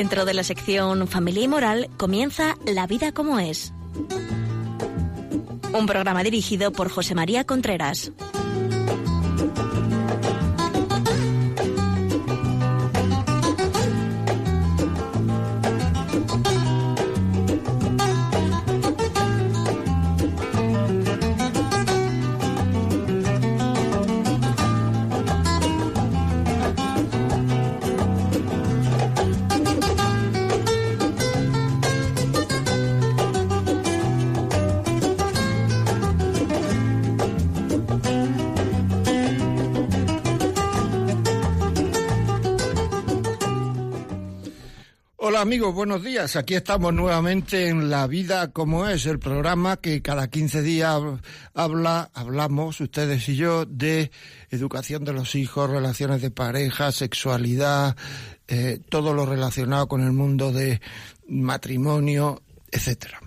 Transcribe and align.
Dentro 0.00 0.24
de 0.24 0.34
la 0.34 0.44
sección 0.44 1.06
Familia 1.08 1.42
y 1.42 1.48
Moral 1.48 1.90
comienza 1.98 2.56
La 2.64 2.86
vida 2.86 3.12
como 3.12 3.38
es. 3.38 3.74
Un 5.72 5.86
programa 5.86 6.24
dirigido 6.24 6.72
por 6.72 6.90
José 6.90 7.14
María 7.14 7.44
Contreras. 7.44 8.12
Amigos, 45.40 45.74
buenos 45.74 46.04
días. 46.04 46.36
Aquí 46.36 46.54
estamos 46.54 46.92
nuevamente 46.92 47.68
en 47.68 47.88
La 47.88 48.06
Vida 48.06 48.52
como 48.52 48.86
es, 48.86 49.06
el 49.06 49.18
programa 49.18 49.78
que 49.78 50.02
cada 50.02 50.28
15 50.28 50.60
días 50.60 51.00
habla, 51.54 52.10
hablamos, 52.12 52.78
ustedes 52.82 53.26
y 53.30 53.36
yo, 53.36 53.64
de 53.64 54.10
educación 54.50 55.02
de 55.04 55.14
los 55.14 55.34
hijos, 55.34 55.70
relaciones 55.70 56.20
de 56.20 56.30
pareja, 56.30 56.92
sexualidad, 56.92 57.96
eh, 58.48 58.80
todo 58.90 59.14
lo 59.14 59.24
relacionado 59.24 59.88
con 59.88 60.02
el 60.02 60.12
mundo 60.12 60.52
de 60.52 60.82
matrimonio, 61.26 62.42
etcétera. 62.70 63.18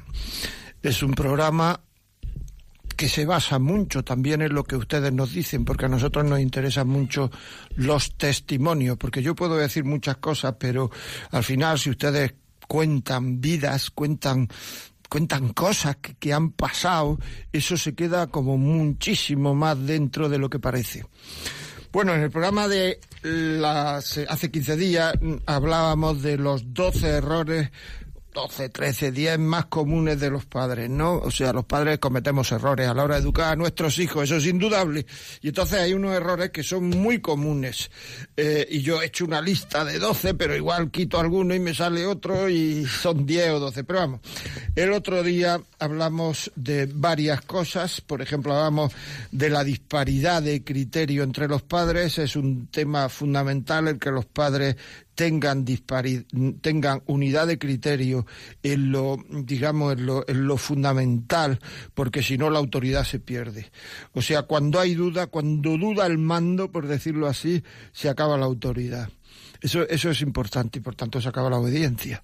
Es 0.84 1.02
un 1.02 1.14
programa 1.14 1.81
que 2.94 3.10
se 3.10 3.26
basa 3.26 3.60
mucho 3.60 4.04
también 4.04 4.42
en 4.42 4.54
lo 4.54 4.64
que 4.64 4.76
ustedes 4.76 5.12
nos 5.12 5.34
dicen, 5.34 5.66
porque 5.66 5.86
a 5.86 5.90
nosotros 5.90 6.26
nos 6.26 6.40
interesan 6.40 6.88
mucho 6.88 7.32
los 7.76 8.16
testimonios, 8.16 8.98
porque 8.98 9.22
yo 9.22 9.36
puedo 9.36 9.56
decir 9.56 9.84
muchas 9.84 10.18
cosas, 10.18 10.56
pero 10.60 10.90
al 11.32 11.44
final 11.44 11.80
si 11.80 11.90
ustedes 11.90 12.34
cuentan 12.68 13.42
vidas, 13.42 13.90
cuentan 13.90 14.48
cuentan 15.10 15.54
cosas 15.54 15.98
que, 15.98 16.34
han 16.34 16.54
pasado, 16.54 17.20
eso 17.52 17.78
se 17.78 17.94
queda 17.94 18.26
como 18.26 18.58
muchísimo 18.58 19.54
más 19.54 19.78
dentro 19.86 20.28
de 20.28 20.40
lo 20.40 20.50
que 20.50 20.58
parece. 20.58 21.06
Bueno, 21.92 22.16
en 22.16 22.22
el 22.22 22.32
programa 22.32 22.68
de 22.68 23.00
las, 23.22 24.18
hace 24.28 24.50
15 24.50 24.76
días 24.76 25.14
hablábamos 25.46 26.24
de 26.24 26.38
los 26.38 26.74
12 26.74 27.08
errores 27.08 27.70
12, 28.34 28.70
13, 28.70 29.12
10 29.12 29.39
más 29.39 29.66
comunes 29.66 30.20
de 30.20 30.30
los 30.30 30.45
padres, 30.45 30.89
¿no? 30.89 31.17
O 31.20 31.31
sea, 31.31 31.53
los 31.53 31.66
padres 31.66 32.00
cometemos 32.00 32.52
errores 32.52 32.88
a 32.88 32.94
la 32.94 33.03
hora 33.03 33.16
de 33.16 33.22
educar 33.22 33.53
a 33.53 33.56
nuestros 33.56 34.00
hijos, 34.00 34.23
eso 34.23 34.38
es 34.38 34.48
indudable. 34.48 35.06
Y 35.42 35.50
entonces 35.50 35.80
hay 35.80 35.94
unos 35.94 36.14
errores 36.14 36.50
que 36.50 36.64
son 36.64 36.90
muy 36.90 37.20
comunes. 37.20 37.92
Eh, 38.36 38.67
y 38.70 38.81
yo 38.81 39.02
he 39.02 39.06
hecho 39.06 39.25
una 39.25 39.42
lista 39.42 39.86
de 39.86 40.00
12, 40.00 40.34
pero 40.34 40.56
igual 40.56 40.90
quito 40.90 41.20
alguno 41.20 41.53
y 41.53 41.59
me 41.59 41.74
sale 41.74 42.06
otro 42.06 42.50
y 42.50 42.85
son 42.85 43.25
10 43.25 43.52
o 43.52 43.59
12. 43.59 43.84
Pero 43.84 44.00
vamos, 44.00 44.22
el 44.75 44.91
otro 44.91 45.22
día 45.22 45.62
hablamos 45.79 46.52
de 46.56 46.88
varias 46.91 47.41
cosas, 47.41 48.02
por 48.02 48.22
ejemplo, 48.22 48.53
hablamos 48.53 48.94
de 49.31 49.50
la 49.50 49.63
disparidad 49.63 50.41
de 50.41 50.63
criterio 50.63 51.24
entre 51.24 51.47
los 51.47 51.62
padres, 51.62 52.18
es 52.18 52.35
un 52.35 52.68
tema 52.68 53.09
fundamental 53.09 53.88
el 53.88 54.00
que 54.00 54.12
los 54.12 54.25
padres 54.25 54.75
tengan 55.16 55.66
tengan 56.62 57.03
unidad 57.06 57.47
de 57.47 57.59
criterio 57.59 58.25
en 58.62 58.91
lo 58.91 59.18
digamos 59.29 59.94
en 59.94 60.06
lo, 60.06 60.28
en 60.28 60.47
lo 60.47 60.57
fundamental 60.57 61.59
porque 61.94 62.24
si 62.24 62.38
no 62.38 62.50
la 62.50 62.59
autoridad 62.59 63.03
se 63.03 63.19
pierde. 63.19 63.72
O 64.13 64.22
sea 64.22 64.44
cuando 64.44 64.79
hay 64.79 64.96
duda 64.96 65.28
cuando 65.28 65.78
duda 65.78 66.06
el 66.06 66.18
mando 66.18 66.72
por 66.72 66.88
decirlo 66.88 67.28
así 67.28 67.63
se 67.91 68.09
acaba 68.09 68.38
la 68.38 68.46
autoridad. 68.46 69.09
Eso 69.62 69.88
eso 69.88 70.09
es 70.09 70.22
importante 70.22 70.79
y 70.79 70.81
por 70.81 70.96
tanto 70.96 71.22
se 71.22 71.29
acaba 71.29 71.50
la 71.50 71.57
obediencia. 71.57 72.22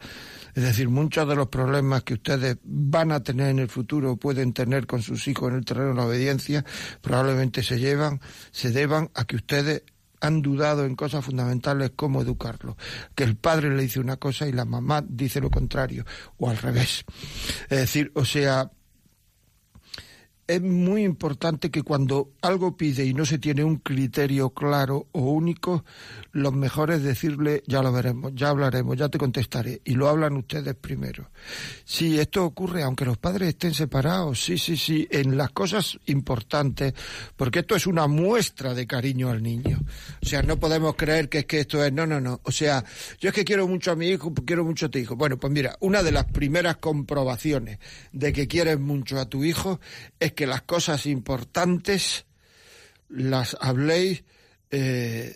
Es 0.56 0.64
decir, 0.64 0.90
muchos 0.90 1.28
de 1.28 1.36
los 1.36 1.48
problemas 1.48 2.04
que 2.04 2.16
ustedes 2.16 2.58
van 2.64 3.12
a 3.12 3.22
tener 3.22 3.50
en 3.50 3.60
el 3.60 3.70
futuro, 3.70 4.18
pueden 4.18 4.54
tener 4.54 4.88
con 4.88 5.02
sus 5.02 5.28
hijos 5.28 5.52
en 5.52 5.58
el 5.58 5.66
terreno 5.66 5.90
de 5.90 5.96
la 5.96 6.06
obediencia, 6.06 6.66
probablemente 7.02 7.64
se 7.64 7.80
llevan, 7.80 8.20
se 8.52 8.72
deban 8.72 9.12
a 9.14 9.26
que 9.26 9.36
ustedes 9.36 9.84
han 10.22 10.42
dudado 10.42 10.86
en 10.86 10.96
cosas 10.96 11.24
fundamentales 11.24 11.92
como 11.96 12.22
educarlo. 12.22 12.78
Que 13.16 13.24
el 13.24 13.36
padre 13.36 13.76
le 13.76 13.84
dice 13.84 14.00
una 14.00 14.18
cosa 14.18 14.48
y 14.48 14.52
la 14.52 14.66
mamá 14.66 15.04
dice 15.08 15.42
lo 15.42 15.50
contrario, 15.50 16.06
o 16.38 16.50
al 16.50 16.58
revés. 16.58 17.06
Es 17.70 17.80
decir, 17.80 18.12
o 18.16 18.26
sea, 18.26 18.72
es 20.50 20.64
muy 20.64 21.04
importante 21.04 21.70
que 21.70 21.84
cuando 21.84 22.32
algo 22.42 22.76
pide 22.76 23.06
y 23.06 23.14
no 23.14 23.24
se 23.24 23.38
tiene 23.38 23.64
un 23.64 23.76
criterio 23.76 24.50
claro 24.50 25.06
o 25.12 25.22
único, 25.22 25.86
lo 26.32 26.52
mejor 26.52 26.90
es 26.90 27.04
decirle, 27.04 27.62
ya 27.68 27.84
lo 27.84 27.92
veremos, 27.92 28.32
ya 28.34 28.50
hablaremos, 28.50 28.98
ya 28.98 29.10
te 29.10 29.20
contestaré. 29.20 29.80
Y 29.86 29.94
lo 29.94 30.10
hablan 30.10 30.38
ustedes 30.38 30.74
primero. 30.74 31.30
Si 31.86 32.20
esto 32.20 32.44
ocurre, 32.44 32.82
aunque 32.82 33.06
los 33.06 33.20
padres 33.20 33.50
estén 33.50 33.76
separados, 33.76 34.44
sí, 34.44 34.58
sí, 34.58 34.76
sí, 34.76 35.08
en 35.12 35.38
las 35.38 35.52
cosas 35.52 36.00
importantes, 36.08 36.96
porque 37.36 37.60
esto 37.60 37.76
es 37.76 37.86
una 37.86 38.08
muestra 38.08 38.74
de 38.74 38.88
cariño 38.88 39.30
al 39.30 39.44
niño. 39.44 39.78
O 40.24 40.26
sea, 40.26 40.42
no 40.42 40.60
podemos 40.60 40.96
creer 40.96 41.30
que 41.30 41.40
es 41.40 41.46
que 41.46 41.60
esto 41.60 41.86
es, 41.86 41.94
no, 41.94 42.08
no, 42.08 42.20
no. 42.20 42.42
O 42.44 42.52
sea, 42.52 42.84
yo 43.20 43.30
es 43.30 43.36
que 43.36 43.46
quiero 43.46 43.68
mucho 43.68 43.92
a 43.92 43.96
mi 43.96 44.08
hijo, 44.08 44.34
quiero 44.34 44.66
mucho 44.66 44.88
a 44.88 44.90
tu 44.90 44.98
hijo. 44.98 45.16
Bueno, 45.16 45.38
pues 45.38 45.54
mira, 45.54 45.78
una 45.80 46.02
de 46.02 46.12
las 46.12 46.26
primeras 46.26 46.78
comprobaciones 46.78 47.78
de 48.12 48.34
que 48.34 48.48
quieres 48.48 48.80
mucho 48.80 49.20
a 49.20 49.30
tu 49.30 49.44
hijo 49.44 49.80
es 50.20 50.39
las 50.48 50.64
cosas 50.64 51.06
importantes 51.06 52.26
las 53.10 53.58
habléis 53.60 54.24
eh, 54.72 55.36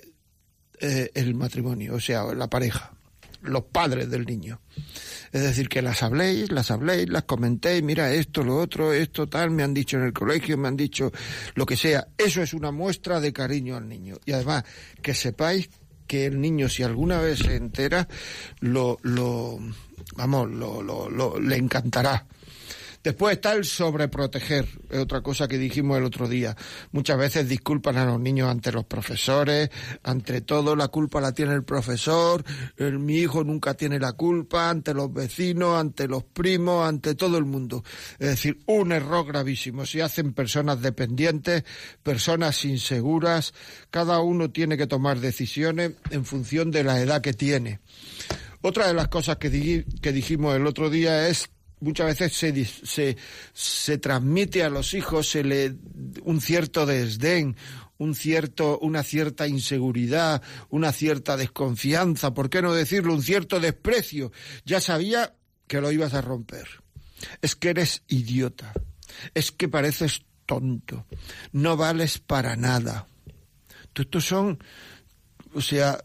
eh, 0.80 1.12
el 1.14 1.34
matrimonio, 1.36 1.96
o 1.96 2.00
sea, 2.00 2.24
la 2.34 2.50
pareja, 2.50 2.94
los 3.42 3.64
padres 3.66 4.10
del 4.10 4.26
niño. 4.26 4.62
Es 5.32 5.42
decir, 5.42 5.68
que 5.68 5.82
las 5.82 6.04
habléis, 6.04 6.52
las 6.52 6.70
habléis, 6.70 7.10
las 7.10 7.24
comentéis, 7.24 7.82
mira 7.82 8.14
esto, 8.14 8.44
lo 8.44 8.58
otro, 8.58 8.94
esto 8.94 9.28
tal, 9.28 9.50
me 9.50 9.64
han 9.64 9.74
dicho 9.74 9.98
en 9.98 10.04
el 10.04 10.14
colegio, 10.14 10.58
me 10.58 10.68
han 10.68 10.78
dicho 10.78 11.12
lo 11.56 11.66
que 11.66 11.76
sea. 11.76 12.08
Eso 12.18 12.44
es 12.44 12.54
una 12.54 12.72
muestra 12.72 13.20
de 13.20 13.34
cariño 13.34 13.76
al 13.76 13.90
niño. 13.90 14.18
Y 14.26 14.34
además, 14.34 14.64
que 15.02 15.16
sepáis 15.16 15.70
que 16.06 16.28
el 16.28 16.40
niño, 16.40 16.70
si 16.70 16.84
alguna 16.84 17.20
vez 17.20 17.40
se 17.40 17.56
entera, 17.56 18.08
lo, 18.60 19.00
lo 19.02 19.60
vamos, 20.16 20.52
lo, 20.52 20.82
lo, 20.84 21.40
le 21.40 21.56
encantará. 21.56 22.28
Después 23.04 23.36
está 23.36 23.52
el 23.52 23.66
sobreproteger, 23.66 24.66
es 24.90 25.00
otra 25.00 25.22
cosa 25.22 25.48
que 25.48 25.58
dijimos 25.58 25.98
el 25.98 26.06
otro 26.06 26.30
día. 26.30 26.56
Muchas 26.94 27.18
veces 27.18 27.50
disculpan 27.50 27.98
a 27.98 28.06
los 28.06 28.18
niños 28.18 28.50
ante 28.50 28.72
los 28.72 28.86
profesores, 28.86 29.70
ante 30.04 30.40
todo 30.40 30.74
la 30.78 30.88
culpa 30.88 31.20
la 31.20 31.34
tiene 31.34 31.54
el 31.54 31.66
profesor, 31.66 32.46
mi 32.78 33.18
hijo 33.18 33.44
nunca 33.44 33.74
tiene 33.74 34.00
la 34.00 34.14
culpa, 34.14 34.70
ante 34.70 34.94
los 34.94 35.14
vecinos, 35.14 35.78
ante 35.78 36.08
los 36.08 36.24
primos, 36.24 36.88
ante 36.88 37.14
todo 37.16 37.38
el 37.38 37.44
mundo. 37.44 37.84
Es 38.20 38.30
decir, 38.30 38.60
un 38.68 38.94
error 38.94 39.26
gravísimo. 39.26 39.86
Si 39.86 40.00
hacen 40.00 40.32
personas 40.32 40.82
dependientes, 40.82 41.66
personas 42.04 42.64
inseguras, 42.64 43.54
cada 43.90 44.22
uno 44.22 44.50
tiene 44.50 44.78
que 44.78 44.88
tomar 44.88 45.20
decisiones 45.20 45.92
en 46.10 46.24
función 46.24 46.72
de 46.72 46.86
la 46.86 47.02
edad 47.02 47.22
que 47.22 47.34
tiene. 47.34 47.82
Otra 48.62 48.88
de 48.88 48.94
las 48.94 49.10
cosas 49.10 49.36
que 49.38 49.50
dijimos 49.50 50.56
el 50.56 50.66
otro 50.68 50.90
día 50.90 51.28
es 51.28 51.50
muchas 51.84 52.08
veces 52.08 52.34
se, 52.34 52.66
se, 52.66 53.18
se 53.54 53.98
transmite 53.98 54.64
a 54.64 54.70
los 54.70 54.94
hijos 54.94 55.30
se 55.30 55.44
le, 55.44 55.76
un 56.24 56.42
cierto 56.42 56.86
desdén, 56.86 57.56
un 57.98 58.16
cierto, 58.16 58.80
una 58.80 59.04
cierta 59.04 59.48
inseguridad, 59.48 60.42
una 60.70 60.92
cierta 60.92 61.38
desconfianza, 61.38 62.34
¿por 62.34 62.50
qué 62.50 62.62
no 62.62 62.74
decirlo? 62.74 63.14
Un 63.14 63.22
cierto 63.22 63.60
desprecio. 63.60 64.32
Ya 64.66 64.82
sabía 64.82 65.36
que 65.68 65.82
lo 65.82 65.92
ibas 65.92 66.14
a 66.14 66.22
romper. 66.22 66.68
Es 67.42 67.56
que 67.56 67.70
eres 67.70 68.04
idiota. 68.08 68.74
Es 69.34 69.52
que 69.52 69.70
pareces 69.70 70.24
tonto. 70.46 71.06
No 71.52 71.78
vales 71.78 72.20
para 72.20 72.56
nada. 72.56 73.08
Estos 73.96 74.26
son, 74.26 74.60
o 75.54 75.62
sea, 75.62 76.04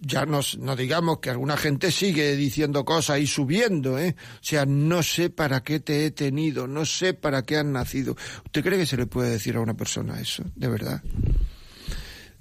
ya 0.00 0.24
nos, 0.24 0.58
no 0.58 0.76
digamos 0.76 1.18
que 1.18 1.30
alguna 1.30 1.56
gente 1.56 1.92
sigue 1.92 2.34
diciendo 2.34 2.84
cosas 2.84 3.20
y 3.20 3.26
subiendo, 3.26 3.98
¿eh? 3.98 4.16
O 4.34 4.44
sea, 4.44 4.64
no 4.64 5.02
sé 5.02 5.28
para 5.30 5.62
qué 5.62 5.80
te 5.80 6.06
he 6.06 6.10
tenido, 6.10 6.66
no 6.66 6.86
sé 6.86 7.12
para 7.12 7.42
qué 7.42 7.58
has 7.58 7.64
nacido. 7.66 8.16
¿Usted 8.46 8.62
cree 8.62 8.78
que 8.78 8.86
se 8.86 8.96
le 8.96 9.06
puede 9.06 9.30
decir 9.30 9.56
a 9.56 9.60
una 9.60 9.74
persona 9.74 10.18
eso, 10.18 10.44
de 10.56 10.68
verdad? 10.68 11.02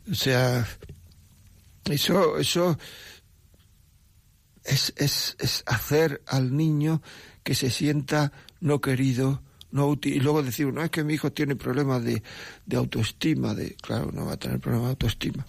O 0.10 0.16
sea, 0.16 0.66
eso, 1.86 2.38
eso 2.38 2.78
es, 4.64 4.94
es, 4.96 5.36
es 5.40 5.64
hacer 5.66 6.22
al 6.28 6.56
niño 6.56 7.02
que 7.44 7.56
se 7.56 7.70
sienta 7.70 8.32
no 8.62 8.80
querido, 8.80 9.44
no 9.72 9.98
y 10.02 10.20
luego 10.20 10.44
decir, 10.44 10.72
no 10.74 10.84
es 10.84 10.92
que 10.92 11.04
mi 11.04 11.16
hijo 11.16 11.32
tiene 11.32 11.56
problemas 11.56 12.04
de, 12.04 12.24
de 12.66 12.78
autoestima, 12.78 13.54
de 13.54 13.76
claro, 13.76 14.12
no 14.14 14.26
va 14.26 14.34
a 14.34 14.38
tener 14.38 14.60
problemas 14.60 14.88
de 14.88 14.92
autoestima. 14.92 15.46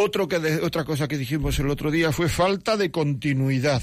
Otro 0.00 0.28
que 0.28 0.36
otra 0.62 0.84
cosa 0.84 1.08
que 1.08 1.18
dijimos 1.18 1.58
el 1.58 1.68
otro 1.68 1.90
día 1.90 2.12
fue 2.12 2.28
falta 2.28 2.76
de 2.76 2.92
continuidad. 2.92 3.82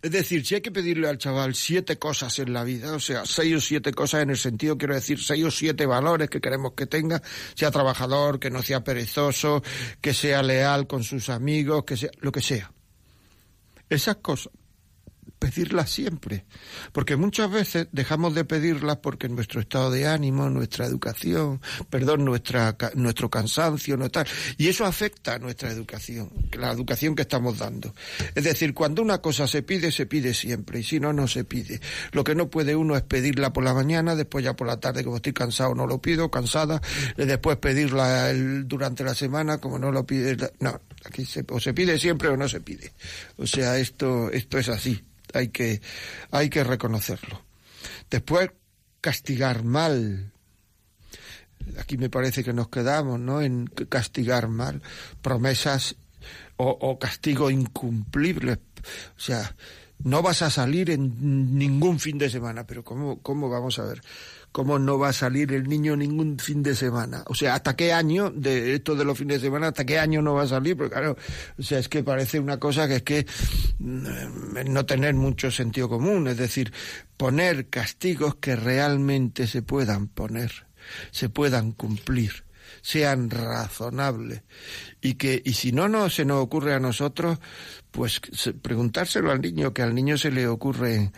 Es 0.00 0.10
decir, 0.10 0.46
si 0.46 0.54
hay 0.54 0.60
que 0.62 0.70
pedirle 0.70 1.10
al 1.10 1.18
chaval 1.18 1.54
siete 1.54 1.98
cosas 1.98 2.38
en 2.38 2.54
la 2.54 2.64
vida, 2.64 2.94
o 2.94 2.98
sea, 2.98 3.26
seis 3.26 3.54
o 3.54 3.60
siete 3.60 3.92
cosas 3.92 4.22
en 4.22 4.30
el 4.30 4.38
sentido, 4.38 4.78
quiero 4.78 4.94
decir, 4.94 5.22
seis 5.22 5.44
o 5.44 5.50
siete 5.50 5.84
valores 5.84 6.30
que 6.30 6.40
queremos 6.40 6.72
que 6.72 6.86
tenga, 6.86 7.20
sea 7.54 7.70
trabajador, 7.70 8.40
que 8.40 8.50
no 8.50 8.62
sea 8.62 8.82
perezoso, 8.82 9.62
que 10.00 10.14
sea 10.14 10.42
leal 10.42 10.86
con 10.86 11.04
sus 11.04 11.28
amigos, 11.28 11.84
que 11.84 11.98
sea 11.98 12.10
lo 12.20 12.32
que 12.32 12.40
sea. 12.40 12.72
Esas 13.90 14.16
cosas 14.16 14.54
pedirlas 15.46 15.90
siempre, 15.90 16.44
porque 16.92 17.16
muchas 17.16 17.50
veces 17.50 17.86
dejamos 17.92 18.34
de 18.34 18.44
pedirlas 18.44 18.96
porque 18.96 19.28
nuestro 19.28 19.60
estado 19.60 19.92
de 19.92 20.06
ánimo, 20.06 20.50
nuestra 20.50 20.86
educación, 20.86 21.60
perdón, 21.88 22.24
nuestra, 22.24 22.76
nuestro 22.94 23.30
cansancio, 23.30 23.96
no 23.96 24.10
tal, 24.10 24.26
y 24.58 24.66
eso 24.66 24.84
afecta 24.84 25.34
a 25.34 25.38
nuestra 25.38 25.70
educación, 25.70 26.30
la 26.52 26.72
educación 26.72 27.14
que 27.14 27.22
estamos 27.22 27.58
dando. 27.58 27.94
Es 28.34 28.42
decir, 28.42 28.74
cuando 28.74 29.02
una 29.02 29.18
cosa 29.18 29.46
se 29.46 29.62
pide, 29.62 29.92
se 29.92 30.06
pide 30.06 30.34
siempre, 30.34 30.80
y 30.80 30.82
si 30.82 30.98
no, 30.98 31.12
no 31.12 31.28
se 31.28 31.44
pide. 31.44 31.80
Lo 32.10 32.24
que 32.24 32.34
no 32.34 32.50
puede 32.50 32.74
uno 32.74 32.96
es 32.96 33.02
pedirla 33.02 33.52
por 33.52 33.62
la 33.62 33.72
mañana, 33.74 34.16
después 34.16 34.44
ya 34.44 34.56
por 34.56 34.66
la 34.66 34.80
tarde, 34.80 35.04
como 35.04 35.16
estoy 35.16 35.32
cansado, 35.32 35.74
no 35.76 35.86
lo 35.86 36.00
pido, 36.00 36.28
cansada, 36.30 36.82
después 37.16 37.58
pedirla 37.58 38.32
durante 38.64 39.04
la 39.04 39.14
semana, 39.14 39.58
como 39.58 39.78
no 39.78 39.92
lo 39.92 40.04
pide, 40.04 40.36
no, 40.58 40.80
aquí 41.04 41.24
se, 41.24 41.44
o 41.48 41.60
se 41.60 41.72
pide 41.72 41.98
siempre 41.98 42.28
o 42.28 42.36
no 42.36 42.48
se 42.48 42.60
pide. 42.60 42.92
O 43.36 43.46
sea, 43.46 43.78
esto, 43.78 44.30
esto 44.30 44.58
es 44.58 44.68
así 44.68 45.04
hay 45.34 45.48
que, 45.48 45.80
hay 46.30 46.50
que 46.50 46.64
reconocerlo. 46.64 47.42
Después, 48.10 48.50
castigar 49.00 49.64
mal. 49.64 50.32
Aquí 51.78 51.96
me 51.98 52.10
parece 52.10 52.44
que 52.44 52.52
nos 52.52 52.68
quedamos, 52.68 53.18
¿no? 53.18 53.42
En 53.42 53.66
castigar 53.66 54.48
mal. 54.48 54.82
Promesas 55.22 55.96
o, 56.56 56.98
castigo 56.98 57.50
incumplibles. 57.50 58.58
O 59.16 59.20
sea, 59.20 59.54
no 60.02 60.22
vas 60.22 60.42
a 60.42 60.50
salir 60.50 60.90
en 60.90 61.58
ningún 61.58 61.98
fin 62.00 62.18
de 62.18 62.30
semana, 62.30 62.66
pero 62.66 62.84
¿cómo, 62.84 63.20
cómo 63.20 63.48
vamos 63.48 63.78
a 63.78 63.84
ver? 63.84 64.00
¿Cómo 64.56 64.78
no 64.78 64.98
va 64.98 65.10
a 65.10 65.12
salir 65.12 65.52
el 65.52 65.68
niño 65.68 65.96
ningún 65.96 66.38
fin 66.38 66.62
de 66.62 66.74
semana? 66.74 67.22
O 67.26 67.34
sea, 67.34 67.56
¿hasta 67.56 67.76
qué 67.76 67.92
año 67.92 68.30
de 68.30 68.76
esto 68.76 68.94
de 68.94 69.04
los 69.04 69.18
fines 69.18 69.42
de 69.42 69.48
semana, 69.48 69.66
hasta 69.66 69.84
qué 69.84 69.98
año 69.98 70.22
no 70.22 70.32
va 70.32 70.44
a 70.44 70.46
salir? 70.46 70.78
Porque 70.78 70.92
claro, 70.92 71.14
o 71.58 71.62
sea, 71.62 71.78
es 71.78 71.90
que 71.90 72.02
parece 72.02 72.40
una 72.40 72.58
cosa 72.58 72.88
que 72.88 72.96
es 72.96 73.02
que 73.02 73.26
mm, 73.80 74.72
no 74.72 74.86
tener 74.86 75.12
mucho 75.12 75.50
sentido 75.50 75.90
común, 75.90 76.26
es 76.28 76.38
decir, 76.38 76.72
poner 77.18 77.68
castigos 77.68 78.36
que 78.36 78.56
realmente 78.56 79.46
se 79.46 79.60
puedan 79.60 80.08
poner, 80.08 80.66
se 81.10 81.28
puedan 81.28 81.72
cumplir 81.72 82.46
sean 82.82 83.30
razonables 83.30 84.42
y 85.00 85.14
que 85.14 85.42
y 85.44 85.54
si 85.54 85.72
no 85.72 85.88
no 85.88 86.08
se 86.10 86.24
nos 86.24 86.42
ocurre 86.42 86.74
a 86.74 86.80
nosotros 86.80 87.38
pues 87.90 88.20
preguntárselo 88.62 89.30
al 89.30 89.40
niño 89.40 89.72
que 89.72 89.82
al 89.82 89.94
niño 89.94 90.18
se 90.18 90.30
le 90.30 90.46
ocurre 90.46 91.12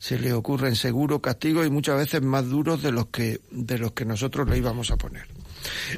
se 0.00 0.18
le 0.18 0.32
ocurren 0.32 0.76
seguro 0.76 1.20
castigos 1.20 1.66
y 1.66 1.70
muchas 1.70 1.98
veces 1.98 2.22
más 2.22 2.48
duros 2.48 2.82
de 2.82 2.90
los 2.90 3.08
que 3.08 3.42
de 3.50 3.78
los 3.78 3.92
que 3.92 4.06
nosotros 4.06 4.48
le 4.48 4.56
íbamos 4.56 4.90
a 4.90 4.96
poner. 4.96 5.26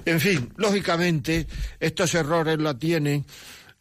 En 0.05 0.19
fin, 0.19 0.53
lógicamente 0.57 1.47
estos 1.79 2.13
errores 2.17 2.59
lo 2.59 2.77
tienen 2.77 3.25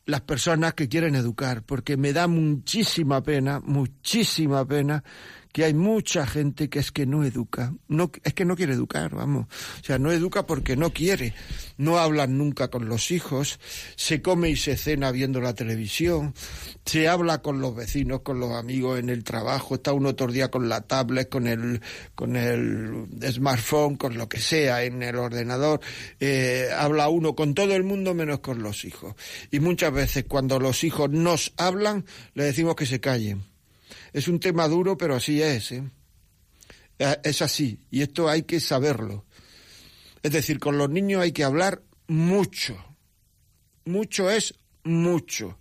las 0.05 0.21
personas 0.21 0.75
que 0.75 0.87
quieren 0.87 1.15
educar, 1.15 1.63
porque 1.63 1.97
me 1.97 2.13
da 2.13 2.27
muchísima 2.27 3.23
pena, 3.23 3.61
muchísima 3.61 4.63
pena 4.63 5.03
que 5.53 5.65
hay 5.65 5.73
mucha 5.73 6.25
gente 6.25 6.69
que 6.69 6.79
es 6.79 6.91
que 6.91 7.05
no 7.05 7.23
educa, 7.23 7.73
no, 7.87 8.11
es 8.23 8.33
que 8.33 8.45
no 8.45 8.55
quiere 8.55 8.73
educar, 8.73 9.13
vamos, 9.13 9.47
o 9.81 9.83
sea, 9.83 9.99
no 9.99 10.11
educa 10.11 10.45
porque 10.45 10.75
no 10.75 10.91
quiere, 10.93 11.33
no 11.77 11.97
hablan 11.97 12.37
nunca 12.37 12.69
con 12.69 12.87
los 12.87 13.11
hijos, 13.11 13.59
se 13.95 14.21
come 14.21 14.49
y 14.49 14.55
se 14.55 14.77
cena 14.77 15.11
viendo 15.11 15.41
la 15.41 15.53
televisión, 15.53 16.33
se 16.85 17.07
habla 17.07 17.41
con 17.41 17.59
los 17.61 17.75
vecinos, 17.75 18.21
con 18.21 18.39
los 18.39 18.51
amigos 18.53 18.99
en 18.99 19.09
el 19.09 19.23
trabajo, 19.23 19.75
está 19.75 19.93
uno 19.93 20.15
el 20.17 20.33
día 20.33 20.51
con 20.51 20.69
la 20.69 20.81
tablet, 20.81 21.29
con 21.29 21.47
el, 21.47 21.81
con 22.15 22.35
el 22.35 23.07
smartphone, 23.31 23.95
con 23.95 24.17
lo 24.17 24.29
que 24.29 24.39
sea, 24.39 24.83
en 24.83 25.01
el 25.03 25.15
ordenador, 25.15 25.81
eh, 26.19 26.69
habla 26.77 27.09
uno 27.09 27.35
con 27.35 27.53
todo 27.53 27.75
el 27.75 27.83
mundo 27.83 28.13
menos 28.13 28.39
con 28.39 28.61
los 28.61 28.85
hijos. 28.85 29.15
Y 29.51 29.59
muchas 29.59 29.91
veces 29.91 30.25
cuando 30.27 30.59
los 30.59 30.83
hijos 30.83 31.09
nos 31.09 31.53
hablan, 31.57 32.05
le 32.33 32.45
decimos 32.45 32.75
que 32.75 32.85
se 32.85 32.99
callen 32.99 33.50
es 34.13 34.27
un 34.27 34.39
tema 34.39 34.67
duro, 34.67 34.97
pero 34.97 35.15
así 35.15 35.41
es. 35.41 35.71
¿eh? 35.71 35.83
Es 37.23 37.41
así, 37.41 37.79
y 37.89 38.01
esto 38.01 38.29
hay 38.29 38.43
que 38.43 38.59
saberlo. 38.59 39.25
Es 40.21 40.31
decir, 40.31 40.59
con 40.59 40.77
los 40.77 40.89
niños 40.89 41.21
hay 41.21 41.31
que 41.31 41.43
hablar 41.43 41.81
mucho. 42.07 42.77
Mucho 43.85 44.29
es 44.29 44.53
mucho. 44.83 45.59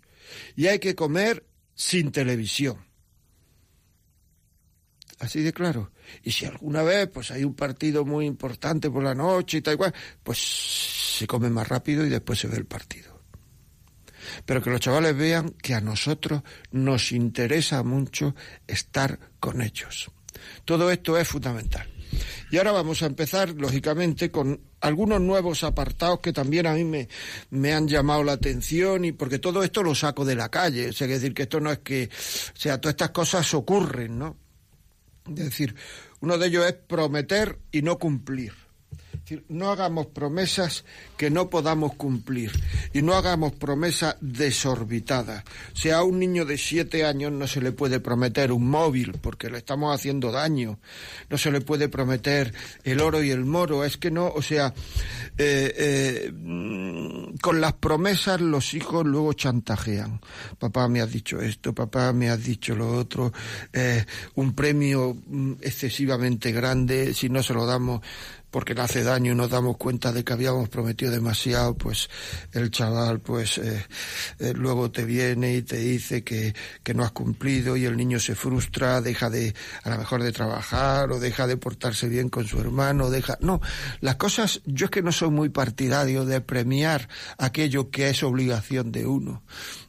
Y 0.55 0.67
hay 0.67 0.79
que 0.79 0.95
comer 0.95 1.47
sin 1.75 2.13
televisión. 2.13 2.85
Así 5.19 5.43
de 5.43 5.53
claro. 5.53 5.93
Y 6.23 6.33
si 6.33 6.47
alguna 6.47 6.83
vez 6.83 7.09
pues 7.09 7.31
hay 7.31 7.45
un 7.45 7.55
partido 7.55 8.05
muy 8.05 8.27
importante 8.27 8.91
por 8.91 9.03
la 9.03 9.15
noche 9.15 9.59
y 9.59 9.63
tal 9.63 9.77
cual, 9.77 9.95
pues 10.23 10.39
se 11.19 11.27
come 11.27 11.51
más 11.51 11.69
rápido 11.69 12.07
y 12.07 12.09
después 12.09 12.39
se 12.39 12.49
ve 12.49 12.57
el 12.57 12.67
partido 12.67 13.20
pero 14.45 14.63
que 14.63 14.71
los 14.71 14.81
chavales 14.81 15.17
vean 15.17 15.51
que 15.51 15.75
a 15.75 15.81
nosotros 15.81 16.43
nos 16.71 17.13
interesa 17.13 17.83
mucho 17.83 18.35
estar 18.67 19.19
con 19.39 19.63
ellos. 19.63 20.11
Todo 20.65 20.91
esto 20.91 21.19
es 21.19 21.29
fundamental. 21.29 21.89
Y 22.51 22.59
ahora 22.59 22.73
vamos 22.73 23.03
a 23.03 23.07
empezar, 23.07 23.51
lógicamente, 23.51 24.31
con 24.31 24.61
algunos 24.81 25.21
nuevos 25.21 25.63
apartados 25.63 26.21
que 26.21 26.33
también 26.33 26.67
a 26.67 26.75
mí 26.75 26.85
me, 26.85 27.73
han 27.73 27.87
llamado 27.87 28.25
la 28.25 28.33
atención 28.33 29.05
y 29.05 29.13
porque 29.13 29.39
todo 29.39 29.63
esto 29.63 29.83
lo 29.83 29.95
saco 29.95 30.25
de 30.25 30.35
la 30.35 30.49
calle. 30.49 30.89
O 30.89 30.93
sea, 30.93 31.07
es 31.07 31.21
decir, 31.21 31.35
que 31.35 31.43
esto 31.43 31.61
no 31.61 31.71
es 31.71 31.79
que, 31.79 32.09
o 32.13 32.59
sea, 32.59 32.81
todas 32.81 32.95
estas 32.95 33.11
cosas 33.11 33.55
ocurren, 33.55 34.19
¿no? 34.19 34.37
Es 35.29 35.45
decir, 35.45 35.75
uno 36.21 36.39
de 36.39 36.49
ellos 36.49 36.67
es 36.67 36.73
prometer 36.73 37.59
y 37.71 37.83
no 37.83 37.99
cumplir 37.99 38.53
no 39.49 39.71
hagamos 39.71 40.07
promesas 40.07 40.85
que 41.17 41.31
no 41.31 41.51
podamos 41.51 41.95
cumplir 41.95 42.53
y 42.93 43.03
no 43.03 43.15
hagamos 43.15 43.53
promesas 43.53 44.17
desorbitadas. 44.21 45.45
O 45.73 45.77
sea, 45.77 45.99
a 45.99 46.03
un 46.05 46.19
niño 46.19 46.45
de 46.45 46.59
siete 46.59 47.05
años 47.05 47.33
no 47.33 47.47
se 47.47 47.61
le 47.61 47.73
puede 47.73 48.01
prometer 48.01 48.53
un 48.53 48.69
móvil 48.69 49.13
porque 49.21 49.51
le 49.51 49.59
estamos 49.59 49.95
haciendo 49.95 50.33
daño. 50.33 50.79
No 51.29 51.39
se 51.39 51.51
le 51.51 51.61
puede 51.61 51.89
prometer 51.89 52.53
el 52.85 53.01
oro 53.01 53.23
y 53.23 53.31
el 53.31 53.45
moro. 53.45 53.85
Es 53.85 53.97
que 53.97 54.11
no, 54.11 54.29
o 54.29 54.43
sea, 54.43 54.75
eh, 55.39 55.75
eh, 55.77 56.33
con 57.41 57.61
las 57.61 57.73
promesas 57.75 58.41
los 58.41 58.75
hijos 58.75 59.07
luego 59.07 59.33
chantajean. 59.33 60.21
Papá 60.59 60.89
me 60.89 61.01
ha 61.01 61.07
dicho 61.07 61.41
esto, 61.41 61.75
papá 61.75 62.13
me 62.13 62.31
ha 62.31 62.37
dicho 62.37 62.75
lo 62.75 62.91
otro. 62.97 63.33
Eh, 63.73 64.05
un 64.35 64.55
premio 64.55 65.17
mm, 65.27 65.53
excesivamente 65.61 66.53
grande, 66.53 67.15
si 67.15 67.29
no 67.29 67.43
se 67.43 67.55
lo 67.55 67.67
damos 67.67 68.01
porque 68.51 68.75
le 68.75 68.83
hace 68.83 69.03
daño 69.03 69.33
y 69.33 69.35
nos 69.35 69.51
damos 69.51 69.77
cuenta 69.77 70.13
de 70.13 70.25
que 70.25 70.33
habíamos 70.33 70.69
prometido 70.69 71.11
demasiado, 71.11 71.75
pues 71.75 72.11
el 72.53 72.71
chaval 72.71 73.21
pues 73.21 73.59
eh, 73.59 73.87
eh, 74.39 74.53
luego 74.55 74.91
te 74.91 75.05
viene 75.05 75.57
y 75.57 75.63
te 75.63 75.79
dice 75.79 76.25
que, 76.25 76.55
que 76.83 76.95
no 76.95 77.05
has 77.05 77.13
cumplido 77.13 77.77
y 77.77 77.85
el 77.85 77.97
niño 77.97 78.19
se 78.19 78.35
frustra, 78.35 79.01
deja 79.01 79.31
de 79.31 79.55
a 79.83 79.91
lo 79.91 79.99
mejor 79.99 80.23
de 80.23 80.33
trabajar 80.33 81.11
o 81.13 81.21
deja 81.21 81.47
de 81.47 81.57
portarse 81.57 82.09
bien 82.09 82.29
con 82.29 82.47
su 82.47 82.61
hermano, 82.61 83.11
deja... 83.11 83.39
No, 83.41 83.61
las 84.01 84.17
cosas, 84.17 84.61
yo 84.65 84.87
es 84.87 84.91
que 84.91 85.03
no 85.03 85.13
soy 85.13 85.31
muy 85.31 85.49
partidario 85.49 86.25
de 86.25 86.41
premiar 86.41 87.09
aquello 87.39 87.91
que 87.91 88.11
es 88.11 88.23
obligación 88.23 88.93
de 88.93 89.07
uno. 89.07 89.43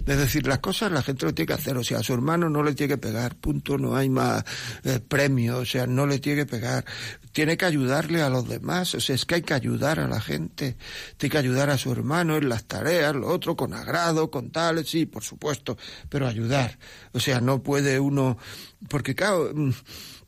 Es 0.05 0.17
decir, 0.17 0.48
las 0.48 0.60
cosas 0.60 0.91
la 0.91 1.01
gente 1.01 1.25
lo 1.25 1.34
tiene 1.34 1.48
que 1.48 1.53
hacer, 1.53 1.77
o 1.77 1.84
sea, 1.84 2.00
a 2.00 2.03
su 2.03 2.13
hermano 2.13 2.50
no 2.50 2.63
le 2.63 2.74
tiene 2.74 2.93
que 2.93 2.98
pegar, 2.98 3.36
punto, 3.36 3.77
no 3.77 3.96
hay 3.96 4.10
más 4.10 4.43
eh, 4.84 5.00
premio, 5.00 5.60
o 5.60 5.65
sea, 5.65 5.88
no 5.88 6.05
le 6.05 6.20
tiene 6.20 6.41
que 6.41 6.46
pegar, 6.46 6.86
tiene 7.31 7.58
que 7.58 7.65
ayudarle 7.65 8.22
a 8.22 8.29
los 8.29 8.48
demás, 8.48 8.96
o 8.96 9.00
sea, 9.00 9.15
es 9.15 9.25
que 9.25 9.36
hay 9.36 9.41
que 9.41 9.53
ayudar 9.53 10.00
a 10.00 10.08
la 10.08 10.20
gente, 10.20 10.77
tiene 11.17 11.31
que 11.31 11.38
ayudar 11.38 11.70
a 11.70 11.77
su 11.77 11.91
hermano 11.91 12.38
en 12.38 12.50
las 12.50 12.65
tareas, 12.65 13.15
lo 13.15 13.27
otro 13.27 13.55
con 13.55 13.74
agrado, 13.74 14.31
con 14.31 14.51
tal, 14.51 14.86
sí, 14.86 15.05
por 15.05 15.24
supuesto, 15.24 15.77
pero 16.10 16.27
ayudar, 16.27 16.77
o 17.12 17.20
sea, 17.20 17.41
no 17.41 17.62
puede 17.62 18.00
uno, 18.00 18.38
porque 18.89 19.15
claro, 19.15 19.51
mm, 19.53 19.72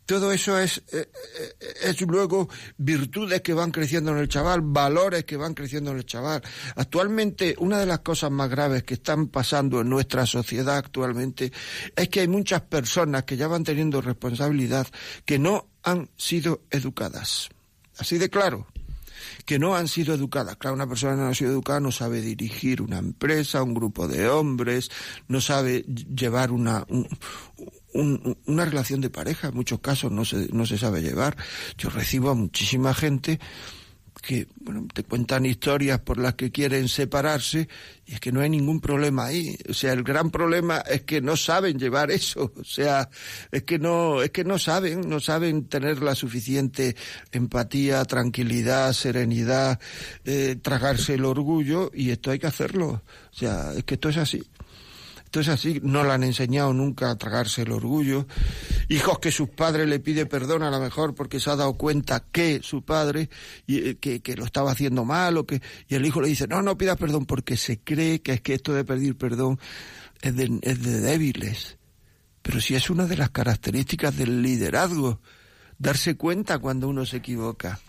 todo 0.05 0.31
eso 0.31 0.59
es, 0.59 0.83
eh, 0.91 1.09
eh, 1.39 1.73
es 1.83 2.01
luego 2.01 2.49
virtudes 2.77 3.41
que 3.41 3.53
van 3.53 3.71
creciendo 3.71 4.11
en 4.11 4.17
el 4.17 4.27
chaval, 4.27 4.61
valores 4.61 5.25
que 5.25 5.37
van 5.37 5.53
creciendo 5.53 5.91
en 5.91 5.97
el 5.97 6.05
chaval. 6.05 6.41
Actualmente, 6.75 7.55
una 7.59 7.79
de 7.79 7.85
las 7.85 7.99
cosas 7.99 8.31
más 8.31 8.49
graves 8.49 8.83
que 8.83 8.95
están 8.95 9.27
pasando 9.27 9.81
en 9.81 9.89
nuestra 9.89 10.25
sociedad 10.25 10.77
actualmente 10.77 11.51
es 11.95 12.09
que 12.09 12.21
hay 12.21 12.27
muchas 12.27 12.61
personas 12.61 13.23
que 13.23 13.37
ya 13.37 13.47
van 13.47 13.63
teniendo 13.63 14.01
responsabilidad 14.01 14.87
que 15.25 15.39
no 15.39 15.69
han 15.83 16.09
sido 16.17 16.61
educadas. 16.69 17.49
Así 17.97 18.17
de 18.17 18.29
claro 18.29 18.67
que 19.45 19.59
no 19.59 19.75
han 19.75 19.87
sido 19.87 20.13
educadas. 20.13 20.57
Claro, 20.57 20.75
una 20.75 20.87
persona 20.87 21.13
que 21.13 21.21
no 21.21 21.27
ha 21.27 21.35
sido 21.35 21.51
educada 21.51 21.79
no 21.79 21.91
sabe 21.91 22.21
dirigir 22.21 22.81
una 22.81 22.97
empresa, 22.97 23.63
un 23.63 23.73
grupo 23.73 24.07
de 24.07 24.27
hombres, 24.27 24.89
no 25.27 25.41
sabe 25.41 25.81
llevar 25.83 26.51
una, 26.51 26.85
una 27.93 28.65
relación 28.65 29.01
de 29.01 29.09
pareja, 29.09 29.49
en 29.49 29.55
muchos 29.55 29.79
casos 29.79 30.11
no 30.11 30.25
se, 30.25 30.47
no 30.51 30.65
se 30.65 30.77
sabe 30.77 31.01
llevar. 31.01 31.37
Yo 31.77 31.89
recibo 31.89 32.29
a 32.29 32.35
muchísima 32.35 32.93
gente 32.93 33.39
que 34.21 34.47
bueno, 34.55 34.87
te 34.93 35.03
cuentan 35.03 35.45
historias 35.45 35.99
por 35.99 36.17
las 36.17 36.35
que 36.35 36.49
quieren 36.49 36.87
separarse 36.87 37.67
y 38.05 38.13
es 38.13 38.19
que 38.21 38.31
no 38.31 38.39
hay 38.39 38.49
ningún 38.49 38.79
problema 38.79 39.25
ahí. 39.25 39.57
O 39.69 39.73
sea, 39.73 39.91
el 39.91 40.03
gran 40.03 40.31
problema 40.31 40.77
es 40.79 41.03
que 41.03 41.19
no 41.21 41.35
saben 41.35 41.77
llevar 41.77 42.09
eso. 42.09 42.51
O 42.63 42.65
sea, 42.65 43.09
es 43.51 43.63
que 43.63 43.77
no, 43.77 44.23
es 44.23 44.31
que 44.31 44.45
no 44.45 44.57
saben, 44.57 45.09
no 45.09 45.19
saben 45.19 45.67
tener 45.67 46.01
la 46.01 46.15
suficiente 46.15 46.95
empatía, 47.31 48.05
tranquilidad, 48.05 48.93
serenidad, 48.93 49.79
eh, 50.23 50.55
tragarse 50.61 51.15
el 51.15 51.25
orgullo 51.25 51.91
y 51.93 52.11
esto 52.11 52.31
hay 52.31 52.39
que 52.39 52.47
hacerlo. 52.47 53.03
O 53.31 53.35
sea, 53.35 53.73
es 53.75 53.83
que 53.83 53.95
esto 53.95 54.09
es 54.09 54.17
así. 54.17 54.41
Entonces 55.33 55.51
así 55.51 55.79
no 55.81 56.03
le 56.03 56.11
han 56.11 56.23
enseñado 56.23 56.75
nunca 56.75 57.09
a 57.09 57.15
tragarse 57.15 57.63
el 57.63 57.71
orgullo. 57.71 58.27
Hijos 58.87 59.17
que 59.17 59.31
sus 59.31 59.49
padres 59.49 59.87
le 59.87 59.99
pide 59.99 60.27
perdón 60.27 60.61
a 60.61 60.69
lo 60.69 60.79
mejor 60.79 61.15
porque 61.15 61.39
se 61.39 61.49
ha 61.49 61.55
dado 61.55 61.73
cuenta 61.73 62.23
que 62.31 62.59
su 62.61 62.83
padre 62.83 63.31
y, 63.65 63.79
eh, 63.79 63.95
que, 63.95 64.21
que, 64.21 64.35
lo 64.35 64.45
estaba 64.45 64.71
haciendo 64.71 65.05
mal 65.05 65.37
o 65.37 65.47
que 65.47 65.59
y 65.87 65.95
el 65.95 66.05
hijo 66.05 66.21
le 66.21 66.27
dice 66.27 66.47
no 66.47 66.61
no 66.61 66.77
pidas 66.77 66.97
perdón 66.97 67.25
porque 67.25 67.57
se 67.57 67.79
cree 67.79 68.21
que 68.21 68.33
es 68.33 68.41
que 68.41 68.53
esto 68.53 68.75
de 68.75 68.85
pedir 68.85 69.17
perdón 69.17 69.59
es 70.21 70.35
de, 70.35 70.59
es 70.61 70.83
de 70.83 70.99
débiles. 71.01 71.79
Pero 72.43 72.61
si 72.61 72.75
es 72.75 72.91
una 72.91 73.07
de 73.07 73.17
las 73.17 73.31
características 73.31 74.15
del 74.15 74.43
liderazgo, 74.43 75.19
darse 75.79 76.15
cuenta 76.15 76.59
cuando 76.59 76.87
uno 76.87 77.07
se 77.07 77.17
equivoca. 77.17 77.79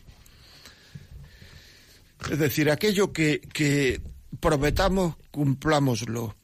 Es 2.31 2.39
decir, 2.39 2.71
aquello 2.71 3.13
que, 3.13 3.43
que 3.53 4.01
prometamos, 4.41 5.17
cumplámoslo. 5.31 6.37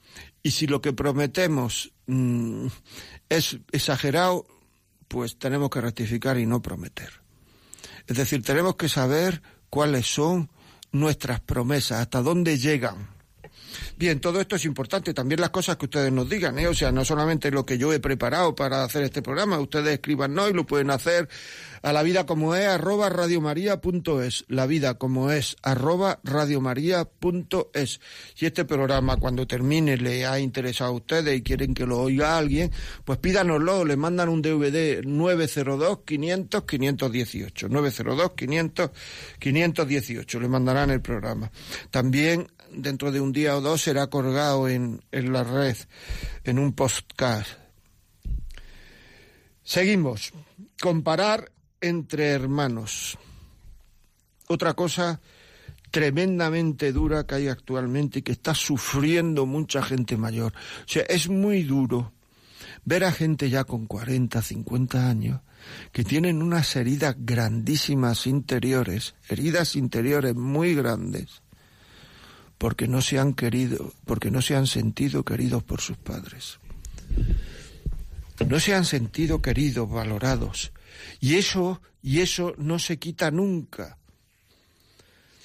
Y 0.43 0.53
si 0.53 0.67
lo 0.67 0.81
que 0.81 0.93
prometemos 0.93 1.93
mmm, 2.07 2.67
es 3.29 3.59
exagerado, 3.73 4.47
pues 5.09 5.39
tenemos 5.39 5.71
que 5.71 5.81
rectificar 5.81 6.39
y 6.39 6.47
no 6.47 6.63
prometer. 6.63 7.11
Es 8.07 8.17
decir, 8.17 8.43
tenemos 8.43 8.77
que 8.77 8.89
saber 8.89 9.43
cuáles 9.69 10.07
son 10.07 10.51
nuestras 10.93 11.41
promesas, 11.41 12.01
hasta 12.01 12.23
dónde 12.23 12.59
llegan. 12.59 13.20
Bien, 13.97 14.21
todo 14.21 14.41
esto 14.41 14.57
es 14.57 14.65
importante, 14.65 15.15
también 15.15 15.41
las 15.41 15.51
cosas 15.51 15.77
que 15.77 15.87
ustedes 15.87 16.13
nos 16.13 16.29
digan, 16.29 16.59
¿eh? 16.59 16.69
o 16.69 16.75
sea, 16.75 16.93
no 16.93 17.05
solamente 17.05 17.51
lo 17.51 17.67
que 17.67 17.79
yo 17.79 17.93
he 17.93 18.01
preparado 18.01 18.55
para 18.55 18.85
hacer 18.85 19.03
este 19.03 19.23
programa, 19.23 19.59
ustedes 19.59 19.95
escriban 19.95 20.35
no 20.35 20.49
y 20.49 20.53
lo 20.53 20.67
pueden 20.67 20.91
hacer 20.91 21.29
a 21.83 21.93
la 21.93 22.03
vida 22.03 22.27
como 22.27 22.55
es 22.55 22.67
arroba 22.67 23.09
radiomaria.es, 23.09 24.45
la 24.49 24.67
vida 24.67 24.95
como 24.95 25.31
es 25.31 25.57
arroba 25.63 26.21
radiomaria.es. 26.25 28.01
Si 28.35 28.47
este 28.47 28.65
programa 28.65 29.17
cuando 29.17 29.47
termine 29.47 29.97
le 29.97 30.27
ha 30.27 30.39
interesado 30.39 30.91
a 30.91 30.95
ustedes 30.95 31.39
y 31.39 31.43
quieren 31.43 31.75
que 31.75 31.87
lo 31.87 32.01
oiga 32.01 32.37
alguien, 32.37 32.71
pues 33.05 33.19
pídanoslo, 33.19 33.85
le 33.85 33.97
mandan 33.97 34.29
un 34.29 34.43
DVD 34.43 35.03
902 35.05 36.01
500 36.05 36.65
518, 36.65 37.69
902 37.69 38.33
500 38.33 38.91
518, 39.39 40.41
le 40.41 40.49
mandarán 40.49 40.91
el 40.91 41.01
programa. 41.01 41.51
También 41.91 42.47
dentro 42.73 43.13
de 43.13 43.21
un 43.21 43.33
día 43.33 43.57
o 43.57 43.61
dos 43.61 43.83
será 43.83 44.09
colgado 44.09 44.69
en, 44.69 45.03
en 45.13 45.33
la 45.33 45.45
red, 45.45 45.77
en 46.45 46.59
un 46.59 46.73
podcast. 46.73 47.51
Seguimos. 49.63 50.33
Comparar 50.81 51.53
entre 51.81 52.31
hermanos. 52.31 53.19
Otra 54.49 54.75
cosa 54.75 55.21
tremendamente 55.91 56.93
dura 56.93 57.27
que 57.27 57.37
hay 57.37 57.49
actualmente 57.49 58.21
y 58.21 58.23
que 58.23 58.33
está 58.33 58.55
sufriendo 58.55 59.47
mucha 59.47 59.83
gente 59.83 60.17
mayor. 60.17 60.53
O 60.55 60.89
sea, 60.89 61.03
es 61.03 61.29
muy 61.29 61.63
duro 61.63 62.13
ver 62.85 63.05
a 63.05 63.13
gente 63.13 63.51
ya 63.51 63.65
con 63.65 63.87
40, 63.87 64.41
50 64.41 65.09
años 65.09 65.41
que 65.93 66.05
tienen 66.05 66.43
unas 66.43 66.75
heridas 66.77 67.17
grandísimas 67.19 68.27
interiores, 68.27 69.15
heridas 69.29 69.77
interiores 69.77 70.35
muy 70.35 70.75
grandes, 70.75 71.43
porque 72.61 72.87
no 72.87 73.01
se 73.01 73.19
han 73.19 73.33
querido, 73.33 73.95
porque 74.05 74.31
no 74.31 74.43
se 74.43 74.55
han 74.55 74.67
sentido 74.67 75.25
queridos 75.25 75.63
por 75.63 75.81
sus 75.81 75.97
padres. 75.97 76.59
No 78.47 78.61
se 78.61 78.75
han 78.75 78.85
sentido 78.85 79.41
queridos, 79.41 79.89
valorados. 79.89 80.71
Y 81.21 81.37
eso, 81.37 81.81
y 82.03 82.21
eso 82.21 82.55
no 82.59 82.79
se 82.79 82.99
quita 82.99 83.31
nunca. 83.31 83.97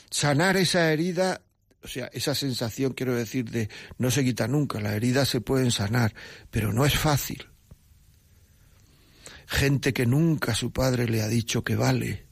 Sanar 0.09 0.57
esa 0.57 0.91
herida, 0.91 1.39
o 1.81 1.87
sea, 1.87 2.07
esa 2.07 2.35
sensación, 2.35 2.91
quiero 2.91 3.15
decir, 3.15 3.49
de 3.49 3.69
no 3.97 4.11
se 4.11 4.25
quita 4.25 4.49
nunca. 4.49 4.81
Las 4.81 4.95
heridas 4.95 5.29
se 5.29 5.39
pueden 5.39 5.71
sanar, 5.71 6.13
pero 6.51 6.73
no 6.73 6.85
es 6.85 6.99
fácil. 6.99 7.47
Gente 9.47 9.93
que 9.93 10.05
nunca 10.05 10.53
su 10.53 10.73
padre 10.73 11.07
le 11.07 11.21
ha 11.21 11.29
dicho 11.29 11.63
que 11.63 11.77
vale. 11.77 12.24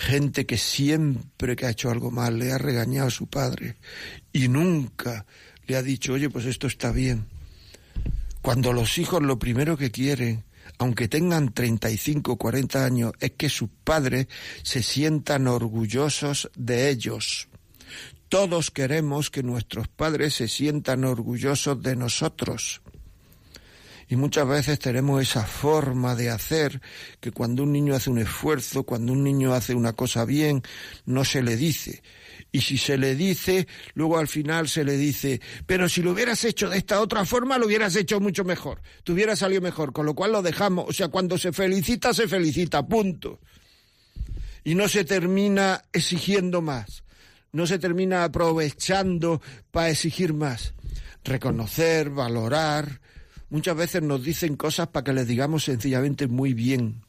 Gente 0.00 0.46
que 0.46 0.56
siempre 0.56 1.56
que 1.56 1.66
ha 1.66 1.70
hecho 1.70 1.90
algo 1.90 2.10
mal 2.10 2.38
le 2.38 2.52
ha 2.52 2.58
regañado 2.58 3.08
a 3.08 3.10
su 3.10 3.26
padre 3.26 3.76
y 4.32 4.48
nunca 4.48 5.26
le 5.66 5.76
ha 5.76 5.82
dicho, 5.82 6.14
oye, 6.14 6.30
pues 6.30 6.46
esto 6.46 6.66
está 6.66 6.90
bien. 6.90 7.26
Cuando 8.40 8.72
los 8.72 8.96
hijos 8.96 9.22
lo 9.22 9.38
primero 9.38 9.76
que 9.76 9.90
quieren 9.90 10.44
aunque 10.78 11.08
tengan 11.08 11.52
35 11.52 12.32
o 12.32 12.36
40 12.36 12.84
años, 12.84 13.12
es 13.20 13.32
que 13.32 13.50
sus 13.50 13.68
padres 13.84 14.28
se 14.62 14.82
sientan 14.82 15.46
orgullosos 15.46 16.50
de 16.56 16.88
ellos. 16.88 17.48
Todos 18.30 18.70
queremos 18.70 19.28
que 19.30 19.42
nuestros 19.42 19.88
padres 19.88 20.34
se 20.34 20.48
sientan 20.48 21.04
orgullosos 21.04 21.82
de 21.82 21.96
nosotros. 21.96 22.80
Y 24.10 24.16
muchas 24.16 24.46
veces 24.48 24.80
tenemos 24.80 25.22
esa 25.22 25.46
forma 25.46 26.16
de 26.16 26.30
hacer 26.30 26.80
que 27.20 27.30
cuando 27.30 27.62
un 27.62 27.70
niño 27.70 27.94
hace 27.94 28.10
un 28.10 28.18
esfuerzo, 28.18 28.82
cuando 28.82 29.12
un 29.12 29.22
niño 29.22 29.54
hace 29.54 29.72
una 29.72 29.92
cosa 29.92 30.24
bien, 30.24 30.62
no 31.06 31.24
se 31.24 31.44
le 31.44 31.56
dice. 31.56 32.02
Y 32.50 32.62
si 32.62 32.76
se 32.76 32.98
le 32.98 33.14
dice, 33.14 33.68
luego 33.94 34.18
al 34.18 34.26
final 34.26 34.68
se 34.68 34.82
le 34.82 34.96
dice, 34.96 35.40
pero 35.64 35.88
si 35.88 36.02
lo 36.02 36.10
hubieras 36.10 36.44
hecho 36.44 36.68
de 36.68 36.78
esta 36.78 37.00
otra 37.00 37.24
forma, 37.24 37.56
lo 37.56 37.66
hubieras 37.66 37.94
hecho 37.94 38.18
mucho 38.18 38.42
mejor, 38.42 38.82
te 39.04 39.12
hubiera 39.12 39.36
salido 39.36 39.60
mejor, 39.60 39.92
con 39.92 40.06
lo 40.06 40.14
cual 40.16 40.32
lo 40.32 40.42
dejamos, 40.42 40.86
o 40.88 40.92
sea, 40.92 41.06
cuando 41.06 41.38
se 41.38 41.52
felicita, 41.52 42.12
se 42.12 42.26
felicita, 42.26 42.84
punto. 42.84 43.38
Y 44.64 44.74
no 44.74 44.88
se 44.88 45.04
termina 45.04 45.84
exigiendo 45.92 46.60
más, 46.62 47.04
no 47.52 47.64
se 47.64 47.78
termina 47.78 48.24
aprovechando 48.24 49.40
para 49.70 49.90
exigir 49.90 50.34
más. 50.34 50.74
Reconocer, 51.22 52.10
valorar, 52.10 53.00
muchas 53.50 53.76
veces 53.76 54.02
nos 54.02 54.22
dicen 54.22 54.56
cosas 54.56 54.88
para 54.88 55.04
que 55.04 55.12
les 55.12 55.26
digamos 55.26 55.64
sencillamente 55.64 56.26
muy 56.26 56.54
bien 56.54 57.02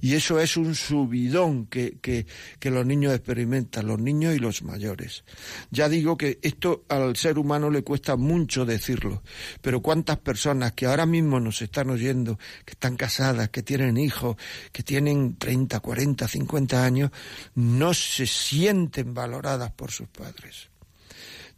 y 0.00 0.14
eso 0.14 0.40
es 0.40 0.56
un 0.56 0.74
subidón 0.74 1.66
que, 1.66 1.98
que, 2.00 2.26
que 2.58 2.70
los 2.70 2.86
niños 2.86 3.14
experimentan, 3.14 3.86
los 3.86 3.98
niños 3.98 4.34
y 4.34 4.38
los 4.38 4.62
mayores. 4.62 5.24
Ya 5.70 5.88
digo 5.88 6.16
que 6.16 6.38
esto 6.42 6.84
al 6.88 7.16
ser 7.16 7.38
humano 7.38 7.70
le 7.70 7.82
cuesta 7.82 8.16
mucho 8.16 8.64
decirlo, 8.64 9.22
pero 9.60 9.80
cuántas 9.80 10.18
personas 10.18 10.72
que 10.72 10.86
ahora 10.86 11.06
mismo 11.06 11.40
nos 11.40 11.62
están 11.62 11.90
oyendo, 11.90 12.38
que 12.64 12.72
están 12.72 12.96
casadas, 12.96 13.50
que 13.50 13.62
tienen 13.62 13.96
hijos, 13.96 14.36
que 14.72 14.82
tienen 14.82 15.36
30, 15.36 15.80
40, 15.80 16.28
50 16.28 16.84
años, 16.84 17.10
no 17.54 17.94
se 17.94 18.26
sienten 18.26 19.14
valoradas 19.14 19.72
por 19.72 19.90
sus 19.90 20.08
padres. 20.08 20.68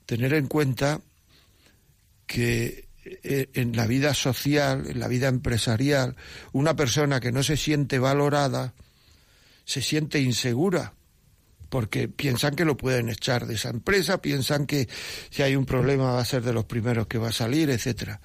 Tener 0.06 0.34
en 0.34 0.46
cuenta 0.46 1.00
que 2.26 2.91
en 3.04 3.76
la 3.76 3.86
vida 3.86 4.14
social, 4.14 4.86
en 4.88 5.00
la 5.00 5.08
vida 5.08 5.28
empresarial, 5.28 6.16
una 6.52 6.76
persona 6.76 7.20
que 7.20 7.32
no 7.32 7.42
se 7.42 7.56
siente 7.56 7.98
valorada, 7.98 8.74
se 9.64 9.82
siente 9.82 10.20
insegura, 10.20 10.94
porque 11.72 12.06
piensan 12.06 12.54
que 12.54 12.66
lo 12.66 12.76
pueden 12.76 13.08
echar 13.08 13.46
de 13.46 13.54
esa 13.54 13.70
empresa, 13.70 14.20
piensan 14.20 14.66
que 14.66 14.88
si 15.30 15.42
hay 15.42 15.56
un 15.56 15.64
problema 15.64 16.12
va 16.12 16.20
a 16.20 16.24
ser 16.26 16.42
de 16.42 16.52
los 16.52 16.66
primeros 16.66 17.06
que 17.06 17.16
va 17.16 17.30
a 17.30 17.32
salir, 17.32 17.70
etcétera. 17.70 18.20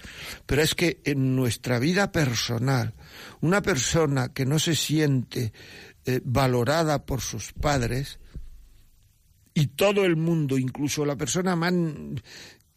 Pero 0.45 0.61
es 0.61 0.75
que 0.75 0.99
en 1.05 1.35
nuestra 1.35 1.79
vida 1.79 2.11
personal, 2.11 2.93
una 3.39 3.61
persona 3.61 4.33
que 4.33 4.45
no 4.45 4.59
se 4.59 4.75
siente 4.75 5.53
eh, 6.05 6.19
valorada 6.25 7.05
por 7.05 7.21
sus 7.21 7.53
padres, 7.53 8.19
y 9.53 9.67
todo 9.67 10.05
el 10.05 10.17
mundo, 10.17 10.59
incluso 10.59 11.03
la 11.03 11.15
persona 11.15 11.55
más 11.55 11.73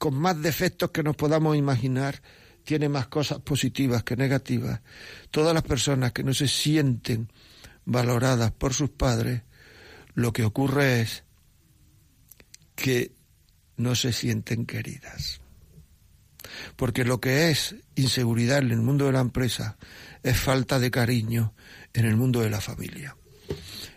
con 0.00 0.14
más 0.14 0.40
defectos 0.40 0.92
que 0.92 1.02
nos 1.02 1.14
podamos 1.14 1.58
imaginar, 1.58 2.22
tiene 2.64 2.88
más 2.88 3.08
cosas 3.08 3.40
positivas 3.40 4.02
que 4.02 4.16
negativas. 4.16 4.80
Todas 5.30 5.52
las 5.52 5.62
personas 5.62 6.12
que 6.12 6.24
no 6.24 6.32
se 6.32 6.48
sienten 6.48 7.30
valoradas 7.84 8.50
por 8.50 8.72
sus 8.72 8.88
padres, 8.88 9.42
lo 10.14 10.32
que 10.32 10.42
ocurre 10.42 11.02
es 11.02 11.24
que 12.74 13.12
no 13.76 13.94
se 13.94 14.14
sienten 14.14 14.64
queridas. 14.64 15.42
Porque 16.76 17.04
lo 17.04 17.20
que 17.20 17.50
es 17.50 17.76
inseguridad 17.94 18.60
en 18.60 18.70
el 18.70 18.80
mundo 18.80 19.04
de 19.04 19.12
la 19.12 19.20
empresa 19.20 19.76
es 20.22 20.40
falta 20.40 20.78
de 20.78 20.90
cariño 20.90 21.52
en 21.92 22.06
el 22.06 22.16
mundo 22.16 22.40
de 22.40 22.48
la 22.48 22.62
familia. 22.62 23.18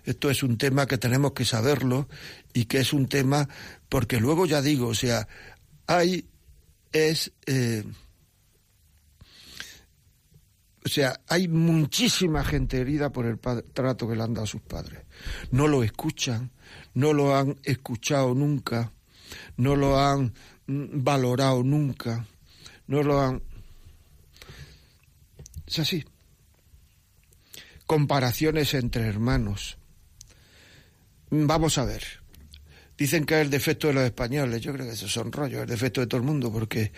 Esto 0.03 0.29
es 0.29 0.43
un 0.43 0.57
tema 0.57 0.85
que 0.85 0.97
tenemos 0.97 1.31
que 1.31 1.45
saberlo 1.45 2.09
y 2.53 2.65
que 2.65 2.79
es 2.79 2.91
un 2.91 3.07
tema 3.07 3.47
porque 3.87 4.19
luego 4.19 4.45
ya 4.45 4.61
digo, 4.61 4.87
o 4.87 4.93
sea, 4.93 5.27
hay 5.87 6.25
es 6.91 7.31
eh, 7.45 7.83
o 10.85 10.89
sea, 10.89 11.21
hay 11.27 11.47
muchísima 11.47 12.43
gente 12.43 12.79
herida 12.79 13.11
por 13.11 13.25
el 13.25 13.39
trato 13.39 14.07
que 14.07 14.15
le 14.15 14.23
han 14.23 14.33
dado 14.33 14.43
a 14.43 14.47
sus 14.47 14.61
padres. 14.61 14.99
No 15.51 15.67
lo 15.67 15.81
escuchan, 15.83 16.51
no 16.93 17.13
lo 17.13 17.35
han 17.35 17.57
escuchado 17.63 18.33
nunca, 18.33 18.91
no 19.55 19.75
lo 19.77 19.99
han 19.99 20.33
mm, 20.67 21.03
valorado 21.03 21.63
nunca, 21.63 22.25
no 22.87 23.01
lo 23.01 23.21
han... 23.21 23.41
Es 25.65 25.79
así. 25.79 26.03
Comparaciones 27.85 28.73
entre 28.73 29.07
hermanos. 29.07 29.77
Vamos 31.29 31.77
a 31.77 31.85
ver. 31.85 32.22
Dicen 33.03 33.25
que 33.25 33.35
es 33.35 33.41
el 33.41 33.49
defecto 33.49 33.87
de 33.87 33.95
los 33.95 34.05
españoles. 34.05 34.61
Yo 34.61 34.71
creo 34.71 34.85
que 34.85 34.93
esos 34.93 35.11
son 35.11 35.29
rollos, 35.29 35.63
el 35.63 35.67
defecto 35.67 35.99
de 35.99 36.07
todo 36.07 36.21
el 36.21 36.25
mundo, 36.25 36.49
porque 36.53 36.93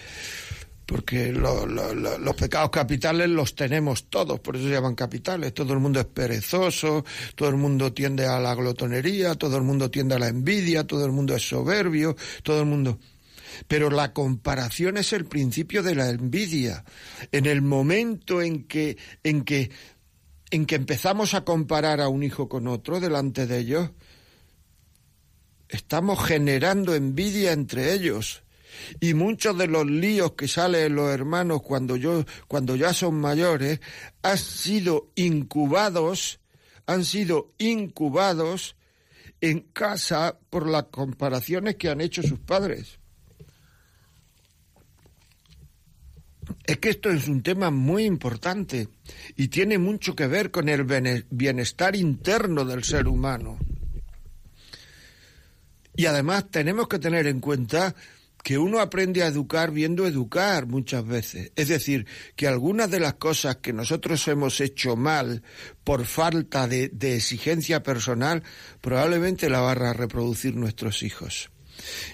porque 0.86 1.32
los 1.32 2.36
pecados 2.36 2.70
capitales 2.70 3.28
los 3.28 3.56
tenemos 3.56 4.08
todos, 4.08 4.40
por 4.40 4.56
eso 4.56 4.66
se 4.66 4.72
llaman 4.72 4.94
capitales. 4.94 5.52
Todo 5.56 5.74
el 5.74 5.80
mundo 5.80 6.00
es 6.00 6.06
perezoso, 6.06 7.04
todo 7.34 7.50
el 7.50 7.56
mundo 7.56 7.92
tiende 7.92 8.28
a 8.28 8.40
la 8.40 8.54
glotonería, 8.54 9.34
todo 9.34 9.58
el 9.58 9.64
mundo 9.64 9.90
tiende 9.90 10.14
a 10.14 10.20
la 10.20 10.28
envidia, 10.28 10.86
todo 10.86 11.04
el 11.08 11.12
mundo 11.12 11.36
es 11.36 11.50
soberbio, 11.50 12.16
todo 12.44 12.60
el 12.60 12.68
mundo. 12.68 13.00
Pero 13.68 13.90
la 13.90 14.14
comparación 14.14 14.98
es 14.98 15.12
el 15.12 15.26
principio 15.26 15.82
de 15.82 15.96
la 15.96 16.12
envidia. 16.12 16.86
En 17.32 17.48
el 17.48 17.64
momento 17.64 18.44
en 18.44 18.66
que, 18.66 18.96
en 19.24 19.44
que, 19.44 19.72
en 20.52 20.68
que 20.68 20.76
empezamos 20.76 21.34
a 21.34 21.44
comparar 21.44 22.00
a 22.00 22.10
un 22.10 22.22
hijo 22.22 22.48
con 22.48 22.68
otro 22.68 23.00
delante 23.00 23.48
de 23.48 23.58
ellos, 23.58 23.90
estamos 25.75 26.24
generando 26.25 26.96
envidia 26.96 27.51
entre 27.51 27.94
ellos 27.94 28.44
y 29.00 29.13
muchos 29.13 29.58
de 29.58 29.67
los 29.67 29.86
líos 29.86 30.34
que 30.34 30.48
salen 30.48 30.96
los 30.96 31.12
hermanos 31.12 31.62
cuando 31.62 31.96
yo 31.96 32.25
cuando 32.48 32.75
ya 32.75 32.94
son 32.94 33.15
mayores 33.15 33.79
han 34.22 34.38
sido 34.38 35.12
incubados 35.15 36.39
han 36.86 37.03
sido 37.03 37.53
incubados 37.58 38.75
en 39.41 39.60
casa 39.60 40.38
por 40.50 40.67
las 40.67 40.86
comparaciones 40.86 41.75
que 41.75 41.89
han 41.89 42.01
hecho 42.01 42.24
sus 42.24 42.39
padres. 42.39 43.00
Es 46.65 46.77
que 46.77 46.89
esto 46.89 47.10
es 47.10 47.27
un 47.27 47.41
tema 47.41 47.72
muy 47.72 48.05
importante 48.05 48.88
y 49.36 49.48
tiene 49.48 49.77
mucho 49.77 50.15
que 50.15 50.27
ver 50.27 50.51
con 50.51 50.70
el 50.70 51.25
bienestar 51.29 51.96
interno 51.96 52.65
del 52.65 52.84
ser 52.84 53.08
humano. 53.08 53.58
Y 55.96 56.06
además 56.06 56.50
tenemos 56.50 56.88
que 56.88 57.00
tener 57.00 57.28
en 57.28 57.40
cuenta 57.40 57.96
que 58.46 58.60
uno 58.60 58.80
aprende 58.80 59.24
a 59.24 59.28
educar 59.28 59.72
viendo 59.72 60.06
educar 60.06 60.68
muchas 60.68 61.04
veces. 61.04 61.52
Es 61.56 61.68
decir, 61.68 62.06
que 62.36 62.48
algunas 62.48 62.92
de 62.92 63.00
las 63.00 63.16
cosas 63.16 63.56
que 63.56 63.74
nosotros 63.74 64.28
hemos 64.28 64.62
hecho 64.62 64.96
mal 64.96 65.42
por 65.84 66.06
falta 66.06 66.68
de, 66.68 66.92
exigencia 67.02 67.82
personal, 67.82 68.44
probablemente 68.82 69.50
la 69.50 69.62
van 69.62 69.82
a 69.82 69.94
reproducir 69.94 70.56
nuestros 70.56 71.02
hijos. 71.02 71.50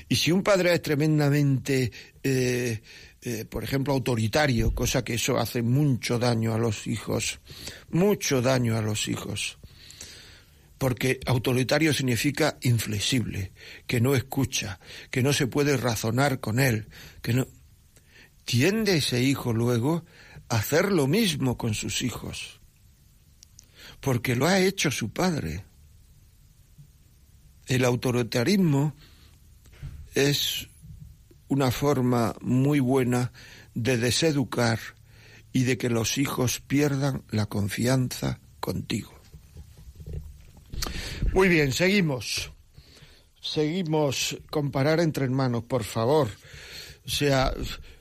Y 0.07 0.15
si 0.15 0.31
un 0.31 0.41
padre 0.41 0.73
es 0.73 0.81
tremendamente, 0.81 1.91
eh, 2.23 2.81
eh, 3.21 3.43
por 3.43 3.65
ejemplo, 3.65 3.91
autoritario, 3.91 4.73
cosa 4.73 5.03
que 5.03 5.15
eso 5.15 5.37
hace 5.37 5.61
mucho 5.61 6.17
daño 6.17 6.53
a 6.53 6.57
los 6.57 6.87
hijos, 6.87 7.41
mucho 7.89 8.41
daño 8.41 8.77
a 8.77 8.81
los 8.81 9.09
hijos, 9.09 9.59
porque 10.81 11.19
autoritario 11.27 11.93
significa 11.93 12.57
inflexible, 12.61 13.51
que 13.85 14.01
no 14.01 14.15
escucha, 14.15 14.79
que 15.11 15.21
no 15.21 15.31
se 15.31 15.45
puede 15.45 15.77
razonar 15.77 16.39
con 16.39 16.59
él, 16.59 16.87
que 17.21 17.35
no 17.35 17.47
tiende 18.45 18.97
ese 18.97 19.21
hijo 19.21 19.53
luego 19.53 20.03
a 20.49 20.55
hacer 20.55 20.91
lo 20.91 21.05
mismo 21.05 21.55
con 21.55 21.75
sus 21.75 22.01
hijos, 22.01 22.61
porque 23.99 24.35
lo 24.35 24.47
ha 24.47 24.57
hecho 24.57 24.89
su 24.89 25.13
padre. 25.13 25.65
El 27.67 27.85
autoritarismo 27.85 28.95
es 30.15 30.67
una 31.47 31.69
forma 31.69 32.33
muy 32.41 32.79
buena 32.79 33.31
de 33.75 33.97
deseducar 33.97 34.79
y 35.53 35.61
de 35.61 35.77
que 35.77 35.91
los 35.91 36.17
hijos 36.17 36.59
pierdan 36.59 37.23
la 37.29 37.45
confianza 37.45 38.39
contigo. 38.59 39.20
Muy 41.33 41.47
bien, 41.47 41.71
seguimos. 41.71 42.51
Seguimos 43.41 44.37
comparar 44.49 44.99
entre 44.99 45.25
hermanos, 45.25 45.63
por 45.63 45.83
favor. 45.83 46.27
O 47.05 47.09
sea, 47.09 47.53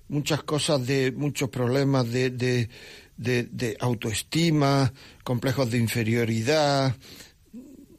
muchas 0.08 0.42
cosas 0.42 0.86
de, 0.86 1.12
muchos 1.12 1.48
problemas 1.48 2.10
de, 2.10 2.30
de, 2.30 2.68
de, 3.16 3.76
autoestima, 3.80 4.92
complejos 5.24 5.70
de 5.70 5.78
inferioridad, 5.78 6.96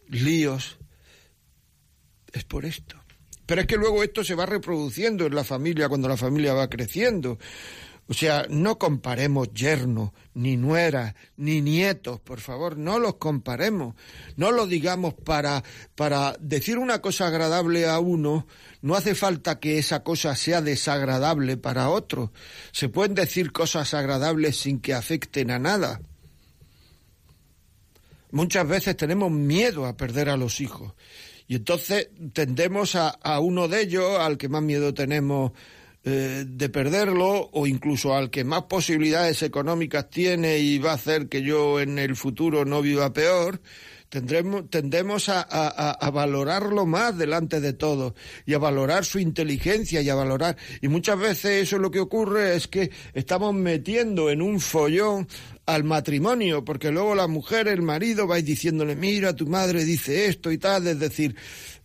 líos. 0.09 0.77
Es 2.31 2.43
por 2.43 2.65
esto. 2.65 2.97
Pero 3.45 3.61
es 3.61 3.67
que 3.67 3.77
luego 3.77 4.03
esto 4.03 4.23
se 4.23 4.35
va 4.35 4.45
reproduciendo 4.45 5.25
en 5.25 5.35
la 5.35 5.43
familia 5.43 5.89
cuando 5.89 6.07
la 6.07 6.17
familia 6.17 6.53
va 6.53 6.69
creciendo. 6.69 7.37
O 8.07 8.13
sea, 8.13 8.45
no 8.49 8.77
comparemos 8.77 9.53
yernos, 9.53 10.11
ni 10.33 10.57
nueras, 10.57 11.15
ni 11.37 11.61
nietos, 11.61 12.19
por 12.19 12.41
favor, 12.41 12.75
no 12.75 12.99
los 12.99 13.15
comparemos. 13.15 13.95
No 14.35 14.51
lo 14.51 14.67
digamos 14.67 15.13
para, 15.13 15.63
para 15.95 16.35
decir 16.41 16.77
una 16.77 16.99
cosa 16.99 17.27
agradable 17.27 17.87
a 17.87 17.99
uno, 17.99 18.47
no 18.81 18.95
hace 18.95 19.15
falta 19.15 19.59
que 19.59 19.77
esa 19.77 20.03
cosa 20.03 20.35
sea 20.35 20.61
desagradable 20.61 21.55
para 21.55 21.89
otro. 21.89 22.33
Se 22.73 22.89
pueden 22.89 23.15
decir 23.15 23.53
cosas 23.53 23.93
agradables 23.93 24.57
sin 24.57 24.81
que 24.81 24.93
afecten 24.93 25.49
a 25.49 25.59
nada. 25.59 26.01
Muchas 28.31 28.67
veces 28.67 28.97
tenemos 28.97 29.31
miedo 29.31 29.85
a 29.85 29.95
perder 29.95 30.27
a 30.27 30.37
los 30.37 30.59
hijos. 30.59 30.95
Y 31.47 31.55
entonces 31.55 32.09
tendemos 32.33 32.95
a, 32.95 33.09
a 33.09 33.39
uno 33.39 33.67
de 33.67 33.81
ellos, 33.81 34.19
al 34.19 34.37
que 34.37 34.49
más 34.49 34.63
miedo 34.63 34.93
tenemos 34.93 35.51
eh, 36.03 36.45
de 36.47 36.69
perderlo 36.69 37.49
o 37.53 37.67
incluso 37.67 38.15
al 38.15 38.31
que 38.31 38.43
más 38.43 38.63
posibilidades 38.63 39.43
económicas 39.43 40.09
tiene 40.09 40.57
y 40.57 40.79
va 40.79 40.91
a 40.91 40.95
hacer 40.95 41.29
que 41.29 41.43
yo 41.43 41.79
en 41.79 41.99
el 41.99 42.15
futuro 42.15 42.65
no 42.65 42.81
viva 42.81 43.13
peor, 43.13 43.61
tendremos, 44.11 44.69
tendemos 44.69 45.29
a, 45.29 46.11
valorarlo 46.11 46.85
más 46.85 47.17
delante 47.17 47.61
de 47.61 47.73
todo 47.73 48.13
y 48.45 48.53
a 48.53 48.57
valorar 48.57 49.05
su 49.05 49.19
inteligencia 49.19 50.01
y 50.01 50.09
a 50.09 50.15
valorar. 50.15 50.57
Y 50.81 50.89
muchas 50.89 51.17
veces 51.17 51.63
eso 51.63 51.77
lo 51.77 51.91
que 51.91 51.99
ocurre 51.99 52.55
es 52.55 52.67
que 52.67 52.91
estamos 53.13 53.53
metiendo 53.53 54.29
en 54.29 54.41
un 54.41 54.59
follón 54.59 55.27
al 55.65 55.85
matrimonio, 55.85 56.65
porque 56.65 56.91
luego 56.91 57.15
la 57.15 57.27
mujer, 57.27 57.69
el 57.69 57.83
marido, 57.83 58.27
vais 58.27 58.43
diciéndole, 58.43 58.97
mira, 58.97 59.33
tu 59.33 59.47
madre 59.47 59.85
dice 59.85 60.25
esto 60.25 60.51
y 60.51 60.57
tal, 60.57 60.87
es 60.87 60.99
decir, 60.99 61.35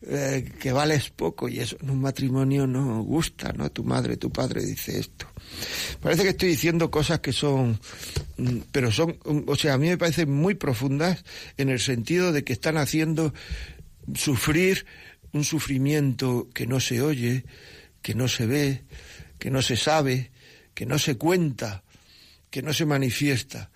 eh, 0.03 0.53
que 0.61 0.73
vales 0.73 1.11
poco 1.11 1.49
y 1.49 1.59
eso 1.59 1.77
en 1.81 1.91
un 1.91 2.01
matrimonio 2.01 2.67
no 2.67 3.03
gusta, 3.03 3.53
¿no? 3.53 3.71
Tu 3.71 3.83
madre, 3.83 4.17
tu 4.17 4.31
padre 4.31 4.65
dice 4.65 4.99
esto. 4.99 5.27
Parece 6.01 6.23
que 6.23 6.29
estoy 6.31 6.51
diciendo 6.51 6.91
cosas 6.91 7.21
que 7.21 7.33
son, 7.33 7.81
mm, 8.37 8.59
pero 8.73 8.93
son, 8.93 9.19
o 9.25 9.57
sea, 9.57 9.75
a 9.75 9.79
mí 9.79 9.89
me 9.89 9.99
parecen 9.99 10.31
muy 10.31 10.55
profundas 10.55 11.25
en 11.57 11.71
el 11.71 11.81
sentido 11.81 12.33
de 12.33 12.45
que 12.45 12.53
están 12.53 12.77
haciendo 12.77 13.33
sufrir 14.15 14.87
un 15.33 15.45
sufrimiento 15.45 16.49
que 16.53 16.67
no 16.67 16.79
se 16.79 17.01
oye, 17.01 17.45
que 18.03 18.15
no 18.15 18.29
se 18.29 18.47
ve, 18.47 18.85
que 19.39 19.51
no 19.51 19.63
se 19.63 19.77
sabe, 19.77 20.31
que 20.75 20.87
no 20.87 20.99
se 20.99 21.17
cuenta, 21.17 21.83
que 22.51 22.63
no 22.63 22.73
se 22.73 22.87
manifiesta, 22.87 23.71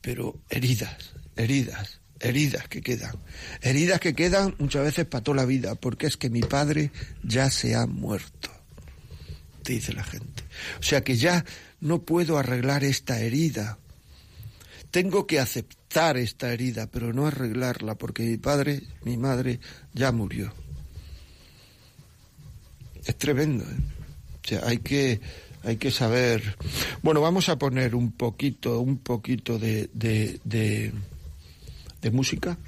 pero 0.00 0.40
heridas, 0.50 1.14
heridas, 1.36 1.99
heridas 2.20 2.68
que 2.68 2.82
quedan, 2.82 3.16
heridas 3.62 4.00
que 4.00 4.14
quedan 4.14 4.54
muchas 4.58 4.84
veces 4.84 5.06
para 5.06 5.24
toda 5.24 5.38
la 5.38 5.44
vida, 5.44 5.74
porque 5.74 6.06
es 6.06 6.16
que 6.16 6.30
mi 6.30 6.42
padre 6.42 6.92
ya 7.22 7.50
se 7.50 7.74
ha 7.74 7.86
muerto, 7.86 8.50
dice 9.64 9.92
la 9.92 10.04
gente. 10.04 10.44
O 10.78 10.82
sea 10.82 11.02
que 11.02 11.16
ya 11.16 11.44
no 11.80 12.02
puedo 12.02 12.38
arreglar 12.38 12.84
esta 12.84 13.20
herida. 13.20 13.78
Tengo 14.90 15.26
que 15.26 15.40
aceptar 15.40 16.16
esta 16.16 16.52
herida, 16.52 16.88
pero 16.90 17.12
no 17.12 17.26
arreglarla, 17.26 17.96
porque 17.96 18.22
mi 18.24 18.36
padre, 18.36 18.82
mi 19.04 19.16
madre, 19.16 19.60
ya 19.94 20.12
murió. 20.12 20.52
Es 23.04 23.16
tremendo. 23.16 23.64
¿eh? 23.64 23.76
O 24.44 24.48
sea, 24.48 24.66
hay 24.66 24.78
que, 24.78 25.20
hay 25.62 25.76
que 25.76 25.90
saber. 25.90 26.56
Bueno, 27.02 27.20
vamos 27.20 27.48
a 27.48 27.58
poner 27.58 27.94
un 27.94 28.12
poquito, 28.12 28.80
un 28.80 28.98
poquito 28.98 29.58
de, 29.58 29.90
de 32.00 32.10
música 32.10 32.58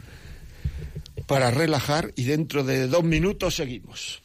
para 1.27 1.51
relajar 1.51 2.13
y 2.17 2.25
dentro 2.25 2.65
de 2.65 2.87
dos 2.89 3.05
minutos 3.05 3.57
seguimos. 3.57 4.23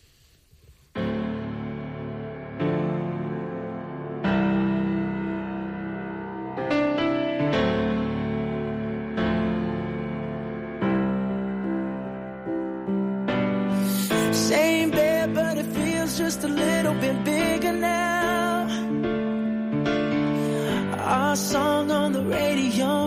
Song 21.38 21.92
on 21.92 22.14
the 22.14 22.24
radio, 22.24 23.07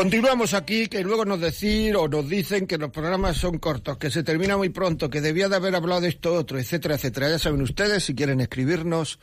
Continuamos 0.00 0.54
aquí, 0.54 0.86
que 0.86 1.02
luego 1.02 1.26
nos 1.26 1.40
decir 1.40 1.94
o 1.94 2.08
nos 2.08 2.26
dicen 2.26 2.66
que 2.66 2.78
los 2.78 2.90
programas 2.90 3.36
son 3.36 3.58
cortos, 3.58 3.98
que 3.98 4.10
se 4.10 4.22
termina 4.22 4.56
muy 4.56 4.70
pronto, 4.70 5.10
que 5.10 5.20
debía 5.20 5.48
de 5.50 5.56
haber 5.56 5.74
hablado 5.74 6.06
esto 6.06 6.32
otro, 6.32 6.58
etcétera, 6.58 6.94
etcétera. 6.94 7.28
Ya 7.28 7.38
saben 7.38 7.60
ustedes, 7.60 8.04
si 8.04 8.14
quieren 8.14 8.40
escribirnos, 8.40 9.18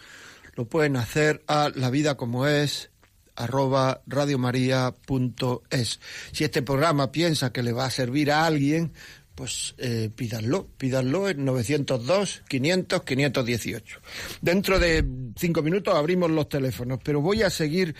lo 0.56 0.66
pueden 0.66 0.96
hacer 0.96 1.44
a 1.48 1.72
la 1.74 1.90
vida 1.90 2.16
como 2.16 2.46
es 2.46 2.92
arroba 3.36 4.02
radiomaria.es. 4.06 6.00
Si 6.32 6.44
este 6.44 6.62
programa 6.62 7.12
piensa 7.12 7.52
que 7.52 7.64
le 7.64 7.74
va 7.74 7.86
a 7.86 7.92
servir 7.92 8.32
a 8.32 8.46
alguien, 8.46 8.94
pues 9.38 9.76
eh, 9.78 10.10
pídanlo, 10.14 10.68
pídanlo 10.80 11.30
en 11.30 11.46
902 11.46 12.42
500 12.50 13.04
518. 13.04 14.00
Dentro 14.42 14.80
de 14.80 15.06
cinco 15.36 15.62
minutos 15.62 15.94
abrimos 15.94 16.32
los 16.32 16.50
teléfonos, 16.50 17.00
pero 17.04 17.22
voy 17.22 17.44
a 17.44 17.52
seguir 17.52 17.94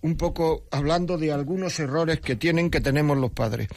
un 0.00 0.16
poco 0.16 0.66
hablando 0.72 1.16
de 1.16 1.30
algunos 1.30 1.78
errores 1.78 2.20
que 2.20 2.34
tienen 2.34 2.70
que 2.70 2.80
tenemos 2.80 3.16
los 3.16 3.30
padres. 3.30 3.68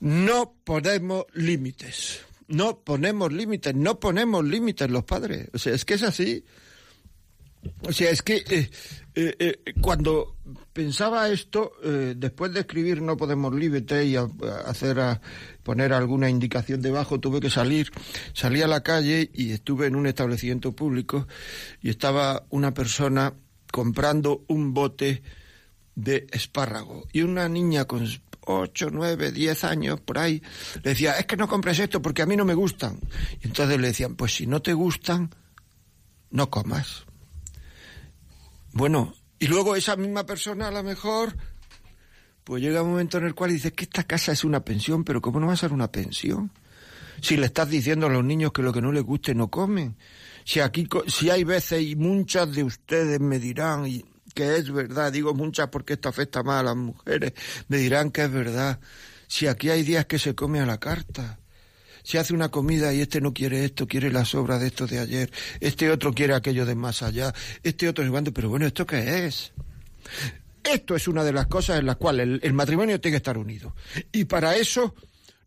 No 0.00 0.54
ponemos 0.64 1.26
límites, 1.34 2.20
no 2.48 2.78
ponemos 2.78 3.30
límites, 3.30 3.74
no 3.74 4.00
ponemos 4.00 4.42
límites 4.46 4.88
los 4.90 5.04
padres. 5.04 5.50
O 5.52 5.58
sea, 5.58 5.74
es 5.74 5.84
que 5.84 5.92
es 5.92 6.02
así. 6.04 6.42
O 7.82 7.92
sea, 7.92 8.10
es 8.10 8.22
que 8.22 8.42
eh, 8.48 8.70
eh, 9.16 9.36
eh, 9.38 9.74
cuando 9.80 10.36
pensaba 10.72 11.28
esto, 11.28 11.72
eh, 11.84 12.14
después 12.16 12.52
de 12.52 12.60
escribir 12.60 13.00
No 13.00 13.16
Podemos 13.16 13.54
Límite 13.54 14.04
y 14.04 14.16
hacer 14.16 14.98
a 14.98 15.20
poner 15.62 15.92
alguna 15.92 16.28
indicación 16.28 16.82
debajo, 16.82 17.20
tuve 17.20 17.40
que 17.40 17.50
salir. 17.50 17.90
Salí 18.32 18.62
a 18.62 18.66
la 18.66 18.82
calle 18.82 19.30
y 19.32 19.52
estuve 19.52 19.86
en 19.86 19.94
un 19.94 20.06
establecimiento 20.06 20.72
público 20.72 21.28
y 21.80 21.90
estaba 21.90 22.44
una 22.50 22.74
persona 22.74 23.34
comprando 23.70 24.44
un 24.48 24.74
bote 24.74 25.22
de 25.94 26.26
espárrago 26.32 27.04
y 27.12 27.22
una 27.22 27.48
niña 27.48 27.84
con 27.84 28.08
ocho, 28.46 28.90
nueve, 28.90 29.30
diez 29.30 29.64
años 29.64 30.00
por 30.00 30.18
ahí 30.18 30.42
le 30.82 30.90
decía, 30.90 31.12
es 31.12 31.26
que 31.26 31.36
no 31.36 31.48
compres 31.48 31.78
esto 31.78 32.02
porque 32.02 32.22
a 32.22 32.26
mí 32.26 32.36
no 32.36 32.44
me 32.44 32.54
gustan. 32.54 32.98
Y 33.42 33.46
entonces 33.46 33.80
le 33.80 33.88
decían, 33.88 34.16
pues 34.16 34.34
si 34.34 34.46
no 34.46 34.60
te 34.60 34.72
gustan, 34.72 35.30
no 36.30 36.50
comas. 36.50 37.06
Bueno, 38.74 39.14
y 39.38 39.46
luego 39.46 39.76
esa 39.76 39.94
misma 39.94 40.26
persona 40.26 40.66
a 40.66 40.72
lo 40.72 40.82
mejor, 40.82 41.36
pues 42.42 42.60
llega 42.60 42.82
un 42.82 42.90
momento 42.90 43.18
en 43.18 43.26
el 43.26 43.34
cual 43.34 43.52
dice 43.52 43.72
que 43.72 43.84
esta 43.84 44.02
casa 44.02 44.32
es 44.32 44.42
una 44.42 44.64
pensión, 44.64 45.04
pero 45.04 45.22
¿cómo 45.22 45.38
no 45.38 45.46
va 45.46 45.52
a 45.52 45.56
ser 45.56 45.72
una 45.72 45.92
pensión? 45.92 46.50
Si 47.22 47.36
le 47.36 47.46
estás 47.46 47.70
diciendo 47.70 48.06
a 48.06 48.10
los 48.10 48.24
niños 48.24 48.52
que 48.52 48.62
lo 48.62 48.72
que 48.72 48.82
no 48.82 48.90
les 48.90 49.04
guste 49.04 49.32
no 49.32 49.48
comen. 49.48 49.96
Si 50.44 50.58
aquí, 50.58 50.88
si 51.06 51.30
hay 51.30 51.44
veces 51.44 51.82
y 51.82 51.94
muchas 51.94 52.52
de 52.52 52.64
ustedes 52.64 53.20
me 53.20 53.38
dirán 53.38 53.86
que 54.34 54.56
es 54.56 54.72
verdad, 54.72 55.12
digo 55.12 55.34
muchas 55.34 55.68
porque 55.68 55.92
esto 55.92 56.08
afecta 56.08 56.42
más 56.42 56.60
a 56.60 56.64
las 56.64 56.76
mujeres, 56.76 57.32
me 57.68 57.76
dirán 57.76 58.10
que 58.10 58.24
es 58.24 58.32
verdad. 58.32 58.80
Si 59.28 59.46
aquí 59.46 59.70
hay 59.70 59.84
días 59.84 60.06
que 60.06 60.18
se 60.18 60.34
come 60.34 60.58
a 60.58 60.66
la 60.66 60.78
carta. 60.78 61.38
Si 62.04 62.18
hace 62.18 62.34
una 62.34 62.50
comida 62.50 62.92
y 62.92 63.00
este 63.00 63.20
no 63.20 63.32
quiere 63.34 63.64
esto, 63.64 63.88
quiere 63.88 64.12
la 64.12 64.24
sobra 64.24 64.58
de 64.58 64.68
esto 64.68 64.86
de 64.86 65.00
ayer, 65.00 65.32
este 65.58 65.90
otro 65.90 66.12
quiere 66.12 66.34
aquello 66.34 66.66
de 66.66 66.74
más 66.74 67.02
allá, 67.02 67.34
este 67.62 67.88
otro 67.88 68.04
es 68.04 68.30
pero 68.32 68.50
bueno, 68.50 68.66
¿esto 68.66 68.86
qué 68.86 69.26
es? 69.26 69.52
Esto 70.62 70.94
es 70.94 71.08
una 71.08 71.24
de 71.24 71.32
las 71.32 71.46
cosas 71.46 71.80
en 71.80 71.86
las 71.86 71.96
cuales 71.96 72.24
el, 72.26 72.40
el 72.42 72.52
matrimonio 72.52 73.00
tiene 73.00 73.14
que 73.14 73.18
estar 73.18 73.38
unido. 73.38 73.74
Y 74.12 74.26
para 74.26 74.54
eso 74.54 74.94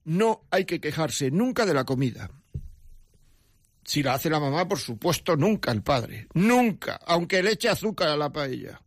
no 0.05 0.41
hay 0.49 0.65
que 0.65 0.81
quejarse 0.81 1.29
nunca 1.29 1.65
de 1.65 1.75
la 1.75 1.85
comida. 1.85 2.29
Si 3.83 4.03
la 4.03 4.15
hace 4.15 4.29
la 4.29 4.39
mamá, 4.39 4.67
por 4.67 4.79
supuesto, 4.79 5.37
nunca 5.37 5.71
el 5.71 5.81
padre. 5.81 6.27
Nunca. 6.33 6.99
Aunque 7.05 7.41
le 7.41 7.51
eche 7.51 7.69
azúcar 7.69 8.09
a 8.09 8.17
la 8.17 8.31
paella. 8.31 8.81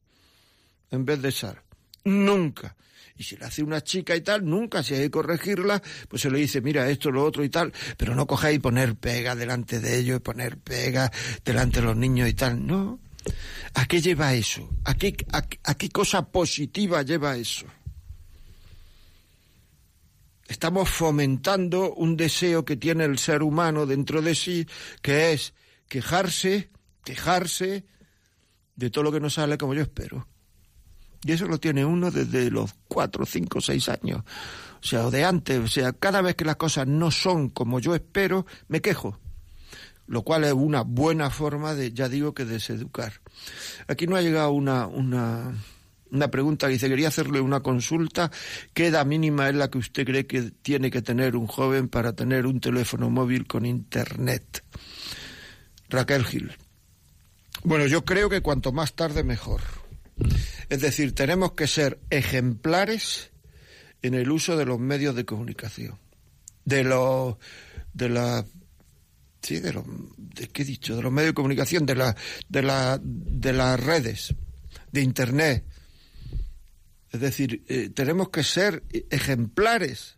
En 0.91 1.05
vez 1.05 1.23
de 1.23 1.33
sal. 1.33 1.63
Nunca. 2.05 2.77
Y 3.21 3.23
si 3.23 3.37
la 3.37 3.49
hace 3.49 3.63
una 3.63 3.83
chica 3.83 4.17
y 4.17 4.23
tal, 4.23 4.47
nunca. 4.47 4.83
Si 4.83 4.95
hay 4.95 5.03
que 5.03 5.11
corregirla, 5.11 5.83
pues 6.09 6.23
se 6.23 6.31
le 6.31 6.39
dice, 6.39 6.63
mira, 6.63 6.89
esto, 6.89 7.11
lo 7.11 7.23
otro 7.23 7.45
y 7.45 7.51
tal. 7.51 7.71
Pero 7.99 8.15
no 8.15 8.27
cojáis 8.27 8.57
y 8.57 8.61
poner 8.61 8.97
pega 8.97 9.37
delante 9.37 9.79
de 9.79 9.99
ellos, 9.99 10.23
poner 10.23 10.57
pega 10.57 11.13
delante 11.45 11.81
de 11.81 11.87
los 11.87 11.97
niños 11.99 12.31
y 12.31 12.33
tal. 12.33 12.67
No. 12.67 12.99
¿A 13.75 13.85
qué 13.85 14.01
lleva 14.01 14.33
eso? 14.33 14.71
¿A 14.85 14.95
qué, 14.95 15.15
a, 15.33 15.45
a 15.65 15.75
qué 15.75 15.91
cosa 15.91 16.31
positiva 16.33 17.03
lleva 17.03 17.37
eso? 17.37 17.67
Estamos 20.49 20.89
fomentando 20.89 21.93
un 21.93 22.17
deseo 22.17 22.65
que 22.65 22.79
tiene 22.79 23.05
el 23.05 23.19
ser 23.19 23.43
humano 23.43 23.85
dentro 23.85 24.23
de 24.23 24.35
sí, 24.35 24.67
que 25.03 25.35
es 25.35 25.53
quejarse, 25.91 26.71
quejarse 27.05 27.85
de 28.77 28.89
todo 28.89 29.05
lo 29.05 29.13
que 29.13 29.21
no 29.21 29.29
sale 29.29 29.59
como 29.59 29.75
yo 29.75 29.83
espero. 29.83 30.27
Y 31.25 31.33
eso 31.33 31.47
lo 31.47 31.59
tiene 31.59 31.85
uno 31.85 32.11
desde 32.11 32.51
los 32.51 32.75
cuatro, 32.89 33.27
cinco, 33.27 33.61
seis 33.61 33.89
años. 33.89 34.23
O 34.83 34.87
sea, 34.87 35.07
o 35.07 35.11
de 35.11 35.25
antes. 35.25 35.59
O 35.59 35.69
sea, 35.69 35.93
cada 35.93 36.23
vez 36.23 36.35
que 36.35 36.45
las 36.45 36.57
cosas 36.57 36.87
no 36.87 37.11
son 37.11 37.51
como 37.51 37.79
yo 37.81 37.95
espero, 37.95 38.47
me 38.69 38.81
quejo. 38.81 39.19
Lo 40.07 40.23
cual 40.23 40.45
es 40.45 40.53
una 40.53 40.83
buena 40.83 41.31
forma 41.31 41.75
de, 41.75 41.93
ya 41.93 42.09
digo, 42.09 42.35
que 42.35 42.45
deseducar. 42.45 43.13
Aquí 43.87 44.07
no 44.07 44.17
ha 44.17 44.23
llegado 44.23 44.51
una, 44.51 44.87
una, 44.87 45.55
una 46.11 46.31
pregunta 46.31 46.67
que 46.67 46.73
dice, 46.73 46.89
quería 46.89 47.09
hacerle 47.09 47.41
una 47.41 47.61
consulta. 47.61 48.31
¿Qué 48.73 48.87
edad 48.87 49.07
mínima 49.07 49.49
es 49.49 49.55
la 49.55 49.71
que 49.71 49.79
usted 49.79 50.05
cree 50.05 50.27
que 50.27 50.51
tiene 50.63 50.91
que 50.91 51.03
tener 51.03 51.37
un 51.37 51.47
joven 51.47 51.89
para 51.89 52.15
tener 52.15 52.47
un 52.47 52.61
teléfono 52.61 53.11
móvil 53.11 53.47
con 53.47 53.67
internet? 53.67 54.65
Raquel 55.91 56.25
Gil. 56.25 56.57
Bueno, 57.63 57.87
yo 57.87 58.05
creo 58.05 58.31
que 58.31 58.41
cuanto 58.41 58.73
más 58.73 58.95
tarde 58.95 59.23
mejor. 59.23 59.61
Es 60.69 60.81
decir, 60.81 61.15
tenemos 61.15 61.53
que 61.53 61.67
ser 61.67 61.99
ejemplares 62.11 63.31
en 64.03 64.15
el 64.15 64.31
uso 64.31 64.57
de 64.57 64.65
los 64.65 64.79
medios 64.79 65.15
de 65.15 65.25
comunicación. 65.25 65.99
De 66.65 66.85
los 66.85 67.37
de 67.93 68.09
la 68.09 68.45
sí, 69.43 69.61
de 69.61 69.73
los 69.73 69.85
de 70.17 70.49
qué 70.49 70.63
he 70.63 70.65
dicho, 70.65 70.97
de 70.97 71.03
los 71.03 71.13
medios 71.13 71.31
de 71.31 71.35
comunicación, 71.35 71.87
de 71.87 71.95
la 71.97 72.17
de 72.49 72.63
la 72.63 73.01
de 73.03 73.53
las 73.53 73.81
redes, 73.81 74.35
de 74.93 75.01
internet. 75.01 75.65
Es 77.11 77.21
decir, 77.21 77.65
eh, 77.69 77.91
tenemos 77.91 78.31
que 78.31 78.45
ser 78.45 78.85
ejemplares. 79.11 80.17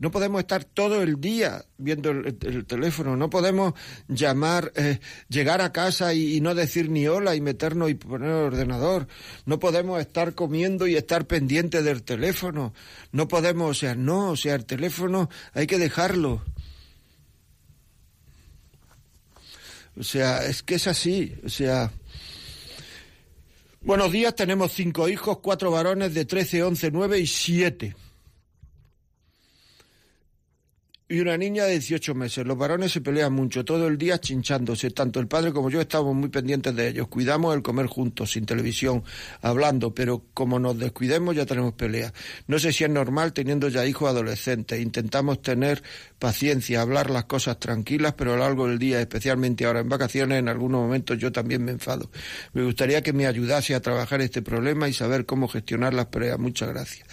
No 0.00 0.10
podemos 0.10 0.40
estar 0.40 0.64
todo 0.64 1.02
el 1.02 1.20
día 1.20 1.62
viendo 1.76 2.10
el, 2.10 2.38
el 2.40 2.64
teléfono, 2.64 3.18
no 3.18 3.28
podemos 3.28 3.74
llamar, 4.08 4.72
eh, 4.74 4.98
llegar 5.28 5.60
a 5.60 5.72
casa 5.72 6.14
y, 6.14 6.40
no 6.40 6.54
decir 6.54 6.88
ni 6.88 7.06
hola 7.06 7.34
y 7.34 7.42
meternos 7.42 7.90
y 7.90 7.94
poner 7.94 8.30
el 8.30 8.34
ordenador. 8.36 9.08
No 9.44 9.58
podemos 9.58 10.00
estar 10.00 10.34
comiendo 10.34 10.86
y 10.86 10.96
estar 10.96 11.26
pendiente 11.26 11.82
del 11.82 12.02
teléfono. 12.02 12.72
No 13.12 13.28
podemos, 13.28 13.70
o 13.70 13.74
sea, 13.74 13.94
no, 13.94 14.30
o 14.30 14.36
sea, 14.36 14.54
el 14.54 14.64
teléfono 14.64 15.28
hay 15.52 15.66
que 15.66 15.78
dejarlo. 15.78 16.42
O 19.98 20.02
sea, 20.02 20.46
es 20.46 20.62
que 20.62 20.76
es 20.76 20.86
así, 20.86 21.34
o 21.44 21.50
sea, 21.50 21.92
Buenos 23.82 24.12
días, 24.12 24.34
tenemos 24.34 24.72
cinco 24.72 25.08
hijos, 25.08 25.38
cuatro 25.38 25.70
varones 25.70 26.12
de 26.12 26.26
13, 26.26 26.64
11, 26.64 26.90
9 26.90 27.18
y 27.18 27.26
7. 27.26 27.96
Y 31.10 31.18
una 31.18 31.36
niña 31.36 31.64
de 31.64 31.72
18 31.72 32.14
meses. 32.14 32.46
Los 32.46 32.56
varones 32.56 32.92
se 32.92 33.00
pelean 33.00 33.32
mucho, 33.32 33.64
todo 33.64 33.88
el 33.88 33.98
día 33.98 34.20
chinchándose. 34.20 34.92
Tanto 34.92 35.18
el 35.18 35.26
padre 35.26 35.52
como 35.52 35.68
yo 35.68 35.80
estamos 35.80 36.14
muy 36.14 36.28
pendientes 36.28 36.74
de 36.76 36.86
ellos. 36.86 37.08
Cuidamos 37.08 37.52
el 37.56 37.62
comer 37.62 37.86
juntos, 37.86 38.30
sin 38.30 38.46
televisión, 38.46 39.02
hablando, 39.42 39.92
pero 39.92 40.22
como 40.32 40.60
nos 40.60 40.78
descuidemos 40.78 41.34
ya 41.34 41.44
tenemos 41.46 41.72
peleas. 41.72 42.12
No 42.46 42.60
sé 42.60 42.72
si 42.72 42.84
es 42.84 42.90
normal 42.90 43.32
teniendo 43.32 43.68
ya 43.68 43.84
hijos 43.84 44.08
adolescentes. 44.08 44.80
Intentamos 44.80 45.42
tener 45.42 45.82
paciencia, 46.20 46.80
hablar 46.80 47.10
las 47.10 47.24
cosas 47.24 47.58
tranquilas, 47.58 48.14
pero 48.16 48.34
a 48.34 48.36
lo 48.36 48.42
largo 48.42 48.68
del 48.68 48.78
día, 48.78 49.00
especialmente 49.00 49.64
ahora 49.64 49.80
en 49.80 49.88
vacaciones, 49.88 50.38
en 50.38 50.48
algunos 50.48 50.80
momentos 50.80 51.18
yo 51.18 51.32
también 51.32 51.64
me 51.64 51.72
enfado. 51.72 52.08
Me 52.52 52.62
gustaría 52.62 53.02
que 53.02 53.12
me 53.12 53.26
ayudase 53.26 53.74
a 53.74 53.80
trabajar 53.80 54.20
este 54.20 54.42
problema 54.42 54.88
y 54.88 54.92
saber 54.92 55.26
cómo 55.26 55.48
gestionar 55.48 55.92
las 55.92 56.06
peleas. 56.06 56.38
Muchas 56.38 56.68
gracias. 56.68 57.08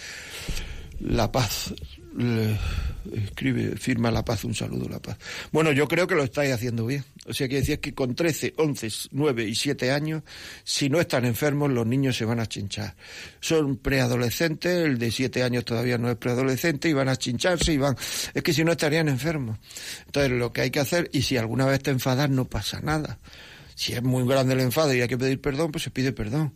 La 1.00 1.32
paz 1.32 1.74
le 2.18 2.58
escribe, 3.14 3.76
firma 3.76 4.10
La 4.10 4.24
Paz, 4.24 4.44
un 4.44 4.54
saludo 4.54 4.88
La 4.88 4.98
Paz. 4.98 5.16
Bueno, 5.52 5.72
yo 5.72 5.86
creo 5.86 6.06
que 6.06 6.14
lo 6.14 6.24
estáis 6.24 6.52
haciendo 6.52 6.86
bien. 6.86 7.04
O 7.26 7.32
sea, 7.32 7.48
que 7.48 7.56
decir 7.56 7.80
que 7.80 7.94
con 7.94 8.14
13, 8.14 8.54
11, 8.56 8.88
9 9.12 9.44
y 9.44 9.54
7 9.54 9.92
años, 9.92 10.22
si 10.64 10.88
no 10.88 11.00
están 11.00 11.24
enfermos, 11.24 11.70
los 11.70 11.86
niños 11.86 12.16
se 12.16 12.24
van 12.24 12.40
a 12.40 12.46
chinchar. 12.46 12.96
Son 13.40 13.76
preadolescentes, 13.76 14.84
el 14.84 14.98
de 14.98 15.10
7 15.10 15.42
años 15.42 15.64
todavía 15.64 15.96
no 15.98 16.10
es 16.10 16.16
preadolescente, 16.16 16.88
y 16.88 16.92
van 16.92 17.08
a 17.08 17.16
chincharse 17.16 17.72
y 17.72 17.78
van... 17.78 17.96
Es 18.34 18.42
que 18.42 18.52
si 18.52 18.64
no 18.64 18.72
estarían 18.72 19.08
enfermos. 19.08 19.58
Entonces, 20.06 20.32
lo 20.32 20.52
que 20.52 20.62
hay 20.62 20.70
que 20.70 20.80
hacer, 20.80 21.08
y 21.12 21.22
si 21.22 21.36
alguna 21.36 21.66
vez 21.66 21.82
te 21.82 21.90
enfadas, 21.90 22.28
no 22.30 22.46
pasa 22.46 22.80
nada. 22.80 23.18
Si 23.74 23.92
es 23.92 24.02
muy 24.02 24.26
grande 24.26 24.54
el 24.54 24.60
enfado 24.60 24.92
y 24.92 25.00
hay 25.00 25.08
que 25.08 25.18
pedir 25.18 25.40
perdón, 25.40 25.70
pues 25.70 25.84
se 25.84 25.90
pide 25.90 26.12
perdón 26.12 26.52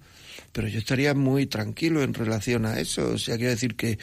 pero 0.52 0.68
yo 0.68 0.78
estaría 0.78 1.14
muy 1.14 1.46
tranquilo 1.46 2.02
en 2.02 2.12
relación 2.14 2.66
a 2.66 2.78
eso. 2.78 3.12
O 3.12 3.18
sea, 3.18 3.36
quiero 3.36 3.50
decir 3.50 3.74
que, 3.74 3.98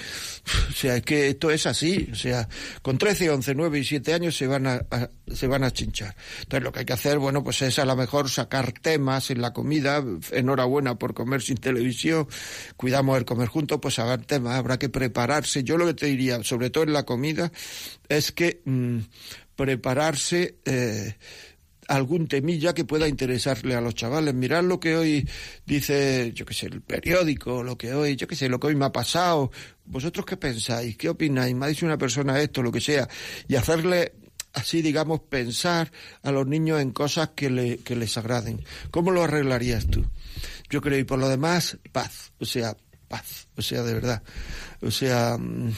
o 0.69 0.73
sea, 0.73 0.97
es 0.97 1.03
que 1.03 1.29
esto 1.29 1.51
es 1.51 1.65
así. 1.67 2.09
O 2.11 2.15
sea, 2.15 2.49
con 2.81 2.97
13, 2.97 3.29
11, 3.29 3.55
9 3.55 3.79
y 3.79 3.83
7 3.83 4.13
años 4.13 4.35
se 4.35 4.47
van 4.47 4.65
a, 4.65 4.85
se 5.31 5.47
van 5.47 5.63
a 5.63 5.71
chinchar. 5.71 6.15
Entonces, 6.41 6.63
lo 6.63 6.71
que 6.71 6.79
hay 6.79 6.85
que 6.85 6.93
hacer, 6.93 7.19
bueno, 7.19 7.43
pues 7.43 7.61
es 7.61 7.77
a 7.79 7.85
lo 7.85 7.95
mejor 7.95 8.29
sacar 8.29 8.71
temas 8.71 9.29
en 9.29 9.41
la 9.41 9.53
comida. 9.53 10.03
Enhorabuena 10.31 10.95
por 10.95 11.13
comer 11.13 11.41
sin 11.41 11.57
televisión. 11.57 12.27
Cuidamos 12.75 13.17
el 13.17 13.25
comer 13.25 13.47
juntos, 13.47 13.79
pues 13.81 13.95
sacar 13.95 14.25
temas. 14.25 14.55
Habrá 14.55 14.79
que 14.79 14.89
prepararse. 14.89 15.63
Yo 15.63 15.77
lo 15.77 15.85
que 15.85 15.93
te 15.93 16.07
diría, 16.07 16.43
sobre 16.43 16.71
todo 16.71 16.83
en 16.83 16.93
la 16.93 17.03
comida, 17.03 17.51
es 18.07 18.31
que 18.31 18.61
mm, 18.65 18.99
prepararse. 19.55 20.57
Eh, 20.65 21.15
algún 21.89 22.27
temilla 22.27 22.73
que 22.73 22.85
pueda 22.85 23.07
interesarle 23.07 23.75
a 23.75 23.81
los 23.81 23.95
chavales. 23.95 24.33
Mirad 24.35 24.63
lo 24.63 24.79
que 24.79 24.95
hoy 24.95 25.27
dice, 25.65 26.31
yo 26.33 26.45
qué 26.45 26.53
sé, 26.53 26.67
el 26.67 26.81
periódico, 26.81 27.63
lo 27.63 27.77
que 27.77 27.93
hoy, 27.93 28.15
yo 28.15 28.27
qué 28.27 28.35
sé, 28.35 28.47
lo 28.47 28.59
que 28.59 28.67
hoy 28.67 28.75
me 28.75 28.85
ha 28.85 28.91
pasado. 28.91 29.51
¿Vosotros 29.85 30.25
qué 30.25 30.37
pensáis? 30.37 30.95
¿Qué 30.97 31.09
opináis? 31.09 31.55
Me 31.55 31.65
ha 31.65 31.69
dicho 31.69 31.87
una 31.87 31.97
persona 31.97 32.39
esto, 32.39 32.61
lo 32.61 32.71
que 32.71 32.79
sea. 32.79 33.09
Y 33.47 33.55
hacerle 33.55 34.13
así, 34.53 34.83
digamos, 34.83 35.21
pensar 35.21 35.91
a 36.21 36.31
los 36.31 36.45
niños 36.45 36.79
en 36.79 36.91
cosas 36.91 37.29
que, 37.35 37.49
le, 37.49 37.79
que 37.79 37.95
les 37.95 38.15
agraden. 38.17 38.63
¿Cómo 38.91 39.09
lo 39.09 39.23
arreglarías 39.23 39.87
tú? 39.87 40.05
Yo 40.69 40.81
creo, 40.81 40.99
y 40.99 41.05
por 41.05 41.17
lo 41.17 41.27
demás, 41.27 41.79
paz. 41.91 42.33
O 42.39 42.45
sea, 42.45 42.77
paz. 43.07 43.47
O 43.57 43.63
sea, 43.63 43.81
de 43.81 43.93
verdad. 43.95 44.21
O 44.81 44.91
sea... 44.91 45.37
Mm, 45.39 45.73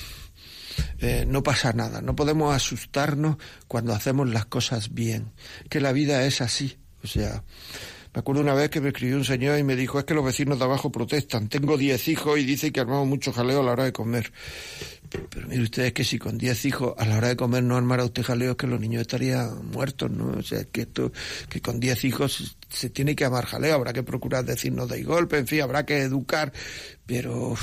eh, 1.00 1.26
no 1.28 1.44
pasa 1.44 1.74
nada, 1.74 2.02
no 2.02 2.16
podemos 2.16 2.56
asustarnos 2.56 3.38
cuando 3.68 3.94
hacemos 3.94 4.30
las 4.30 4.46
cosas 4.46 4.94
bien, 4.94 5.32
que 5.70 5.82
la 5.82 5.92
vida 5.92 6.26
es 6.26 6.42
así, 6.42 6.78
o 7.04 7.08
sea, 7.08 7.44
me 8.14 8.20
acuerdo 8.20 8.42
una 8.42 8.54
vez 8.54 8.70
que 8.70 8.82
me 8.82 8.90
escribió 8.90 9.16
un 9.16 9.24
señor 9.24 9.58
y 9.58 9.64
me 9.64 9.78
dijo, 9.78 9.98
es 9.98 10.04
que 10.04 10.14
los 10.14 10.26
vecinos 10.26 10.60
de 10.60 10.66
abajo 10.66 10.92
protestan, 10.92 11.48
tengo 11.48 11.78
diez 11.78 12.10
hijos 12.10 12.38
y 12.38 12.44
dice 12.44 12.74
que 12.74 12.82
armamos 12.82 13.08
mucho 13.08 13.32
jaleo 13.32 13.62
a 13.62 13.64
la 13.64 13.72
hora 13.72 13.86
de 13.86 13.94
comer. 13.94 14.34
Pero, 15.10 15.48
mire 15.48 15.64
usted, 15.64 15.94
que 15.94 16.04
si 16.04 16.20
con 16.20 16.38
diez 16.38 16.66
hijos 16.66 16.94
a 16.98 17.06
la 17.06 17.18
hora 17.18 17.30
de 17.30 17.38
comer 17.38 17.64
no 17.64 17.78
armara 17.78 18.04
usted 18.04 18.24
jaleo, 18.24 18.52
es 18.52 18.58
que 18.58 18.68
los 18.68 18.82
niños 18.82 19.02
estarían 19.02 19.66
muertos, 19.68 20.12
¿no? 20.12 20.38
O 20.38 20.44
sea, 20.44 20.66
que 20.66 20.82
esto, 20.82 21.14
que 21.50 21.62
con 21.62 21.80
diez 21.80 22.04
hijos 22.04 22.58
se 22.70 22.90
tiene 22.90 23.16
que 23.16 23.24
amar 23.24 23.46
jaleo, 23.46 23.76
habrá 23.76 23.94
que 23.94 24.04
procurar 24.04 24.44
decirnos 24.44 24.90
de 24.90 25.04
golpe, 25.04 25.38
en 25.38 25.48
fin, 25.48 25.62
habrá 25.62 25.86
que 25.86 26.02
educar, 26.02 26.52
pero 27.06 27.56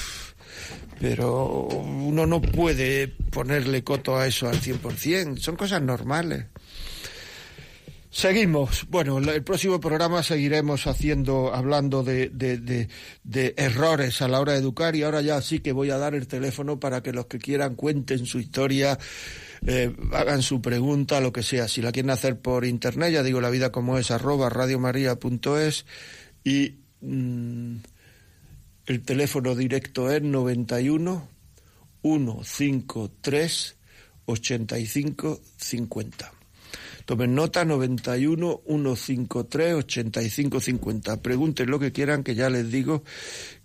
pero 1.01 1.69
uno 1.69 2.27
no 2.27 2.41
puede 2.41 3.09
ponerle 3.09 3.85
coto 3.85 4.17
a 4.17 4.27
eso 4.27 4.49
al 4.49 4.61
100%, 4.61 5.39
son 5.39 5.57
cosas 5.57 5.83
normales. 5.83 6.47
Seguimos. 8.11 8.87
Bueno, 8.89 9.19
el 9.19 9.45
próximo 9.45 9.79
programa 9.81 10.23
seguiremos 10.23 10.87
haciendo, 10.87 11.55
hablando 11.55 12.03
de, 12.03 12.31
de, 12.31 12.89
de, 13.23 13.55
errores 13.57 14.23
a 14.23 14.29
la 14.29 14.41
hora 14.41 14.55
de 14.55 14.59
educar 14.59 14.97
y 14.97 15.03
ahora 15.03 15.21
ya 15.21 15.41
sí 15.43 15.61
que 15.61 15.73
voy 15.73 15.91
a 15.91 15.99
dar 15.99 16.15
el 16.15 16.27
teléfono 16.27 16.81
para 16.81 17.03
que 17.03 17.13
los 17.13 17.27
que 17.27 17.39
quieran 17.39 17.75
cuenten 17.75 18.25
su 18.25 18.41
historia, 18.41 18.99
eh, 19.67 19.95
hagan 20.13 20.41
su 20.41 20.63
pregunta, 20.63 21.21
lo 21.21 21.33
que 21.33 21.43
sea. 21.43 21.69
Si 21.69 21.83
la 21.83 21.93
quieren 21.93 22.11
hacer 22.11 22.41
por 22.41 22.65
internet, 22.65 23.13
ya 23.13 23.23
digo 23.23 23.43
la 23.43 23.51
vida 23.51 23.71
como 23.71 23.99
es, 23.99 24.11
arroba 24.11 24.49
radiomaria.es 24.49 25.85
y... 26.45 26.77
Mm, 27.03 27.77
el 28.89 29.03
teléfono 29.03 29.55
directo 29.55 30.11
es 30.11 30.23
91 30.23 31.29
153 32.03 33.77
85 34.25 35.41
50. 35.57 36.33
Tomen 37.05 37.35
nota 37.35 37.65
91 37.65 38.63
153 38.67 39.75
85 39.75 40.61
50. 40.61 41.23
Pregunten 41.23 41.71
lo 41.71 41.79
que 41.79 41.93
quieran, 41.93 42.23
que 42.23 42.35
ya 42.35 42.49
les 42.49 42.71
digo 42.71 43.03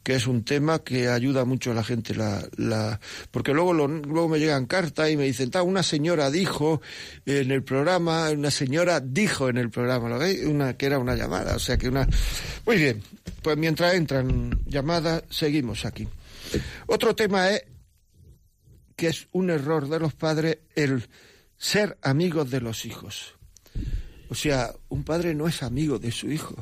que 0.03 0.15
es 0.15 0.27
un 0.27 0.43
tema 0.43 0.79
que 0.79 1.07
ayuda 1.07 1.45
mucho 1.45 1.71
a 1.71 1.73
la 1.73 1.83
gente. 1.83 2.13
La, 2.13 2.45
la, 2.57 2.99
porque 3.31 3.53
luego, 3.53 3.73
luego 3.73 4.27
me 4.27 4.39
llegan 4.39 4.65
cartas 4.65 5.09
y 5.09 5.17
me 5.17 5.23
dicen, 5.23 5.49
una 5.63 5.81
señora 5.81 6.29
dijo 6.29 6.81
en 7.25 7.51
el 7.51 7.63
programa, 7.63 8.29
una 8.31 8.51
señora 8.51 8.99
dijo 8.99 9.49
en 9.49 9.57
el 9.57 9.69
programa, 9.69 10.09
¿lo 10.09 10.19
veis? 10.19 10.43
Una, 10.45 10.75
que 10.75 10.85
era 10.85 10.99
una 10.99 11.15
llamada, 11.15 11.55
o 11.55 11.59
sea 11.59 11.77
que 11.77 11.87
una... 11.87 12.07
Muy 12.65 12.77
bien, 12.77 13.01
pues 13.41 13.57
mientras 13.57 13.95
entran 13.95 14.59
llamadas, 14.65 15.23
seguimos 15.29 15.85
aquí. 15.85 16.07
Otro 16.87 17.15
tema 17.15 17.49
es 17.49 17.63
que 18.95 19.07
es 19.07 19.27
un 19.31 19.49
error 19.49 19.87
de 19.87 19.99
los 19.99 20.13
padres 20.13 20.59
el 20.75 21.07
ser 21.57 21.97
amigos 22.01 22.51
de 22.51 22.61
los 22.61 22.85
hijos. 22.85 23.35
O 24.29 24.35
sea, 24.35 24.73
un 24.89 25.03
padre 25.03 25.33
no 25.33 25.47
es 25.47 25.63
amigo 25.63 25.97
de 25.97 26.11
su 26.11 26.29
hijo. 26.29 26.55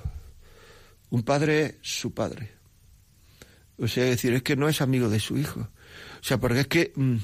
Un 1.10 1.24
padre 1.24 1.66
es 1.66 1.76
su 1.82 2.14
padre. 2.14 2.61
O 3.82 3.88
sea, 3.88 4.06
decir, 4.06 4.34
es 4.34 4.44
que 4.44 4.56
no 4.56 4.70
es 4.70 4.80
amigo 4.80 5.10
de 5.10 5.20
su 5.20 5.38
hijo. 5.38 5.60
O 5.60 6.24
sea, 6.24 6.38
porque 6.38 6.62
es 6.62 6.68
que 6.68 6.94
mm, 6.96 7.16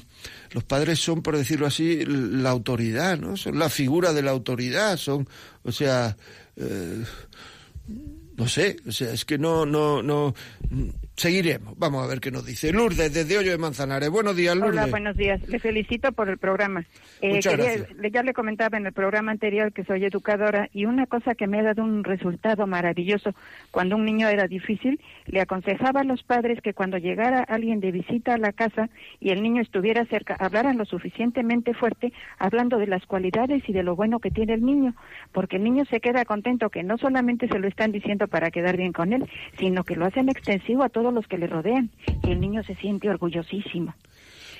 los 0.52 0.64
padres 0.64 0.98
son, 0.98 1.22
por 1.22 1.36
decirlo 1.36 1.66
así, 1.66 2.04
la 2.04 2.50
autoridad, 2.50 3.16
¿no? 3.16 3.36
Son 3.36 3.58
la 3.58 3.68
figura 3.68 4.12
de 4.12 4.22
la 4.22 4.32
autoridad, 4.32 4.96
son, 4.96 5.28
o 5.62 5.70
sea, 5.70 6.16
eh, 6.56 7.04
no 8.36 8.48
sé, 8.48 8.76
o 8.86 8.92
sea, 8.92 9.12
es 9.12 9.24
que 9.24 9.38
no, 9.38 9.64
no, 9.64 10.02
no, 10.02 10.34
Seguiremos. 11.18 11.76
Vamos 11.76 12.04
a 12.04 12.06
ver 12.06 12.20
qué 12.20 12.30
nos 12.30 12.46
dice. 12.46 12.72
Lourdes, 12.72 13.12
desde 13.12 13.36
Hoyo 13.36 13.50
de 13.50 13.58
Manzanares. 13.58 14.08
Buenos 14.08 14.36
días, 14.36 14.54
Lourdes. 14.54 14.82
Hola, 14.82 14.86
buenos 14.86 15.16
días. 15.16 15.40
Le 15.48 15.58
felicito 15.58 16.12
por 16.12 16.28
el 16.28 16.38
programa. 16.38 16.84
Eh, 17.20 17.40
quería, 17.40 17.74
Ya 18.12 18.22
le 18.22 18.32
comentaba 18.32 18.78
en 18.78 18.86
el 18.86 18.92
programa 18.92 19.32
anterior 19.32 19.72
que 19.72 19.82
soy 19.82 20.04
educadora 20.04 20.68
y 20.72 20.84
una 20.84 21.06
cosa 21.06 21.34
que 21.34 21.48
me 21.48 21.58
ha 21.58 21.64
dado 21.64 21.82
un 21.82 22.04
resultado 22.04 22.68
maravilloso. 22.68 23.34
Cuando 23.72 23.96
un 23.96 24.04
niño 24.04 24.28
era 24.28 24.46
difícil, 24.46 25.00
le 25.26 25.40
aconsejaba 25.40 26.02
a 26.02 26.04
los 26.04 26.22
padres 26.22 26.60
que 26.62 26.72
cuando 26.72 26.98
llegara 26.98 27.42
alguien 27.42 27.80
de 27.80 27.90
visita 27.90 28.34
a 28.34 28.38
la 28.38 28.52
casa 28.52 28.88
y 29.18 29.30
el 29.30 29.42
niño 29.42 29.60
estuviera 29.60 30.06
cerca, 30.06 30.36
hablaran 30.38 30.78
lo 30.78 30.84
suficientemente 30.84 31.74
fuerte, 31.74 32.12
hablando 32.38 32.78
de 32.78 32.86
las 32.86 33.04
cualidades 33.06 33.68
y 33.68 33.72
de 33.72 33.82
lo 33.82 33.96
bueno 33.96 34.20
que 34.20 34.30
tiene 34.30 34.54
el 34.54 34.64
niño, 34.64 34.94
porque 35.32 35.56
el 35.56 35.64
niño 35.64 35.84
se 35.86 35.98
queda 35.98 36.24
contento 36.24 36.70
que 36.70 36.84
no 36.84 36.96
solamente 36.96 37.48
se 37.48 37.58
lo 37.58 37.66
están 37.66 37.90
diciendo 37.90 38.28
para 38.28 38.52
quedar 38.52 38.76
bien 38.76 38.92
con 38.92 39.12
él, 39.12 39.28
sino 39.58 39.82
que 39.82 39.96
lo 39.96 40.06
hacen 40.06 40.28
extensivo 40.28 40.84
a 40.84 40.88
todo 40.88 41.07
los 41.12 41.26
que 41.26 41.38
le 41.38 41.46
rodean 41.46 41.90
y 42.24 42.30
el 42.30 42.40
niño 42.40 42.62
se 42.62 42.74
siente 42.76 43.08
orgullosísimo. 43.08 43.94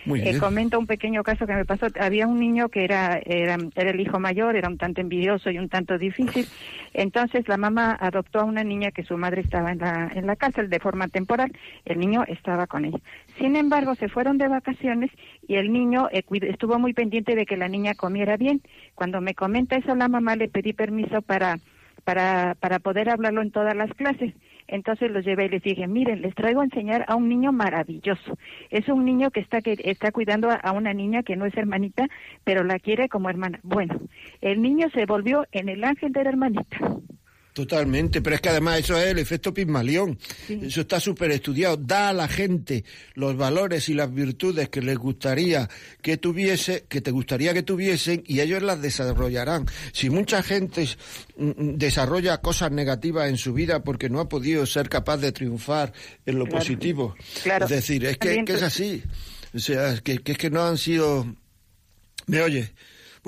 Muy 0.04 0.20
eh, 0.20 0.38
comento 0.38 0.78
un 0.78 0.86
pequeño 0.86 1.22
caso 1.22 1.46
que 1.46 1.54
me 1.54 1.64
pasó. 1.64 1.86
Había 2.00 2.26
un 2.26 2.38
niño 2.38 2.68
que 2.68 2.84
era, 2.84 3.20
era, 3.24 3.58
era, 3.74 3.90
el 3.90 4.00
hijo 4.00 4.18
mayor, 4.18 4.56
era 4.56 4.68
un 4.68 4.78
tanto 4.78 5.00
envidioso 5.00 5.50
y 5.50 5.58
un 5.58 5.68
tanto 5.68 5.98
difícil. 5.98 6.46
Entonces 6.94 7.46
la 7.48 7.56
mamá 7.56 7.96
adoptó 8.00 8.40
a 8.40 8.44
una 8.44 8.64
niña 8.64 8.90
que 8.90 9.02
su 9.02 9.16
madre 9.16 9.42
estaba 9.42 9.72
en 9.72 9.78
la, 9.78 10.10
en 10.14 10.26
la 10.26 10.36
cárcel 10.36 10.70
de 10.70 10.80
forma 10.80 11.08
temporal. 11.08 11.52
El 11.84 11.98
niño 11.98 12.24
estaba 12.26 12.66
con 12.66 12.84
ella. 12.84 13.00
Sin 13.38 13.56
embargo, 13.56 13.94
se 13.94 14.08
fueron 14.08 14.38
de 14.38 14.48
vacaciones 14.48 15.10
y 15.46 15.56
el 15.56 15.72
niño 15.72 16.08
eh, 16.10 16.22
estuvo 16.42 16.78
muy 16.78 16.94
pendiente 16.94 17.34
de 17.34 17.46
que 17.46 17.56
la 17.56 17.68
niña 17.68 17.94
comiera 17.94 18.36
bien. 18.36 18.62
Cuando 18.94 19.20
me 19.20 19.34
comenta 19.34 19.76
eso 19.76 19.94
la 19.94 20.08
mamá 20.08 20.36
le 20.36 20.48
pedí 20.48 20.72
permiso 20.72 21.22
para, 21.22 21.58
para, 22.04 22.54
para 22.60 22.78
poder 22.78 23.10
hablarlo 23.10 23.42
en 23.42 23.50
todas 23.50 23.76
las 23.76 23.92
clases. 23.94 24.32
Entonces 24.68 25.10
los 25.10 25.24
llevé 25.24 25.46
y 25.46 25.48
les 25.48 25.62
dije, 25.62 25.86
miren, 25.86 26.22
les 26.22 26.34
traigo 26.34 26.60
a 26.60 26.64
enseñar 26.64 27.04
a 27.08 27.16
un 27.16 27.28
niño 27.28 27.52
maravilloso. 27.52 28.38
Es 28.70 28.88
un 28.88 29.04
niño 29.04 29.30
que 29.30 29.40
está, 29.40 29.62
que 29.62 29.76
está 29.84 30.12
cuidando 30.12 30.50
a, 30.50 30.72
una 30.72 30.92
niña 30.92 31.22
que 31.22 31.36
no 31.36 31.46
es 31.46 31.56
hermanita, 31.56 32.06
pero 32.44 32.62
la 32.62 32.78
quiere 32.78 33.08
como 33.08 33.30
hermana. 33.30 33.58
Bueno, 33.62 33.98
el 34.40 34.62
niño 34.62 34.88
se 34.90 35.06
volvió 35.06 35.46
en 35.52 35.68
el 35.68 35.82
ángel 35.84 36.12
de 36.12 36.24
la 36.24 36.30
hermanita. 36.30 36.78
Totalmente, 37.58 38.22
pero 38.22 38.36
es 38.36 38.40
que 38.40 38.50
además 38.50 38.78
eso 38.78 38.96
es 38.96 39.08
el 39.08 39.18
efecto 39.18 39.52
Pigmalión. 39.52 40.16
Eso 40.48 40.82
está 40.82 41.00
súper 41.00 41.32
estudiado. 41.32 41.76
Da 41.76 42.10
a 42.10 42.12
la 42.12 42.28
gente 42.28 42.84
los 43.14 43.36
valores 43.36 43.88
y 43.88 43.94
las 43.94 44.14
virtudes 44.14 44.68
que 44.68 44.80
les 44.80 44.96
gustaría 44.96 45.68
que 46.00 46.18
tuviese, 46.18 46.84
que 46.88 47.00
te 47.00 47.10
gustaría 47.10 47.52
que 47.52 47.64
tuviesen, 47.64 48.22
y 48.28 48.38
ellos 48.38 48.62
las 48.62 48.80
desarrollarán. 48.80 49.66
Si 49.90 50.08
mucha 50.08 50.40
gente 50.44 50.86
mm, 51.36 51.46
mm, 51.46 51.78
desarrolla 51.78 52.40
cosas 52.40 52.70
negativas 52.70 53.28
en 53.28 53.36
su 53.36 53.52
vida 53.52 53.82
porque 53.82 54.08
no 54.08 54.20
ha 54.20 54.28
podido 54.28 54.64
ser 54.64 54.88
capaz 54.88 55.16
de 55.16 55.32
triunfar 55.32 55.92
en 56.26 56.38
lo 56.38 56.46
positivo, 56.46 57.16
es 57.44 57.68
decir, 57.68 58.06
es 58.06 58.18
que, 58.18 58.44
es 58.46 58.62
así. 58.62 59.02
O 59.52 59.58
sea, 59.58 59.96
que, 59.96 60.18
que 60.18 60.30
es 60.30 60.38
que 60.38 60.50
no 60.50 60.62
han 60.62 60.78
sido. 60.78 61.26
¿Me 62.28 62.40
oye? 62.40 62.72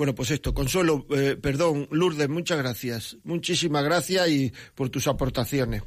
Bueno, 0.01 0.15
pues 0.15 0.31
esto, 0.31 0.55
Consuelo, 0.55 1.05
eh, 1.15 1.37
perdón, 1.39 1.87
Lourdes, 1.91 2.27
muchas 2.27 2.57
gracias. 2.57 3.17
Muchísimas 3.23 3.83
gracias 3.83 4.27
y 4.29 4.51
por 4.73 4.89
tus 4.89 5.07
aportaciones. 5.07 5.83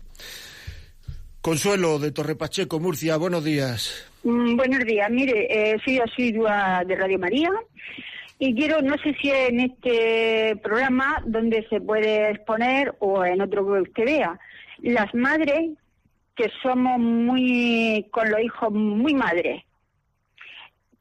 Consuelo 1.40 1.98
de 1.98 2.12
Torre 2.12 2.36
Pacheco, 2.36 2.78
Murcia, 2.78 3.16
buenos 3.16 3.42
días. 3.42 4.08
Mm, 4.22 4.54
buenos 4.54 4.84
días, 4.84 5.10
mire, 5.10 5.48
eh, 5.50 5.80
soy 5.84 5.98
asidua 5.98 6.84
de 6.86 6.94
Radio 6.94 7.18
María 7.18 7.50
y 8.38 8.54
quiero, 8.54 8.80
no 8.82 8.96
sé 8.98 9.16
si 9.20 9.30
en 9.30 9.58
este 9.58 10.60
programa 10.62 11.20
donde 11.26 11.66
se 11.68 11.80
puede 11.80 12.30
exponer 12.30 12.94
o 13.00 13.24
en 13.24 13.40
otro 13.40 13.66
que 13.66 13.80
usted 13.80 14.04
vea, 14.04 14.38
las 14.82 15.12
madres 15.12 15.70
que 16.36 16.52
somos 16.62 17.00
muy, 17.00 18.06
con 18.12 18.30
los 18.30 18.40
hijos 18.40 18.70
muy 18.70 19.14
madres, 19.14 19.64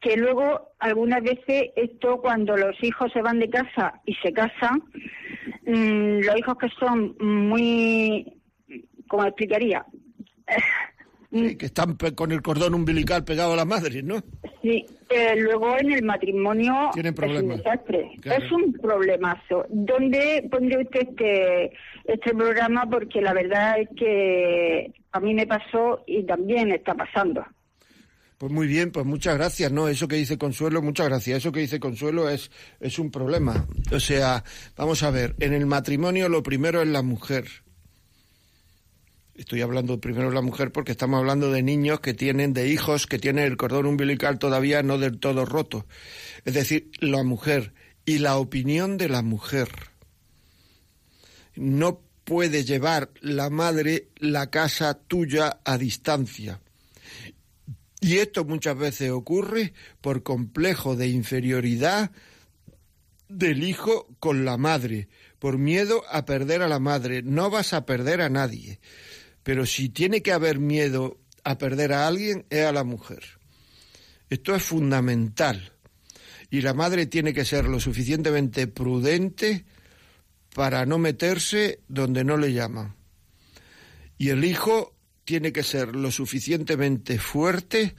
que 0.03 0.17
luego 0.17 0.73
algunas 0.79 1.23
veces 1.23 1.71
esto 1.75 2.17
cuando 2.17 2.57
los 2.57 2.75
hijos 2.83 3.11
se 3.13 3.21
van 3.21 3.39
de 3.39 3.49
casa 3.49 4.01
y 4.05 4.13
se 4.15 4.33
casan, 4.33 4.83
mm, 5.65 6.19
los 6.25 6.37
hijos 6.37 6.57
que 6.57 6.67
son 6.77 7.15
muy, 7.19 8.33
¿cómo 9.07 9.23
explicaría? 9.23 9.85
Sí, 11.31 11.57
que 11.57 11.65
están 11.65 11.95
con 12.15 12.31
el 12.31 12.43
cordón 12.43 12.75
umbilical 12.75 13.23
pegado 13.23 13.53
a 13.53 13.55
la 13.55 13.65
madre, 13.65 14.03
¿no? 14.03 14.21
Sí, 14.61 14.85
luego 15.37 15.77
en 15.79 15.91
el 15.91 16.03
matrimonio 16.03 16.91
Tienen 16.93 17.15
problemas. 17.15 17.43
es 17.43 17.49
un 17.49 17.63
desastre, 17.63 18.11
es 18.23 18.51
un 18.51 18.73
problemazo. 18.73 19.65
¿Dónde 19.69 20.47
pondría 20.51 20.79
usted 20.79 21.07
este, 21.09 21.71
este 22.03 22.35
programa? 22.35 22.87
Porque 22.87 23.19
la 23.21 23.33
verdad 23.33 23.79
es 23.79 23.89
que 23.97 24.91
a 25.11 25.19
mí 25.19 25.33
me 25.33 25.47
pasó 25.47 26.03
y 26.05 26.23
también 26.23 26.71
está 26.71 26.93
pasando. 26.93 27.43
Pues 28.43 28.51
muy 28.51 28.67
bien, 28.67 28.91
pues 28.91 29.05
muchas 29.05 29.37
gracias, 29.37 29.71
¿no? 29.71 29.87
Eso 29.87 30.05
que 30.09 30.17
dice 30.17 30.37
Consuelo, 30.37 30.81
muchas 30.81 31.07
gracias. 31.07 31.37
Eso 31.37 31.53
que 31.53 31.61
dice 31.61 31.79
Consuelo 31.79 32.27
es, 32.27 32.51
es 32.81 32.99
un 32.99 33.09
problema. 33.09 33.65
O 33.89 34.01
sea, 34.01 34.43
vamos 34.75 35.01
a 35.03 35.11
ver, 35.11 35.33
en 35.39 35.53
el 35.53 35.65
matrimonio 35.65 36.27
lo 36.27 36.43
primero 36.43 36.81
es 36.81 36.89
la 36.89 37.03
mujer. 37.03 37.47
Estoy 39.33 39.61
hablando 39.61 40.01
primero 40.01 40.27
de 40.27 40.35
la 40.35 40.41
mujer 40.41 40.73
porque 40.73 40.91
estamos 40.91 41.19
hablando 41.19 41.51
de 41.51 41.63
niños 41.63 42.01
que 42.01 42.13
tienen, 42.13 42.51
de 42.51 42.67
hijos 42.67 43.07
que 43.07 43.17
tienen 43.17 43.45
el 43.45 43.55
cordón 43.55 43.85
umbilical 43.85 44.39
todavía 44.39 44.83
no 44.83 44.97
del 44.97 45.19
todo 45.19 45.45
roto. 45.45 45.85
Es 46.43 46.53
decir, 46.53 46.91
la 46.99 47.23
mujer 47.23 47.73
y 48.03 48.17
la 48.17 48.35
opinión 48.35 48.97
de 48.97 49.07
la 49.07 49.21
mujer. 49.21 49.69
No 51.55 52.01
puede 52.25 52.65
llevar 52.65 53.09
la 53.21 53.49
madre 53.49 54.09
la 54.17 54.49
casa 54.49 54.95
tuya 54.95 55.61
a 55.63 55.77
distancia. 55.77 56.59
Y 58.03 58.17
esto 58.17 58.43
muchas 58.43 58.77
veces 58.77 59.11
ocurre 59.11 59.73
por 60.01 60.23
complejo 60.23 60.97
de 60.97 61.07
inferioridad 61.07 62.11
del 63.29 63.63
hijo 63.63 64.13
con 64.19 64.43
la 64.43 64.57
madre, 64.57 65.07
por 65.39 65.57
miedo 65.57 66.03
a 66.09 66.25
perder 66.25 66.61
a 66.63 66.67
la 66.67 66.79
madre. 66.79 67.21
No 67.23 67.49
vas 67.49 67.71
a 67.71 67.85
perder 67.85 68.19
a 68.19 68.27
nadie, 68.27 68.81
pero 69.43 69.65
si 69.65 69.87
tiene 69.87 70.21
que 70.21 70.33
haber 70.33 70.59
miedo 70.59 71.17
a 71.45 71.57
perder 71.57 71.93
a 71.93 72.05
alguien, 72.05 72.45
es 72.49 72.65
a 72.65 72.73
la 72.73 72.83
mujer. 72.83 73.23
Esto 74.29 74.53
es 74.53 74.63
fundamental. 74.63 75.71
Y 76.49 76.59
la 76.59 76.73
madre 76.73 77.05
tiene 77.05 77.33
que 77.33 77.45
ser 77.45 77.63
lo 77.63 77.79
suficientemente 77.79 78.67
prudente 78.67 79.63
para 80.53 80.85
no 80.85 80.97
meterse 80.97 81.79
donde 81.87 82.25
no 82.25 82.35
le 82.35 82.51
llaman. 82.51 82.97
Y 84.17 84.27
el 84.27 84.43
hijo 84.43 84.93
tiene 85.25 85.51
que 85.51 85.63
ser 85.63 85.95
lo 85.95 86.11
suficientemente 86.11 87.19
fuerte 87.19 87.95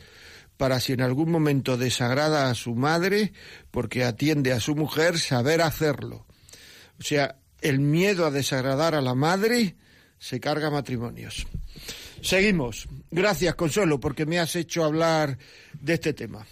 para 0.57 0.81
si 0.81 0.93
en 0.93 1.01
algún 1.01 1.31
momento 1.31 1.77
desagrada 1.77 2.49
a 2.49 2.55
su 2.55 2.75
madre, 2.75 3.33
porque 3.71 4.05
atiende 4.05 4.53
a 4.53 4.61
su 4.61 4.75
mujer, 4.75 5.19
saber 5.19 5.63
hacerlo. 5.63 6.27
O 6.99 7.03
sea, 7.03 7.37
el 7.61 7.81
miedo 7.81 8.27
a 8.27 8.31
desagradar 8.31 8.95
a 8.95 9.01
la 9.01 9.15
madre 9.15 9.77
se 10.19 10.41
carga 10.41 10.71
matrimonios. 10.71 11.47
Seguimos. 12.23 12.89
Gracias, 13.11 13.55
Consuelo, 13.57 14.01
porque 14.01 14.27
me 14.27 14.39
has 14.39 14.55
hecho 14.57 14.85
hablar 14.85 15.39
de 15.81 15.95
este 15.95 16.15
tema. 16.15 16.47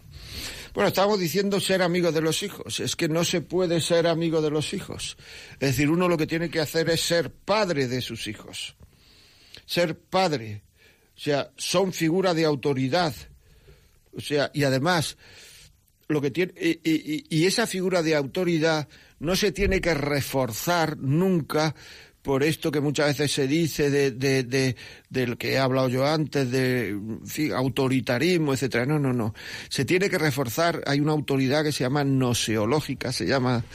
Bueno, 0.73 0.89
estábamos 0.89 1.19
diciendo 1.19 1.59
ser 1.59 1.81
amigo 1.81 2.11
de 2.11 2.21
los 2.21 2.43
hijos. 2.43 2.79
Es 2.79 2.95
que 2.95 3.09
no 3.09 3.23
se 3.23 3.41
puede 3.41 3.81
ser 3.81 4.07
amigo 4.07 4.41
de 4.41 4.51
los 4.51 4.73
hijos. 4.73 5.17
Es 5.53 5.71
decir, 5.71 5.89
uno 5.89 6.07
lo 6.07 6.17
que 6.17 6.27
tiene 6.27 6.49
que 6.49 6.59
hacer 6.59 6.89
es 6.89 7.01
ser 7.01 7.31
padre 7.31 7.87
de 7.87 8.01
sus 8.01 8.27
hijos. 8.27 8.75
Ser 9.65 9.97
padre. 9.97 10.63
O 11.15 11.19
sea, 11.19 11.51
son 11.57 11.91
figura 11.91 12.33
de 12.33 12.45
autoridad. 12.45 13.13
O 14.15 14.21
sea, 14.21 14.51
y 14.53 14.63
además, 14.63 15.17
lo 16.07 16.21
que 16.21 16.31
tiene. 16.31 16.53
Y 16.55 17.45
esa 17.45 17.67
figura 17.67 18.03
de 18.03 18.15
autoridad 18.15 18.87
no 19.19 19.35
se 19.35 19.51
tiene 19.51 19.81
que 19.81 19.93
reforzar 19.93 20.97
nunca 20.97 21.75
por 22.29 22.43
esto 22.43 22.69
que 22.69 22.79
muchas 22.79 23.07
veces 23.07 23.31
se 23.31 23.47
dice 23.47 23.89
de, 23.89 24.11
de, 24.11 24.75
del 25.09 25.35
que 25.35 25.53
he 25.53 25.57
hablado 25.57 25.89
yo 25.89 26.05
antes, 26.05 26.51
de 26.51 26.95
autoritarismo, 27.55 28.53
etcétera. 28.53 28.85
No, 28.85 28.99
no, 28.99 29.13
no. 29.13 29.33
Se 29.67 29.83
tiene 29.83 30.11
que 30.11 30.19
reforzar, 30.19 30.83
hay 30.85 30.99
una 30.99 31.11
autoridad 31.11 31.63
que 31.63 31.71
se 31.71 31.85
llama 31.85 32.03
noseológica, 32.03 33.11
se 33.11 33.25
llama, 33.25 33.65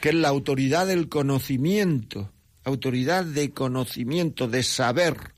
que 0.00 0.10
es 0.10 0.14
la 0.14 0.28
autoridad 0.28 0.86
del 0.86 1.08
conocimiento, 1.08 2.30
autoridad 2.62 3.24
de 3.24 3.50
conocimiento, 3.50 4.46
de 4.46 4.62
saber. 4.62 5.34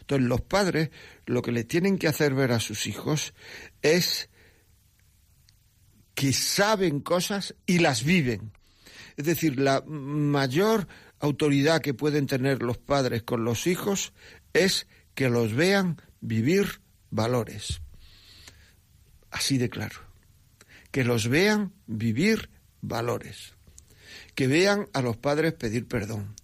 Entonces 0.00 0.26
los 0.26 0.40
padres 0.40 0.88
lo 1.26 1.42
que 1.42 1.52
le 1.52 1.64
tienen 1.64 1.98
que 1.98 2.08
hacer 2.08 2.32
ver 2.32 2.52
a 2.52 2.60
sus 2.60 2.86
hijos 2.86 3.34
es 3.82 4.30
que 6.14 6.32
saben 6.32 7.00
cosas 7.00 7.54
y 7.66 7.80
las 7.80 8.02
viven. 8.02 8.52
Es 9.18 9.26
decir, 9.26 9.60
la 9.60 9.84
mayor 9.86 10.88
autoridad 11.24 11.80
que 11.80 11.94
pueden 11.94 12.26
tener 12.26 12.62
los 12.62 12.78
padres 12.78 13.22
con 13.22 13.44
los 13.44 13.66
hijos 13.66 14.12
es 14.52 14.86
que 15.14 15.28
los 15.28 15.54
vean 15.54 16.00
vivir 16.20 16.80
valores. 17.10 17.80
Así 19.30 19.58
de 19.58 19.68
claro. 19.68 20.00
Que 20.90 21.04
los 21.04 21.28
vean 21.28 21.72
vivir 21.86 22.50
valores. 22.80 23.54
Que 24.34 24.46
vean 24.46 24.88
a 24.92 25.02
los 25.02 25.16
padres 25.16 25.54
pedir 25.54 25.86
perdón 25.86 26.34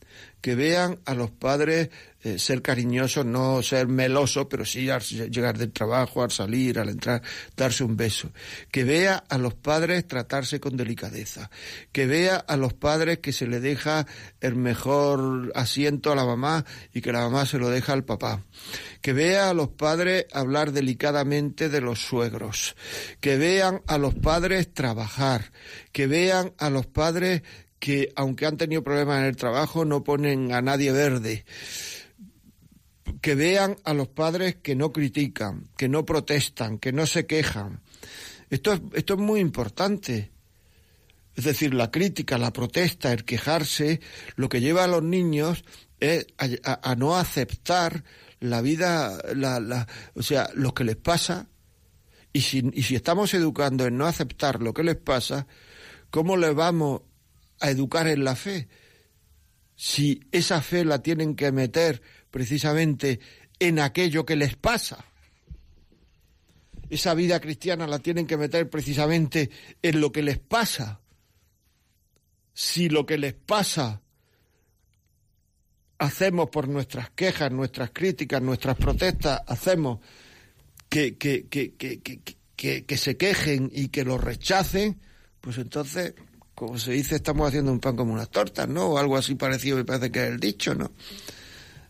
que 0.41 0.55
vean 0.55 1.01
a 1.05 1.15
los 1.15 1.31
padres 1.31 1.91
eh, 2.23 2.39
ser 2.39 2.61
cariñosos, 2.61 3.25
no 3.25 3.63
ser 3.63 3.89
melosos, 3.89 4.47
pero 4.51 4.67
sí 4.67 4.91
al 4.91 5.01
llegar 5.01 5.57
del 5.57 5.73
trabajo, 5.73 6.23
al 6.23 6.31
salir, 6.31 6.79
al 6.79 6.91
entrar, 6.91 7.23
darse 7.57 7.83
un 7.83 7.97
beso. 7.97 8.31
Que 8.71 8.85
vea 8.85 9.25
a 9.29 9.39
los 9.39 9.55
padres 9.55 10.07
tratarse 10.07 10.61
con 10.61 10.77
delicadeza. 10.77 11.51
Que 11.93 12.07
vea 12.07 12.37
a 12.37 12.59
los 12.59 12.75
padres 12.75 13.21
que 13.21 13.33
se 13.33 13.47
le 13.47 13.61
deja 13.61 14.07
el 14.43 14.55
mejor 14.55 15.51
asiento 15.55 16.13
a 16.13 16.17
la 16.17 16.27
mamá 16.27 16.67
y 16.93 17.01
que 17.01 17.11
la 17.11 17.21
mamá 17.21 17.47
se 17.47 17.59
lo 17.59 17.71
deja 17.71 17.95
al 17.95 18.05
papá. 18.05 18.45
Que 19.01 19.15
vea 19.15 19.49
a 19.49 19.55
los 19.55 19.69
padres 19.69 20.27
hablar 20.33 20.73
delicadamente 20.73 21.71
de 21.71 21.81
los 21.81 22.01
suegros. 22.01 22.77
Que 23.21 23.39
vean 23.39 23.81
a 23.87 23.97
los 23.97 24.15
padres 24.15 24.75
trabajar. 24.75 25.53
Que 25.93 26.07
vean 26.07 26.53
a 26.59 26.69
los 26.69 26.87
padres 26.87 27.43
que, 27.81 28.13
aunque 28.15 28.47
han 28.47 28.59
tenido 28.59 28.85
problemas 28.85 29.21
en 29.21 29.27
el 29.27 29.37
trabajo, 29.37 29.85
no 29.85 30.05
ponen 30.05 30.53
a 30.53 30.63
nadie 30.63 30.93
verde. 30.93 31.45
Que 33.23 33.35
vean 33.35 33.77
a 33.85 33.95
los 33.95 34.09
padres 34.09 34.57
que 34.63 34.77
no 34.77 34.93
critican, 34.93 35.69
que 35.77 35.89
no 35.89 36.05
protestan, 36.05 36.79
que 36.79 36.93
no 36.93 37.07
se 37.07 37.27
quejan. 37.27 37.81
Esto 38.51 38.75
es, 38.75 38.81
esto 38.93 39.15
es 39.15 39.21
muy 39.21 39.41
importante. 39.41 40.31
Es 41.35 41.45
decir, 41.45 41.73
la 41.73 41.91
crítica, 41.91 42.37
la 42.39 42.53
protesta, 42.53 43.13
el 43.13 43.25
quejarse, 43.25 44.01
lo 44.37 44.49
que 44.49 44.61
lleva 44.61 44.85
a 44.85 44.89
los 44.89 45.03
niños 45.03 45.65
es 46.01 46.27
a, 46.39 46.95
no 46.97 47.17
aceptar 47.17 48.05
la 48.41 48.61
vida, 48.61 49.19
la, 49.35 49.59
la, 49.59 49.87
o 50.15 50.23
sea, 50.23 50.51
lo 50.55 50.75
que 50.75 50.85
les 50.85 50.97
pasa. 50.97 51.49
Y 52.33 52.43
si, 52.43 52.71
y 52.75 52.83
si 52.83 52.95
estamos 52.95 53.33
educando 53.33 53.87
en 53.87 53.97
no 53.97 54.07
aceptar 54.07 54.63
lo 54.63 54.75
que 54.75 54.85
les 54.85 54.97
pasa, 54.97 55.47
¿cómo 56.11 56.37
le 56.37 56.53
vamos 56.53 57.03
a 57.61 57.71
educar 57.71 58.09
en 58.09 58.25
la 58.25 58.35
fe. 58.35 58.69
si 59.77 60.21
esa 60.31 60.61
fe 60.61 60.85
la 60.85 61.03
tienen 61.03 61.35
que 61.35 61.53
meter 61.53 62.03
precisamente 62.31 63.19
en 63.59 63.79
aquello 63.79 64.27
que 64.27 64.37
les 64.37 64.55
pasa. 64.57 65.05
Esa 66.91 67.15
vida 67.15 67.41
cristiana 67.41 67.87
la 67.87 67.99
tienen 68.01 68.27
que 68.27 68.37
meter 68.37 68.69
precisamente 68.69 69.51
en 69.81 70.01
lo 70.01 70.13
que 70.13 70.23
les 70.23 70.39
pasa. 70.39 71.01
Si 72.53 72.89
lo 72.89 73.07
que 73.07 73.17
les 73.17 73.33
pasa 73.33 74.03
hacemos 76.01 76.49
por 76.49 76.67
nuestras 76.67 77.11
quejas, 77.11 77.53
nuestras 77.53 77.91
críticas, 77.91 78.43
nuestras 78.43 78.77
protestas, 78.77 79.43
hacemos 79.47 80.01
que, 80.89 81.17
que, 81.17 81.47
que, 81.47 81.75
que, 82.57 82.97
se 82.97 83.17
quejen 83.17 83.71
y 83.73 83.89
que 83.89 84.05
lo 84.05 84.17
rechacen, 84.17 84.99
pues 85.41 85.59
entonces, 85.59 86.15
como 86.61 86.79
se 86.79 86.93
dice, 86.93 87.15
estamos 87.15 87.49
haciendo 87.49 87.73
un 87.73 87.81
pan 87.81 87.97
como 87.97 88.13
unas 88.13 88.29
tortas, 88.29 88.69
¿no? 88.69 88.89
O 88.89 88.99
algo 88.99 89.17
así 89.17 89.35
parecido 89.35 89.79
me 89.79 89.87
parece 89.87 90.13
que 90.13 90.25
es 90.25 90.29
el 90.31 90.39
dicho, 90.39 90.75
¿no? 90.75 90.93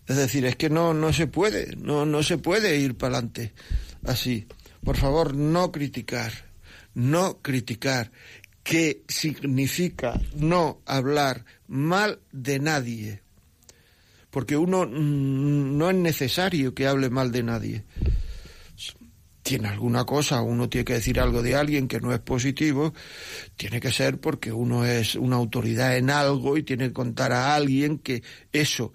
Es 0.06 0.16
decir, 0.16 0.46
es 0.46 0.54
que 0.54 0.70
no, 0.70 0.94
no 0.94 1.12
se 1.12 1.26
puede, 1.26 1.74
no, 1.74 2.06
no 2.06 2.22
se 2.22 2.38
puede 2.38 2.76
ir 2.76 2.96
para 2.96 3.16
adelante 3.16 3.52
así. 4.06 4.46
Por 4.84 4.96
favor, 4.96 5.34
no 5.34 5.72
criticar, 5.72 6.32
no 6.94 7.40
criticar, 7.42 8.12
que 8.62 9.02
significa 9.08 10.20
no 10.36 10.82
hablar 10.86 11.44
mal 11.66 12.20
de 12.30 12.60
nadie 12.60 13.22
porque 14.30 14.56
uno 14.56 14.86
mm, 14.86 15.76
no 15.76 15.90
es 15.90 15.96
necesario 15.96 16.76
que 16.76 16.86
hable 16.86 17.10
mal 17.10 17.32
de 17.32 17.42
nadie. 17.42 17.84
Tiene 19.50 19.66
alguna 19.66 20.04
cosa, 20.04 20.42
uno 20.42 20.68
tiene 20.68 20.84
que 20.84 20.92
decir 20.92 21.18
algo 21.18 21.42
de 21.42 21.56
alguien 21.56 21.88
que 21.88 21.98
no 21.98 22.12
es 22.12 22.20
positivo, 22.20 22.94
tiene 23.56 23.80
que 23.80 23.90
ser 23.90 24.20
porque 24.20 24.52
uno 24.52 24.84
es 24.84 25.16
una 25.16 25.34
autoridad 25.34 25.96
en 25.96 26.08
algo 26.08 26.56
y 26.56 26.62
tiene 26.62 26.86
que 26.86 26.92
contar 26.92 27.32
a 27.32 27.56
alguien 27.56 27.98
que 27.98 28.22
eso, 28.52 28.92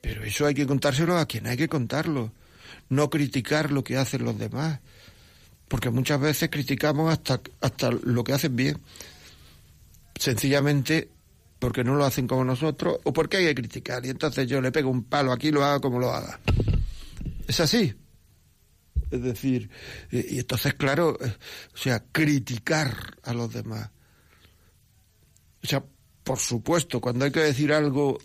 pero 0.00 0.24
eso 0.24 0.46
hay 0.46 0.54
que 0.54 0.66
contárselo 0.66 1.18
a 1.18 1.26
quien 1.26 1.46
hay 1.46 1.58
que 1.58 1.68
contarlo, 1.68 2.32
no 2.88 3.10
criticar 3.10 3.70
lo 3.70 3.84
que 3.84 3.98
hacen 3.98 4.24
los 4.24 4.38
demás, 4.38 4.80
porque 5.68 5.90
muchas 5.90 6.22
veces 6.22 6.48
criticamos 6.48 7.12
hasta, 7.12 7.42
hasta 7.60 7.90
lo 7.90 8.24
que 8.24 8.32
hacen 8.32 8.56
bien. 8.56 8.78
Sencillamente 10.18 11.10
porque 11.58 11.84
no 11.84 11.96
lo 11.96 12.06
hacen 12.06 12.26
como 12.26 12.46
nosotros 12.46 12.96
o 13.04 13.12
porque 13.12 13.36
hay 13.36 13.44
que 13.44 13.56
criticar. 13.56 14.06
Y 14.06 14.08
entonces 14.08 14.48
yo 14.48 14.62
le 14.62 14.72
pego 14.72 14.88
un 14.88 15.04
palo 15.04 15.32
aquí, 15.32 15.50
lo 15.50 15.62
haga 15.62 15.80
como 15.80 15.98
lo 15.98 16.14
haga. 16.14 16.40
Es 17.46 17.60
así. 17.60 17.94
Es 19.10 19.22
decir, 19.22 19.70
y, 20.10 20.38
entonces, 20.38 20.74
claro, 20.74 21.16
eh, 21.20 21.32
o 21.74 21.76
sea, 21.76 22.04
criticar 22.12 23.16
a 23.22 23.32
los 23.32 23.52
demás. 23.52 23.90
O 25.62 25.66
sea, 25.66 25.84
por 26.24 26.38
supuesto, 26.38 27.00
cuando 27.00 27.24
hay 27.24 27.30
que 27.30 27.40
decir 27.40 27.72
algo 27.72 28.18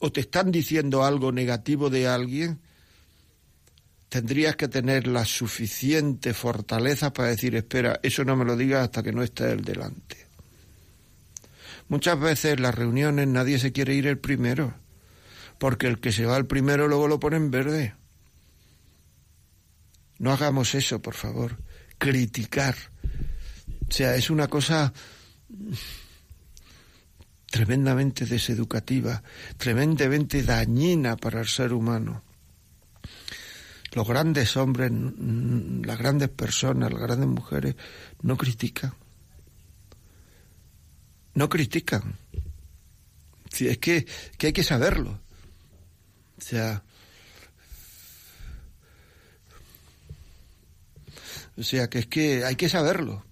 o 0.00 0.12
te 0.12 0.20
están 0.20 0.50
diciendo 0.50 1.04
algo 1.04 1.32
negativo 1.32 1.90
de 1.90 2.06
alguien, 2.06 2.60
tendrías 4.08 4.56
que 4.56 4.68
tener 4.68 5.06
la 5.06 5.24
suficiente 5.24 6.32
fortaleza 6.34 7.12
para 7.12 7.28
decir, 7.28 7.54
espera, 7.54 8.00
eso 8.02 8.24
no 8.24 8.36
me 8.36 8.44
lo 8.44 8.56
digas 8.56 8.84
hasta 8.84 9.02
que 9.02 9.12
no 9.12 9.22
esté 9.22 9.50
el 9.50 9.64
delante. 9.64 10.26
Muchas 11.88 12.18
veces 12.20 12.54
en 12.54 12.62
las 12.62 12.74
reuniones 12.74 13.28
nadie 13.28 13.58
se 13.58 13.72
quiere 13.72 13.94
ir 13.94 14.06
el 14.06 14.18
primero, 14.18 14.74
porque 15.58 15.86
el 15.86 16.00
que 16.00 16.12
se 16.12 16.26
va 16.26 16.36
el 16.36 16.46
primero 16.46 16.86
luego 16.86 17.08
lo 17.08 17.18
pone 17.18 17.36
en 17.36 17.50
verde. 17.50 17.94
No 20.18 20.32
hagamos 20.32 20.74
eso, 20.74 21.00
por 21.00 21.14
favor. 21.14 21.56
Criticar. 21.98 22.74
O 23.88 23.92
sea, 23.92 24.14
es 24.14 24.30
una 24.30 24.48
cosa 24.48 24.92
tremendamente 27.50 28.26
deseducativa, 28.26 29.22
tremendamente 29.56 30.42
dañina 30.42 31.16
para 31.16 31.40
el 31.40 31.48
ser 31.48 31.72
humano. 31.72 32.22
Los 33.92 34.06
grandes 34.06 34.56
hombres, 34.56 34.92
las 34.92 35.98
grandes 35.98 36.28
personas, 36.28 36.92
las 36.92 37.00
grandes 37.00 37.28
mujeres 37.28 37.74
no 38.22 38.36
critican 38.36 38.92
no 41.38 41.48
critican. 41.48 42.18
Es 43.58 43.78
que, 43.78 44.06
que 44.36 44.48
hay 44.48 44.52
que 44.52 44.64
saberlo. 44.64 45.20
O 46.36 46.40
sea, 46.40 46.82
o 51.58 51.62
sea, 51.62 51.90
que 51.90 52.00
es 52.00 52.06
que 52.06 52.44
hay 52.44 52.56
que 52.56 52.68
saberlo. 52.68 53.24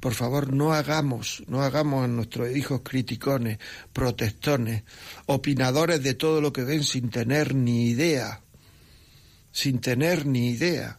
Por 0.00 0.14
favor, 0.14 0.52
no 0.52 0.72
hagamos, 0.72 1.44
no 1.46 1.62
hagamos 1.62 2.04
a 2.04 2.08
nuestros 2.08 2.56
hijos 2.56 2.80
criticones, 2.82 3.58
protestones, 3.92 4.82
opinadores 5.26 6.02
de 6.02 6.14
todo 6.14 6.40
lo 6.40 6.52
que 6.52 6.64
ven 6.64 6.82
sin 6.82 7.08
tener 7.10 7.54
ni 7.54 7.86
idea, 7.86 8.40
sin 9.52 9.80
tener 9.80 10.26
ni 10.26 10.50
idea. 10.50 10.98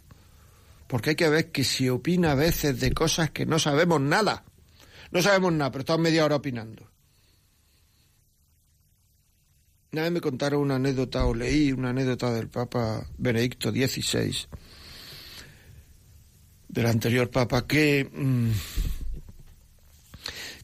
Porque 0.88 1.12
hay 1.12 1.16
que 1.18 1.28
ver 1.28 1.52
que 1.52 1.66
se 1.66 1.92
opina 1.92 2.32
a 2.32 2.36
veces 2.36 2.80
de 2.80 2.94
cosas 2.94 3.32
que 3.32 3.46
no 3.46 3.60
sabemos 3.60 4.00
nada. 4.00 4.46
No 5.12 5.22
sabemos 5.22 5.52
nada, 5.52 5.72
pero 5.72 5.82
estamos 5.82 6.04
media 6.04 6.24
hora 6.24 6.38
opinando. 6.38 6.90
Una 9.92 10.04
vez 10.04 10.12
me 10.12 10.22
contaron 10.22 10.62
una 10.62 10.76
anécdota, 10.76 11.26
o 11.26 11.36
leí 11.36 11.74
una 11.74 11.90
anécdota 11.90 12.34
del 12.34 12.48
Papa 12.48 13.06
Benedicto 13.18 13.70
XVI, 13.70 14.48
del 16.74 16.88
anterior 16.88 17.30
Papa, 17.30 17.68
que, 17.68 18.10
mm, 18.12 18.50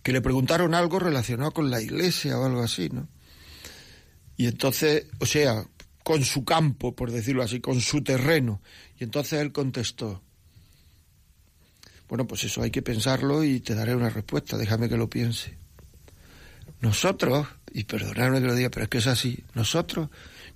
que 0.01 0.12
le 0.12 0.22
preguntaron 0.22 0.74
algo 0.74 0.97
relacionado 0.97 1.51
con 1.51 1.70
la 1.70 1.82
iglesia 1.82 2.39
o 2.39 2.45
algo 2.45 2.64
así, 2.64 2.89
¿no? 2.89 3.07
Y 4.36 4.47
entonces, 4.47 5.05
o 5.20 5.28
sea, 5.28 5.64
con 6.03 6.26
su 6.26 6.43
campo, 6.43 6.95
por 6.95 7.12
decirlo 7.12 7.43
así, 7.43 7.60
con 7.60 7.80
su 7.80 8.01
terreno. 8.01 8.62
Y 8.97 9.03
entonces 9.03 9.39
él 9.39 9.51
contestó, 9.51 10.24
bueno, 12.07 12.26
pues 12.26 12.43
eso 12.43 12.64
hay 12.64 12.72
que 12.72 12.82
pensarlo 12.82 13.43
y 13.43 13.60
te 13.60 13.76
daré 13.76 13.95
una 13.95 14.10
respuesta, 14.10 14.57
déjame 14.57 14.89
que 14.89 14.97
lo 14.97 15.10
piense. 15.10 15.57
Nosotros, 16.82 17.47
y 17.72 17.84
perdonadme 17.84 18.41
que 18.41 18.47
lo 18.47 18.55
diga, 18.55 18.70
pero 18.70 18.86
es 18.86 18.89
que 18.89 18.97
es 18.97 19.07
así, 19.07 19.43
nosotros, 19.53 20.10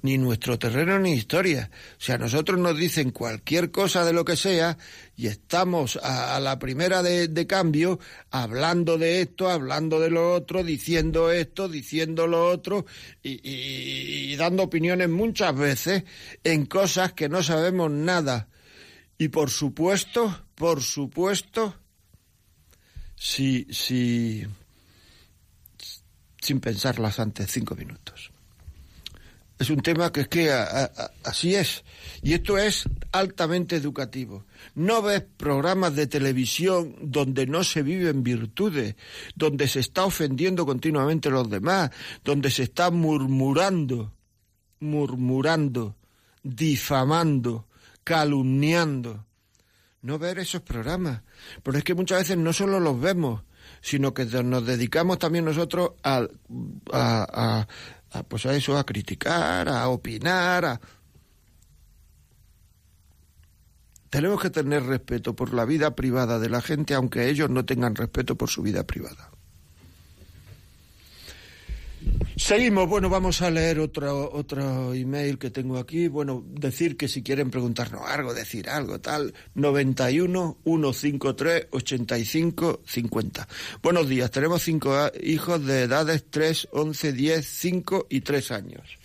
ni 0.03 0.17
nuestro 0.17 0.59
terreno 0.59 0.99
ni 0.99 1.13
historia. 1.13 1.71
O 1.97 2.01
sea, 2.01 2.17
nosotros 2.17 2.59
nos 2.59 2.77
dicen 2.77 3.09
cualquier 3.09 3.71
cosa 3.71 4.05
de 4.05 4.13
lo 4.13 4.23
que 4.23 4.37
sea 4.37 4.77
y 5.17 5.27
estamos 5.27 5.97
a, 6.01 6.39
la 6.39 6.59
primera 6.59 7.01
de, 7.01 7.47
cambio 7.47 7.99
hablando 8.29 8.97
de 8.97 9.21
esto, 9.21 9.49
hablando 9.49 9.99
de 9.99 10.11
lo 10.11 10.33
otro, 10.33 10.63
diciendo 10.63 11.31
esto, 11.31 11.67
diciendo 11.67 12.27
lo 12.27 12.45
otro 12.47 12.85
y 13.23 14.35
dando 14.35 14.63
opiniones 14.63 15.09
muchas 15.09 15.55
veces 15.55 16.03
en 16.43 16.67
cosas 16.67 17.13
que 17.13 17.29
no 17.29 17.41
sabemos 17.41 17.89
nada. 17.89 18.49
Y 19.17 19.29
por 19.29 19.49
supuesto, 19.49 20.45
por 20.55 20.81
supuesto, 20.81 21.75
si, 23.15 23.65
si, 23.71 24.45
sin 26.41 26.59
pensarlas 26.59 27.19
antes 27.19 27.49
cinco 27.49 27.73
minutos. 27.73 28.32
Es 29.63 29.69
un 29.69 29.79
tema 29.79 30.11
que 30.11 30.19
es 30.19 30.27
que 30.27 30.51
así 31.23 31.55
es. 31.55 31.85
Y 32.21 32.33
esto 32.33 32.57
es 32.57 32.83
altamente 33.13 33.77
educativo. 33.77 34.43
No 34.75 35.01
ves 35.01 35.23
programas 35.37 35.95
de 35.95 36.05
televisión 36.05 36.97
donde 36.99 37.47
no 37.47 37.63
se 37.63 37.81
viven 37.81 38.23
virtudes, 38.23 38.97
donde 39.35 39.69
se 39.69 39.79
está 39.79 40.03
ofendiendo 40.03 40.65
continuamente 40.65 41.29
a 41.29 41.31
los 41.31 41.49
demás, 41.49 41.91
donde 42.25 42.51
se 42.51 42.63
está 42.63 42.91
murmurando, 42.91 44.11
murmurando, 44.81 45.95
difamando, 46.43 47.65
calumniando 48.03 49.25
no 50.01 50.19
ver 50.19 50.39
esos 50.39 50.61
programas. 50.61 51.21
Pero 51.63 51.77
es 51.77 51.85
que 51.85 51.95
muchas 51.95 52.19
veces 52.19 52.37
no 52.37 52.51
solo 52.51 52.81
los 52.81 52.99
vemos, 52.99 53.43
sino 53.79 54.13
que 54.13 54.25
nos 54.25 54.65
dedicamos 54.65 55.19
también 55.19 55.45
nosotros 55.45 55.91
a, 56.03 56.27
a, 56.91 57.67
a, 58.13 58.23
pues 58.23 58.45
a 58.45 58.55
eso, 58.55 58.77
a 58.77 58.85
criticar, 58.85 59.67
a 59.67 59.89
opinar, 59.89 60.65
a... 60.65 60.81
Tenemos 64.09 64.39
que 64.39 64.51
tener 64.51 64.83
respeto 64.83 65.35
por 65.35 65.53
la 65.53 65.65
vida 65.65 65.95
privada 65.95 66.37
de 66.37 66.49
la 66.49 66.61
gente, 66.61 66.93
aunque 66.93 67.29
ellos 67.29 67.49
no 67.49 67.65
tengan 67.65 67.95
respeto 67.95 68.37
por 68.37 68.49
su 68.49 68.61
vida 68.61 68.85
privada. 68.85 69.32
Seguimos, 72.35 72.89
bueno, 72.89 73.09
vamos 73.09 73.41
a 73.41 73.51
leer 73.51 73.79
otro, 73.79 74.31
otro 74.33 74.93
email 74.93 75.37
que 75.37 75.51
tengo 75.51 75.77
aquí. 75.77 76.07
Bueno, 76.07 76.43
decir 76.47 76.97
que 76.97 77.07
si 77.07 77.21
quieren 77.21 77.51
preguntarnos 77.51 78.01
algo, 78.07 78.33
decir 78.33 78.69
algo, 78.69 78.99
tal, 78.99 79.33
91 79.53 80.57
153 80.63 81.67
85 81.71 82.81
50. 82.85 83.47
Buenos 83.81 84.09
días, 84.09 84.31
tenemos 84.31 84.63
cinco 84.63 84.93
hijos 85.21 85.63
de 85.65 85.83
edades 85.83 86.25
3, 86.29 86.69
11, 86.71 87.13
10, 87.13 87.45
5 87.47 88.07
y 88.09 88.21
3 88.21 88.51
años. 88.51 88.97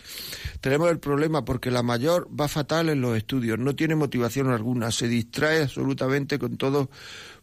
Tenemos 0.60 0.90
el 0.90 0.98
problema 0.98 1.44
porque 1.44 1.70
la 1.70 1.82
mayor 1.82 2.28
va 2.28 2.48
fatal 2.48 2.88
en 2.88 3.00
los 3.00 3.16
estudios, 3.16 3.58
no 3.58 3.76
tiene 3.76 3.94
motivación 3.94 4.50
alguna, 4.50 4.90
se 4.90 5.06
distrae 5.06 5.62
absolutamente 5.62 6.38
con 6.38 6.56
todo 6.56 6.90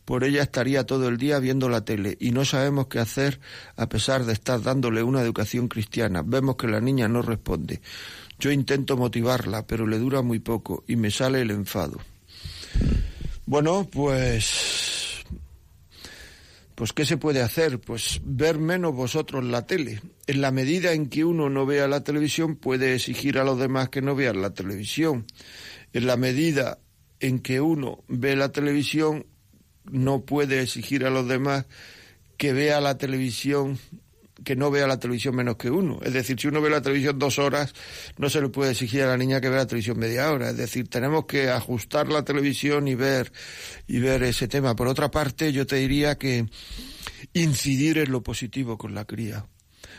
por 0.05 0.23
ella 0.23 0.43
estaría 0.43 0.85
todo 0.85 1.07
el 1.07 1.17
día 1.17 1.39
viendo 1.39 1.67
la 1.67 1.83
tele 1.83 2.15
y 2.19 2.31
no 2.31 2.45
sabemos 2.45 2.87
qué 2.87 2.99
hacer 2.99 3.39
a 3.75 3.89
pesar 3.89 4.25
de 4.25 4.33
estar 4.33 4.61
dándole 4.61 5.03
una 5.03 5.21
educación 5.21 5.67
cristiana. 5.67 6.21
Vemos 6.23 6.55
que 6.55 6.67
la 6.67 6.79
niña 6.79 7.07
no 7.07 7.21
responde. 7.21 7.81
Yo 8.39 8.51
intento 8.51 8.97
motivarla, 8.97 9.65
pero 9.65 9.87
le 9.87 9.97
dura 9.97 10.21
muy 10.21 10.39
poco 10.39 10.83
y 10.87 10.95
me 10.95 11.09
sale 11.09 11.41
el 11.41 11.51
enfado. 11.51 11.99
Bueno, 13.45 13.87
pues 13.91 15.23
pues 16.75 16.91
¿qué 16.91 17.05
se 17.05 17.17
puede 17.17 17.41
hacer? 17.41 17.79
Pues 17.79 18.19
ver 18.23 18.59
menos 18.59 18.93
vosotros 18.93 19.43
la 19.45 19.65
tele. 19.65 20.01
En 20.27 20.41
la 20.41 20.51
medida 20.51 20.91
en 20.91 21.07
que 21.07 21.23
uno 21.23 21.49
no 21.49 21.65
vea 21.65 21.87
la 21.87 22.03
televisión, 22.03 22.57
puede 22.57 22.95
exigir 22.95 23.39
a 23.39 23.45
los 23.45 23.57
demás 23.57 23.89
que 23.89 24.01
no 24.01 24.13
vean 24.13 24.41
la 24.41 24.53
televisión. 24.53 25.25
En 25.93 26.05
la 26.05 26.17
medida 26.17 26.79
en 27.21 27.39
que 27.39 27.61
uno 27.61 28.03
ve 28.09 28.35
la 28.35 28.51
televisión, 28.51 29.25
no 29.91 30.21
puede 30.21 30.61
exigir 30.61 31.05
a 31.05 31.09
los 31.09 31.27
demás 31.27 31.65
que 32.37 32.53
vea 32.53 32.81
la 32.81 32.97
televisión 32.97 33.79
que 34.43 34.55
no 34.55 34.69
vea 34.69 34.85
la 34.85 34.99
televisión 34.99 35.35
menos 35.35 35.55
que 35.55 35.71
uno. 35.71 35.99
Es 36.03 36.13
decir, 36.13 36.39
si 36.39 36.47
uno 36.47 36.61
ve 36.61 36.69
la 36.69 36.81
televisión 36.81 37.17
dos 37.17 37.39
horas, 37.39 37.73
no 38.17 38.29
se 38.29 38.41
le 38.41 38.49
puede 38.49 38.71
exigir 38.71 39.03
a 39.03 39.07
la 39.07 39.17
niña 39.17 39.39
que 39.39 39.49
vea 39.49 39.59
la 39.59 39.67
televisión 39.67 39.97
media 39.97 40.31
hora. 40.31 40.49
Es 40.49 40.57
decir, 40.57 40.89
tenemos 40.89 41.25
que 41.25 41.49
ajustar 41.49 42.09
la 42.09 42.23
televisión 42.23 42.87
y 42.87 42.95
ver, 42.95 43.31
y 43.87 43.99
ver 43.99 44.23
ese 44.23 44.47
tema. 44.47 44.75
Por 44.75 44.87
otra 44.87 45.09
parte, 45.09 45.53
yo 45.53 45.65
te 45.65 45.77
diría 45.77 46.17
que 46.17 46.45
incidir 47.33 47.97
en 47.97 48.11
lo 48.11 48.23
positivo 48.23 48.77
con 48.77 48.93
la 48.93 49.05
cría. 49.05 49.45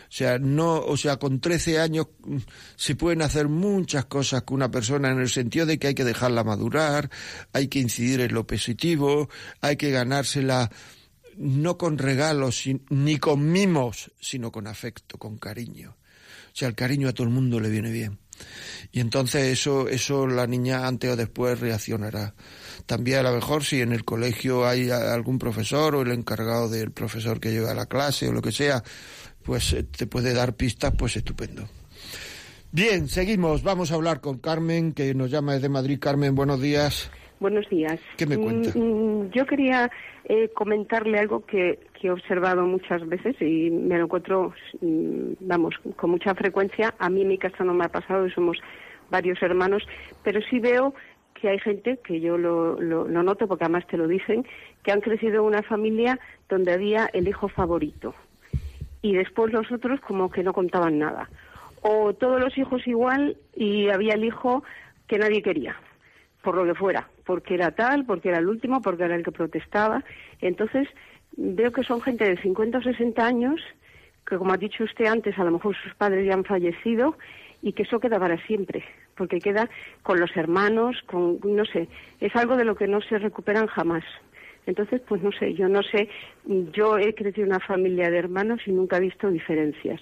O 0.08 0.12
sea, 0.12 0.38
no, 0.38 0.78
o 0.78 0.96
sea, 0.96 1.18
con 1.18 1.40
13 1.40 1.80
años 1.80 2.06
mm, 2.24 2.38
se 2.76 2.94
pueden 2.94 3.22
hacer 3.22 3.48
muchas 3.48 4.06
cosas 4.06 4.42
con 4.42 4.56
una 4.56 4.70
persona 4.70 5.10
en 5.10 5.20
el 5.20 5.28
sentido 5.28 5.66
de 5.66 5.78
que 5.78 5.88
hay 5.88 5.94
que 5.94 6.04
dejarla 6.04 6.44
madurar, 6.44 7.10
hay 7.52 7.68
que 7.68 7.80
incidir 7.80 8.20
en 8.20 8.34
lo 8.34 8.46
positivo, 8.46 9.28
hay 9.60 9.76
que 9.76 9.90
ganársela 9.90 10.70
no 11.36 11.76
con 11.76 11.98
regalos 11.98 12.64
ni 12.88 13.18
con 13.18 13.50
mimos, 13.50 14.10
sino 14.20 14.50
con 14.50 14.66
afecto, 14.66 15.18
con 15.18 15.38
cariño. 15.38 15.96
O 16.46 16.58
sea, 16.58 16.68
el 16.68 16.74
cariño 16.74 17.08
a 17.08 17.12
todo 17.12 17.26
el 17.26 17.32
mundo 17.32 17.60
le 17.60 17.68
viene 17.68 17.90
bien. 17.90 18.18
Y 18.92 19.00
entonces 19.00 19.46
eso, 19.46 19.88
eso 19.88 20.26
la 20.26 20.46
niña 20.46 20.86
antes 20.86 21.10
o 21.10 21.16
después 21.16 21.60
reaccionará. 21.60 22.34
También 22.86 23.18
a 23.20 23.30
lo 23.30 23.34
mejor 23.34 23.64
si 23.64 23.80
en 23.80 23.92
el 23.92 24.04
colegio 24.04 24.66
hay 24.66 24.90
algún 24.90 25.38
profesor 25.38 25.94
o 25.94 26.02
el 26.02 26.12
encargado 26.12 26.68
del 26.68 26.92
profesor 26.92 27.40
que 27.40 27.50
lleva 27.50 27.74
la 27.74 27.86
clase 27.86 28.28
o 28.28 28.32
lo 28.32 28.42
que 28.42 28.52
sea, 28.52 28.82
pues 29.46 29.72
eh, 29.72 29.84
te 29.84 30.06
puede 30.06 30.34
dar 30.34 30.54
pistas, 30.56 30.92
pues 30.98 31.16
estupendo. 31.16 31.62
Bien, 32.72 33.08
seguimos. 33.08 33.62
Vamos 33.62 33.92
a 33.92 33.94
hablar 33.94 34.20
con 34.20 34.38
Carmen, 34.38 34.92
que 34.92 35.14
nos 35.14 35.30
llama 35.30 35.54
desde 35.54 35.68
Madrid. 35.68 35.98
Carmen, 36.00 36.34
buenos 36.34 36.60
días. 36.60 37.10
Buenos 37.38 37.68
días. 37.68 38.00
¿Qué 38.16 38.26
me 38.26 38.36
cuenta? 38.36 38.70
Mm, 38.74 38.82
mm, 38.82 39.30
yo 39.30 39.46
quería 39.46 39.90
eh, 40.24 40.50
comentarle 40.54 41.18
algo 41.18 41.44
que, 41.46 41.78
he 42.02 42.10
observado 42.10 42.64
muchas 42.66 43.04
veces 43.08 43.34
y 43.40 43.68
me 43.68 43.98
lo 43.98 44.04
encuentro, 44.04 44.54
mm, 44.80 45.32
vamos, 45.40 45.74
con 45.96 46.10
mucha 46.10 46.34
frecuencia. 46.34 46.94
A 46.98 47.10
mí 47.10 47.22
en 47.22 47.28
mi 47.28 47.38
casa 47.38 47.64
no 47.64 47.74
me 47.74 47.84
ha 47.84 47.88
pasado 47.88 48.26
y 48.26 48.30
somos 48.30 48.58
varios 49.10 49.42
hermanos, 49.42 49.82
pero 50.22 50.40
sí 50.48 50.60
veo 50.60 50.94
que 51.34 51.48
hay 51.48 51.58
gente, 51.58 51.98
que 52.04 52.20
yo 52.20 52.38
lo, 52.38 52.80
lo, 52.80 53.06
noto 53.08 53.48
porque 53.48 53.64
además 53.64 53.86
te 53.88 53.96
lo 53.96 54.06
dicen, 54.06 54.46
que 54.82 54.92
han 54.92 55.00
crecido 55.00 55.34
en 55.34 55.48
una 55.48 55.62
familia 55.62 56.18
donde 56.48 56.72
había 56.72 57.10
el 57.12 57.26
hijo 57.28 57.48
favorito 57.48 58.14
y 59.06 59.14
después 59.14 59.52
los 59.52 59.70
otros 59.70 60.00
como 60.00 60.30
que 60.30 60.42
no 60.42 60.52
contaban 60.52 60.98
nada. 60.98 61.28
O 61.82 62.12
todos 62.12 62.40
los 62.40 62.58
hijos 62.58 62.86
igual 62.88 63.36
y 63.54 63.88
había 63.88 64.14
el 64.14 64.24
hijo 64.24 64.64
que 65.06 65.18
nadie 65.18 65.42
quería 65.42 65.76
por 66.42 66.56
lo 66.56 66.64
que 66.64 66.74
fuera, 66.78 67.08
porque 67.24 67.54
era 67.54 67.72
tal, 67.72 68.04
porque 68.04 68.28
era 68.28 68.38
el 68.38 68.48
último, 68.48 68.80
porque 68.80 69.04
era 69.04 69.16
el 69.16 69.24
que 69.24 69.32
protestaba. 69.32 70.04
Entonces, 70.40 70.88
veo 71.36 71.72
que 71.72 71.82
son 71.82 72.00
gente 72.00 72.24
de 72.24 72.40
50 72.40 72.78
o 72.78 72.82
60 72.82 73.24
años, 73.24 73.60
que 74.24 74.36
como 74.38 74.52
ha 74.52 74.56
dicho 74.56 74.84
usted 74.84 75.06
antes, 75.06 75.36
a 75.38 75.44
lo 75.44 75.50
mejor 75.52 75.76
sus 75.76 75.94
padres 75.94 76.24
ya 76.24 76.34
han 76.34 76.44
fallecido 76.44 77.16
y 77.62 77.72
que 77.72 77.82
eso 77.82 77.98
queda 77.98 78.18
para 78.20 78.38
siempre, 78.46 78.84
porque 79.16 79.40
queda 79.40 79.68
con 80.02 80.20
los 80.20 80.36
hermanos, 80.36 81.02
con, 81.06 81.40
no 81.42 81.64
sé, 81.64 81.88
es 82.20 82.34
algo 82.36 82.56
de 82.56 82.64
lo 82.64 82.76
que 82.76 82.86
no 82.86 83.00
se 83.00 83.18
recuperan 83.18 83.66
jamás. 83.66 84.04
Entonces, 84.66 85.00
pues 85.08 85.22
no 85.22 85.30
sé, 85.32 85.54
yo 85.54 85.68
no 85.68 85.82
sé, 85.82 86.08
yo 86.72 86.98
he 86.98 87.14
crecido 87.14 87.46
en 87.46 87.52
una 87.52 87.60
familia 87.60 88.10
de 88.10 88.18
hermanos 88.18 88.60
y 88.66 88.72
nunca 88.72 88.96
he 88.96 89.00
visto 89.00 89.30
diferencias 89.30 90.00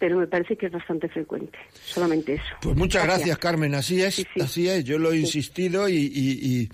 pero 0.00 0.16
me 0.16 0.26
parece 0.26 0.56
que 0.56 0.66
es 0.66 0.72
bastante 0.72 1.10
frecuente. 1.10 1.58
Solamente 1.74 2.32
eso. 2.32 2.44
Pues 2.62 2.74
muchas 2.74 3.04
gracias, 3.04 3.36
Carmen. 3.36 3.74
Así 3.74 4.02
es, 4.02 4.26
así 4.40 4.66
es. 4.66 4.82
Yo 4.82 4.98
lo 4.98 5.12
he 5.12 5.18
insistido 5.18 5.90
y, 5.90 5.94
y, 5.94 6.70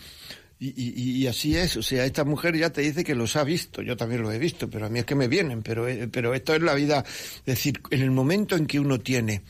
y, 0.61 1.27
así 1.27 1.57
es. 1.57 1.77
O 1.77 1.83
sea, 1.83 2.05
esta 2.05 2.25
mujer 2.25 2.57
ya 2.57 2.71
te 2.71 2.83
dice 2.83 3.03
que 3.03 3.17
los 3.17 3.35
ha 3.35 3.43
visto. 3.43 3.83
Yo 3.83 3.97
también 3.97 4.23
lo 4.23 4.31
he 4.31 4.39
visto, 4.39 4.71
pero 4.71 4.87
a 4.87 4.89
mí 4.89 5.01
es 5.01 5.05
que 5.05 5.17
me 5.17 5.27
vienen. 5.27 5.65
Pero, 5.65 5.89
eh, 5.89 6.07
pero 6.07 6.35
esto 6.35 6.55
es 6.55 6.63
la 6.63 6.75
vida. 6.75 7.03
Es 7.05 7.45
decir, 7.45 7.81
en 7.91 8.01
el 8.01 8.13
momento 8.13 8.55
en 8.55 8.67
que 8.67 8.79
uno 8.79 9.01
tiene 9.01 9.43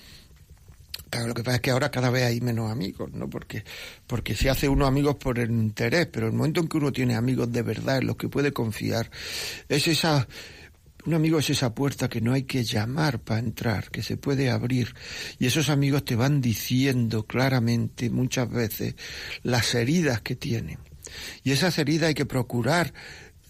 lo 1.25 1.35
que 1.35 1.43
pasa 1.43 1.57
es 1.57 1.63
que 1.63 1.71
ahora 1.71 1.91
cada 1.91 2.11
vez 2.11 2.25
hay 2.25 2.41
menos 2.41 2.71
amigos, 2.71 3.13
¿no? 3.13 3.31
Porque, 3.31 3.65
porque 4.07 4.35
se 4.35 4.51
hace 4.51 4.69
uno 4.69 4.87
amigos 4.87 5.17
por 5.17 5.39
el 5.39 5.51
interés, 5.51 6.07
pero 6.07 6.27
el 6.27 6.33
momento 6.33 6.61
en 6.61 6.69
que 6.69 6.77
uno 6.77 6.93
tiene 6.93 7.15
amigos 7.15 7.53
de 7.53 7.63
verdad, 7.63 7.99
en 7.99 8.07
los 8.07 8.17
que 8.17 8.29
puede 8.29 8.53
confiar, 8.53 9.11
es 9.69 9.89
esa, 9.89 10.27
un 11.07 11.15
amigo 11.15 11.39
es 11.39 11.51
esa 11.51 11.75
puerta 11.75 12.09
que 12.09 12.21
no 12.21 12.33
hay 12.33 12.43
que 12.43 12.65
llamar 12.65 13.21
para 13.21 13.41
entrar, 13.41 13.91
que 13.91 14.03
se 14.03 14.17
puede 14.17 14.51
abrir. 14.51 14.95
Y 15.39 15.47
esos 15.47 15.71
amigos 15.71 16.05
te 16.05 16.17
van 16.17 16.41
diciendo 16.41 17.27
claramente 17.27 18.11
muchas 18.11 18.51
veces 18.51 18.97
las 19.43 19.75
heridas 19.75 20.21
que 20.21 20.37
tienen. 20.37 20.79
Y 21.45 21.53
esas 21.53 21.79
heridas 21.79 22.09
hay 22.09 22.15
que 22.15 22.27
procurar 22.27 22.93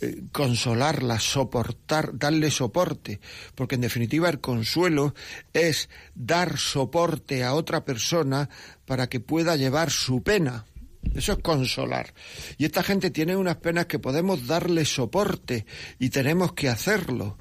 eh, 0.00 0.24
consolarlas, 0.30 1.22
soportar, 1.22 2.18
darle 2.18 2.50
soporte, 2.50 3.20
porque 3.54 3.76
en 3.76 3.80
definitiva 3.80 4.28
el 4.28 4.40
consuelo 4.40 5.14
es 5.54 5.88
dar 6.14 6.58
soporte 6.58 7.44
a 7.44 7.54
otra 7.54 7.84
persona 7.84 8.50
para 8.84 9.08
que 9.08 9.20
pueda 9.20 9.56
llevar 9.56 9.90
su 9.90 10.22
pena. 10.22 10.66
Eso 11.14 11.32
es 11.32 11.38
consolar. 11.38 12.12
Y 12.58 12.64
esta 12.66 12.82
gente 12.82 13.10
tiene 13.10 13.36
unas 13.36 13.56
penas 13.56 13.86
que 13.86 13.98
podemos 13.98 14.46
darle 14.46 14.84
soporte 14.84 15.64
y 15.98 16.10
tenemos 16.10 16.52
que 16.52 16.68
hacerlo. 16.68 17.38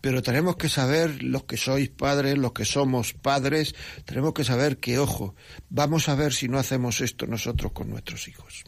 Pero 0.00 0.22
tenemos 0.22 0.56
que 0.56 0.68
saber, 0.68 1.22
los 1.22 1.44
que 1.44 1.56
sois 1.56 1.88
padres, 1.88 2.36
los 2.36 2.52
que 2.52 2.64
somos 2.64 3.14
padres, 3.14 3.74
tenemos 4.04 4.34
que 4.34 4.44
saber 4.44 4.78
que, 4.78 4.98
ojo, 4.98 5.34
vamos 5.70 6.08
a 6.08 6.14
ver 6.14 6.32
si 6.32 6.48
no 6.48 6.58
hacemos 6.58 7.00
esto 7.00 7.26
nosotros 7.26 7.72
con 7.72 7.90
nuestros 7.90 8.28
hijos. 8.28 8.64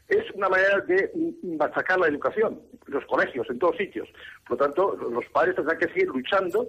es 0.08 0.28
una 0.32 0.48
manera 0.48 0.80
de 0.80 1.12
machacar 1.44 2.00
la 2.00 2.08
educación, 2.08 2.60
los 2.86 3.04
colegios, 3.06 3.48
en 3.48 3.58
todos 3.60 3.76
sitios. 3.76 4.08
Por 4.48 4.58
lo 4.58 4.66
tanto, 4.66 4.96
los 4.96 5.24
padres 5.26 5.54
tendrán 5.54 5.78
que 5.78 5.86
seguir 5.86 6.08
luchando 6.08 6.68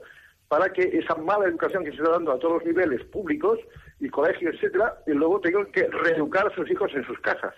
para 0.53 0.71
que 0.71 0.83
esa 0.83 1.15
mala 1.15 1.47
educación 1.47 1.83
que 1.83 1.89
se 1.89 1.97
está 1.97 2.11
dando 2.11 2.31
a 2.31 2.37
todos 2.37 2.57
los 2.57 2.65
niveles 2.65 3.03
públicos 3.05 3.57
y 3.99 4.07
colegios, 4.07 4.53
etcétera, 4.53 4.99
y 5.07 5.11
luego 5.13 5.41
tengan 5.41 5.65
que 5.71 5.87
reeducar 5.87 6.45
a 6.45 6.53
sus 6.53 6.69
hijos 6.69 6.91
en 6.93 7.03
sus 7.07 7.19
casas. 7.21 7.55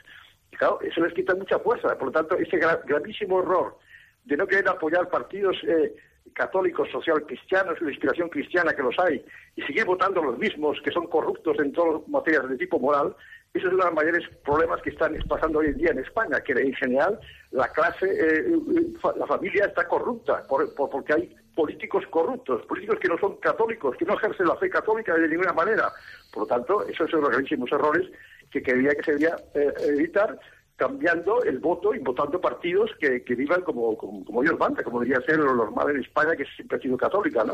Y 0.50 0.56
claro, 0.56 0.80
eso 0.80 1.02
les 1.02 1.14
quita 1.14 1.36
mucha 1.36 1.60
fuerza. 1.60 1.98
Por 1.98 2.06
lo 2.06 2.12
tanto, 2.14 2.38
ese 2.38 2.58
gravísimo 2.58 3.42
error 3.42 3.78
de 4.24 4.38
no 4.38 4.48
querer 4.48 4.70
apoyar 4.70 5.10
partidos 5.10 5.58
eh, 5.68 5.94
católicos 6.32 6.90
social 6.90 7.26
cristianos 7.26 7.78
de 7.82 7.92
inspiración 7.92 8.30
cristiana 8.30 8.72
que 8.72 8.84
los 8.84 8.98
hay, 8.98 9.26
y 9.58 9.62
seguir 9.64 9.84
votando 9.84 10.24
los 10.24 10.38
mismos 10.38 10.80
que 10.82 10.92
son 10.92 11.08
corruptos 11.08 11.60
en 11.60 11.74
todas 11.74 12.00
las 12.00 12.08
materias 12.08 12.48
de 12.48 12.56
tipo 12.56 12.80
moral, 12.80 13.14
es 13.60 13.64
uno 13.64 13.78
de 13.78 13.84
los 13.84 13.94
mayores 13.94 14.24
problemas 14.44 14.82
que 14.82 14.90
están 14.90 15.16
pasando 15.28 15.60
hoy 15.60 15.68
en 15.68 15.78
día 15.78 15.92
en 15.92 16.00
España, 16.00 16.42
que 16.42 16.54
en 16.54 16.74
general 16.74 17.20
la 17.52 17.68
clase, 17.70 18.06
eh, 18.06 18.58
la 19.18 19.26
familia 19.26 19.66
está 19.66 19.88
corrupta, 19.88 20.44
porque 20.48 21.14
hay 21.14 21.36
políticos 21.56 22.04
corruptos, 22.10 22.66
políticos 22.66 23.00
que 23.00 23.08
no 23.08 23.18
son 23.18 23.38
católicos, 23.38 23.96
que 23.98 24.06
no 24.06 24.16
ejercen 24.16 24.48
la 24.48 24.58
fe 24.58 24.70
católica 24.70 25.16
de 25.16 25.30
ninguna 25.30 25.54
manera. 25.54 25.90
Por 26.34 26.44
lo 26.44 26.48
tanto, 26.48 26.86
esos 26.86 27.10
son 27.10 27.22
los 27.22 27.30
gravísimos 27.30 27.72
errores 27.72 28.10
que 28.52 28.62
quería 28.62 28.94
que 28.94 29.04
se 29.04 29.12
debía 29.14 29.36
eh, 29.54 29.74
evitar 29.88 30.38
cambiando 30.76 31.42
el 31.44 31.60
voto 31.60 31.96
y 31.96 32.00
votando 32.00 32.42
partidos 32.42 32.92
que, 33.00 33.24
que 33.24 33.36
vivan 33.36 33.62
como, 33.62 33.96
como, 33.98 34.26
como 34.26 34.42
Dios 34.42 34.60
manda, 34.60 34.84
como 34.84 35.00
debería 35.00 35.26
ser 35.26 35.40
lo 35.40 35.56
normal 35.56 35.92
en 35.92 36.02
España, 36.02 36.36
que 36.36 36.44
siempre 36.46 36.78
ha 36.78 36.82
sido 36.82 36.98
católica, 36.98 37.46
¿no? 37.46 37.54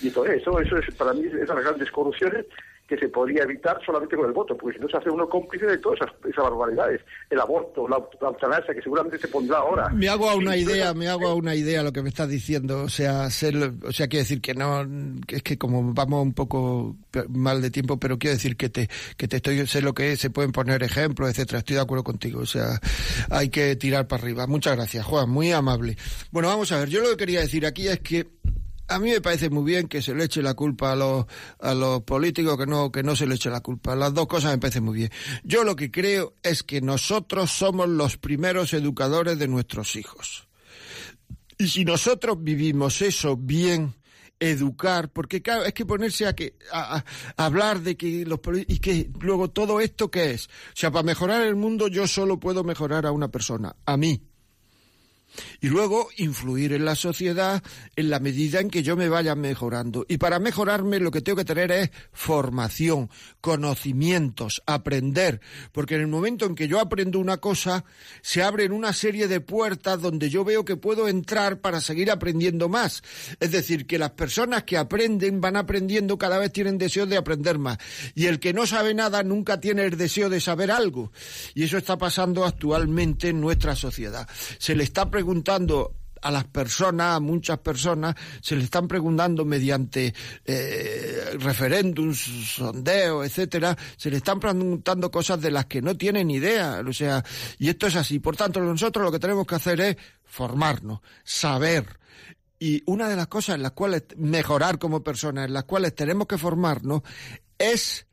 Y 0.00 0.10
todo 0.10 0.24
eso, 0.24 0.58
eso 0.58 0.78
es 0.78 0.94
para 0.94 1.12
mí 1.12 1.26
esas 1.26 1.62
grandes 1.62 1.90
corrupciones 1.90 2.46
que 2.92 2.98
se 2.98 3.08
podría 3.08 3.44
evitar 3.44 3.80
solamente 3.86 4.16
con 4.16 4.26
el 4.26 4.32
voto, 4.32 4.54
porque 4.54 4.76
si 4.76 4.82
no 4.82 4.88
se 4.88 4.98
hace 4.98 5.08
uno 5.08 5.26
cómplice 5.26 5.64
de 5.64 5.78
todas 5.78 6.00
esas, 6.28 6.44
barbaridades. 6.44 7.00
El 7.30 7.40
aborto, 7.40 7.88
la, 7.88 7.96
eutanasia, 7.96 8.74
que 8.74 8.82
seguramente 8.82 9.18
se 9.18 9.28
pondrá 9.28 9.58
ahora. 9.58 9.88
Me 9.88 10.10
hago 10.10 10.28
a 10.28 10.36
una 10.36 10.58
idea, 10.58 10.92
me 10.92 11.08
hago 11.08 11.28
a 11.28 11.34
una 11.34 11.54
idea 11.54 11.82
lo 11.82 11.90
que 11.90 12.02
me 12.02 12.10
estás 12.10 12.28
diciendo. 12.28 12.82
O 12.82 12.90
sea, 12.90 13.30
ser, 13.30 13.56
o 13.56 13.92
sea, 13.92 14.08
quiero 14.08 14.24
decir 14.24 14.42
que 14.42 14.52
no, 14.52 14.86
es 15.26 15.42
que 15.42 15.56
como 15.56 15.94
vamos 15.94 16.22
un 16.22 16.34
poco 16.34 16.96
mal 17.30 17.62
de 17.62 17.70
tiempo, 17.70 17.98
pero 17.98 18.18
quiero 18.18 18.34
decir 18.34 18.58
que 18.58 18.68
te, 18.68 18.90
que 19.16 19.26
te 19.26 19.36
estoy, 19.36 19.66
sé 19.66 19.80
lo 19.80 19.94
que 19.94 20.12
es, 20.12 20.20
se 20.20 20.28
pueden 20.28 20.52
poner 20.52 20.82
ejemplos, 20.82 21.30
etcétera. 21.30 21.60
Estoy 21.60 21.76
de 21.76 21.82
acuerdo 21.82 22.04
contigo. 22.04 22.40
O 22.40 22.46
sea, 22.46 22.78
hay 23.30 23.48
que 23.48 23.74
tirar 23.76 24.06
para 24.06 24.22
arriba. 24.22 24.46
Muchas 24.46 24.76
gracias, 24.76 25.06
Juan, 25.06 25.30
muy 25.30 25.50
amable. 25.50 25.96
Bueno, 26.30 26.48
vamos 26.48 26.70
a 26.72 26.80
ver, 26.80 26.90
yo 26.90 27.00
lo 27.00 27.08
que 27.10 27.16
quería 27.16 27.40
decir 27.40 27.64
aquí 27.64 27.88
es 27.88 28.00
que 28.00 28.41
a 28.94 28.98
mí 28.98 29.10
me 29.10 29.20
parece 29.20 29.50
muy 29.50 29.64
bien 29.64 29.88
que 29.88 30.02
se 30.02 30.14
le 30.14 30.24
eche 30.24 30.42
la 30.42 30.54
culpa 30.54 30.92
a 30.92 30.96
los, 30.96 31.26
a 31.60 31.74
los 31.74 32.02
políticos, 32.02 32.58
que 32.58 32.66
no, 32.66 32.90
que 32.92 33.02
no 33.02 33.16
se 33.16 33.26
le 33.26 33.34
eche 33.34 33.50
la 33.50 33.60
culpa. 33.60 33.96
Las 33.96 34.14
dos 34.14 34.26
cosas 34.26 34.52
me 34.52 34.58
parecen 34.58 34.84
muy 34.84 34.96
bien. 34.96 35.10
Yo 35.44 35.64
lo 35.64 35.76
que 35.76 35.90
creo 35.90 36.34
es 36.42 36.62
que 36.62 36.80
nosotros 36.80 37.50
somos 37.50 37.88
los 37.88 38.16
primeros 38.18 38.74
educadores 38.74 39.38
de 39.38 39.48
nuestros 39.48 39.96
hijos. 39.96 40.48
Y 41.58 41.68
si 41.68 41.84
nosotros 41.84 42.38
vivimos 42.42 43.02
eso 43.02 43.36
bien, 43.36 43.94
educar, 44.42 45.10
porque 45.10 45.40
claro, 45.40 45.64
es 45.64 45.72
que 45.72 45.86
ponerse 45.86 46.26
a, 46.26 46.34
que, 46.34 46.56
a, 46.72 47.04
hablar 47.36 47.80
de 47.80 47.96
que 47.96 48.24
los 48.26 48.40
y 48.66 48.80
que 48.80 49.08
luego 49.20 49.50
todo 49.50 49.80
esto 49.80 50.10
qué 50.10 50.32
es. 50.32 50.46
O 50.46 50.74
sea, 50.74 50.90
para 50.90 51.04
mejorar 51.04 51.42
el 51.42 51.54
mundo 51.54 51.88
yo 51.88 52.06
solo 52.06 52.40
puedo 52.40 52.64
mejorar 52.64 53.06
a 53.06 53.12
una 53.12 53.28
persona, 53.28 53.76
a 53.86 53.96
mí. 53.96 54.20
Y 55.60 55.68
luego 55.68 56.08
influir 56.16 56.72
en 56.72 56.84
la 56.84 56.94
sociedad 56.94 57.62
en 57.96 58.10
la 58.10 58.20
medida 58.20 58.60
en 58.60 58.70
que 58.70 58.82
yo 58.82 58.96
me 58.96 59.08
vaya 59.08 59.34
mejorando. 59.34 60.04
Y 60.08 60.18
para 60.18 60.38
mejorarme 60.38 60.98
lo 60.98 61.10
que 61.10 61.20
tengo 61.20 61.36
que 61.36 61.44
tener 61.44 61.70
es 61.72 61.90
formación, 62.12 63.10
conocimientos, 63.40 64.62
aprender. 64.66 65.40
Porque 65.72 65.94
en 65.94 66.02
el 66.02 66.08
momento 66.08 66.46
en 66.46 66.54
que 66.54 66.68
yo 66.68 66.80
aprendo 66.80 67.18
una 67.18 67.38
cosa, 67.38 67.84
se 68.20 68.42
abren 68.42 68.72
una 68.72 68.92
serie 68.92 69.28
de 69.28 69.40
puertas 69.40 70.00
donde 70.00 70.30
yo 70.30 70.44
veo 70.44 70.64
que 70.64 70.76
puedo 70.76 71.08
entrar 71.08 71.60
para 71.60 71.80
seguir 71.80 72.10
aprendiendo 72.10 72.68
más. 72.68 73.02
Es 73.40 73.52
decir, 73.52 73.86
que 73.86 73.98
las 73.98 74.10
personas 74.10 74.64
que 74.64 74.76
aprenden 74.76 75.40
van 75.40 75.56
aprendiendo 75.56 76.18
cada 76.18 76.38
vez 76.38 76.52
tienen 76.52 76.78
deseo 76.78 77.06
de 77.06 77.16
aprender 77.16 77.58
más. 77.58 77.78
Y 78.14 78.26
el 78.26 78.40
que 78.40 78.52
no 78.52 78.66
sabe 78.66 78.94
nada 78.94 79.22
nunca 79.22 79.60
tiene 79.60 79.84
el 79.84 79.96
deseo 79.96 80.28
de 80.28 80.40
saber 80.40 80.70
algo. 80.70 81.12
Y 81.54 81.64
eso 81.64 81.78
está 81.78 81.98
pasando 81.98 82.44
actualmente 82.44 83.28
en 83.28 83.40
nuestra 83.40 83.76
sociedad. 83.76 84.28
Se 84.58 84.74
le 84.74 84.84
está 84.84 85.10
preguntando 85.22 85.94
a 86.20 86.32
las 86.32 86.44
personas, 86.46 87.16
a 87.16 87.20
muchas 87.20 87.58
personas, 87.58 88.16
se 88.40 88.56
le 88.56 88.64
están 88.64 88.88
preguntando 88.88 89.44
mediante 89.44 90.12
eh, 90.44 91.36
referéndums, 91.38 92.18
sondeos, 92.56 93.24
etcétera, 93.24 93.76
se 93.96 94.10
le 94.10 94.16
están 94.16 94.40
preguntando 94.40 95.12
cosas 95.12 95.40
de 95.40 95.52
las 95.52 95.66
que 95.66 95.80
no 95.80 95.96
tienen 95.96 96.28
idea. 96.28 96.82
O 96.84 96.92
sea, 96.92 97.24
y 97.58 97.68
esto 97.68 97.86
es 97.86 97.94
así. 97.94 98.18
Por 98.18 98.36
tanto, 98.36 98.60
nosotros 98.60 99.04
lo 99.04 99.12
que 99.12 99.20
tenemos 99.20 99.46
que 99.46 99.54
hacer 99.54 99.80
es 99.80 99.96
formarnos, 100.24 101.00
saber. 101.22 102.00
Y 102.58 102.82
una 102.86 103.08
de 103.08 103.14
las 103.14 103.28
cosas 103.28 103.54
en 103.54 103.62
las 103.62 103.72
cuales 103.72 104.04
mejorar 104.16 104.80
como 104.80 105.04
personas, 105.04 105.46
en 105.46 105.52
las 105.52 105.64
cuales 105.64 105.94
tenemos 105.94 106.26
que 106.26 106.38
formarnos, 106.38 107.02
es 107.58 108.06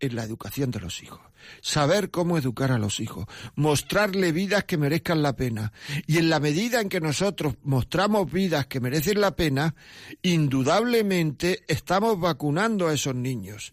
en 0.00 0.16
la 0.16 0.24
educación 0.24 0.72
de 0.72 0.80
los 0.80 1.02
hijos 1.04 1.29
saber 1.60 2.10
cómo 2.10 2.38
educar 2.38 2.72
a 2.72 2.78
los 2.78 3.00
hijos, 3.00 3.26
mostrarle 3.54 4.32
vidas 4.32 4.64
que 4.64 4.76
merezcan 4.76 5.22
la 5.22 5.36
pena. 5.36 5.72
Y 6.06 6.18
en 6.18 6.30
la 6.30 6.40
medida 6.40 6.80
en 6.80 6.88
que 6.88 7.00
nosotros 7.00 7.54
mostramos 7.62 8.30
vidas 8.30 8.66
que 8.66 8.80
merecen 8.80 9.20
la 9.20 9.36
pena, 9.36 9.74
indudablemente 10.22 11.64
estamos 11.68 12.18
vacunando 12.18 12.88
a 12.88 12.94
esos 12.94 13.14
niños. 13.14 13.72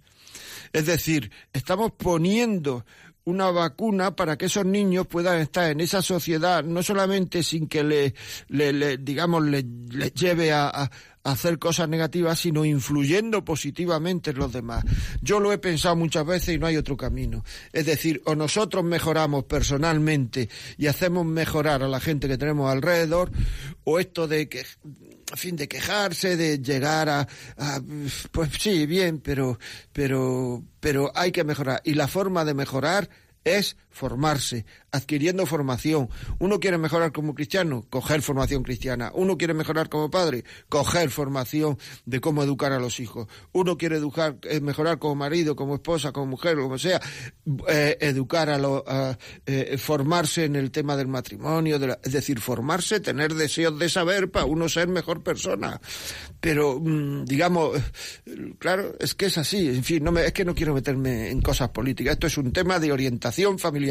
Es 0.73 0.85
decir, 0.85 1.31
estamos 1.53 1.91
poniendo 1.93 2.85
una 3.27 3.51
vacuna 3.51 4.15
para 4.15 4.37
que 4.37 4.45
esos 4.45 4.65
niños 4.65 5.05
puedan 5.05 5.41
estar 5.41 5.69
en 5.69 5.81
esa 5.81 6.01
sociedad, 6.01 6.63
no 6.63 6.81
solamente 6.81 7.43
sin 7.43 7.67
que 7.67 7.83
le, 7.83 8.97
digamos, 8.99 9.43
le, 9.43 9.63
lleve 10.11 10.53
a, 10.53 10.89
hacer 11.31 11.59
cosas 11.59 11.89
negativas, 11.89 12.39
sino 12.39 12.63
influyendo 12.63 13.43
positivamente 13.43 14.31
en 14.31 14.37
los 14.37 14.53
demás. 14.53 14.83
Yo 15.21 15.39
lo 15.39 15.51
he 15.51 15.57
pensado 15.57 15.95
muchas 15.95 16.25
veces 16.25 16.55
y 16.55 16.57
no 16.57 16.67
hay 16.67 16.77
otro 16.77 16.95
camino. 16.95 17.43
Es 17.73 17.85
decir, 17.85 18.21
o 18.25 18.35
nosotros 18.35 18.83
mejoramos 18.83 19.43
personalmente 19.43 20.49
y 20.77 20.87
hacemos 20.87 21.25
mejorar 21.25 21.83
a 21.83 21.89
la 21.89 21.99
gente 21.99 22.27
que 22.27 22.37
tenemos 22.37 22.71
alrededor, 22.71 23.31
o 23.83 23.99
esto 23.99 24.27
de 24.27 24.47
que 24.47 24.65
a 25.31 25.35
fin 25.35 25.57
de 25.57 25.67
quejarse, 25.67 26.37
de 26.37 26.59
llegar 26.59 27.09
a, 27.09 27.27
a, 27.57 27.81
pues 28.31 28.51
sí, 28.57 28.85
bien, 28.85 29.19
pero 29.19 29.59
pero 29.91 30.63
pero 30.79 31.11
hay 31.13 31.33
que 31.33 31.43
mejorar 31.43 31.81
y 31.83 31.95
la 31.95 32.07
forma 32.07 32.45
de 32.45 32.53
mejorar 32.53 33.09
es 33.43 33.75
formarse, 33.97 34.65
adquiriendo 34.91 35.45
formación. 35.45 36.09
Uno 36.39 36.59
quiere 36.59 36.77
mejorar 36.77 37.11
como 37.11 37.33
cristiano, 37.33 37.85
coger 37.89 38.21
formación 38.21 38.63
cristiana. 38.63 39.11
Uno 39.13 39.37
quiere 39.37 39.53
mejorar 39.53 39.89
como 39.89 40.09
padre, 40.09 40.45
coger 40.69 41.09
formación 41.09 41.77
de 42.05 42.21
cómo 42.21 42.43
educar 42.43 42.71
a 42.71 42.79
los 42.79 42.99
hijos. 42.99 43.27
Uno 43.51 43.77
quiere 43.77 43.97
educar, 43.97 44.37
eh, 44.43 44.61
mejorar 44.61 44.99
como 44.99 45.15
marido, 45.15 45.55
como 45.55 45.75
esposa, 45.75 46.11
como 46.11 46.27
mujer, 46.27 46.55
como 46.57 46.77
sea, 46.77 47.01
eh, 47.67 47.97
educar 47.99 48.49
a 48.49 48.57
los, 48.57 48.83
eh, 49.45 49.77
formarse 49.77 50.45
en 50.45 50.55
el 50.55 50.71
tema 50.71 50.95
del 50.95 51.07
matrimonio, 51.07 51.77
es 52.03 52.11
decir, 52.11 52.39
formarse, 52.39 52.99
tener 52.99 53.33
deseos 53.33 53.77
de 53.79 53.89
saber 53.89 54.29
para 54.29 54.45
uno 54.45 54.69
ser 54.69 54.87
mejor 54.87 55.23
persona. 55.23 55.81
Pero, 56.39 56.79
mm, 56.79 57.25
digamos, 57.25 57.77
claro, 58.59 58.93
es 58.99 59.15
que 59.15 59.25
es 59.25 59.37
así. 59.37 59.67
En 59.69 59.83
fin, 59.83 60.03
no 60.03 60.11
me, 60.11 60.25
es 60.25 60.33
que 60.33 60.45
no 60.45 60.53
quiero 60.53 60.73
meterme 60.75 61.31
en 61.31 61.41
cosas 61.41 61.69
políticas. 61.69 62.13
Esto 62.13 62.27
es 62.27 62.37
un 62.37 62.53
tema 62.53 62.79
de 62.79 62.91
orientación 62.91 63.57
familiar. 63.57 63.86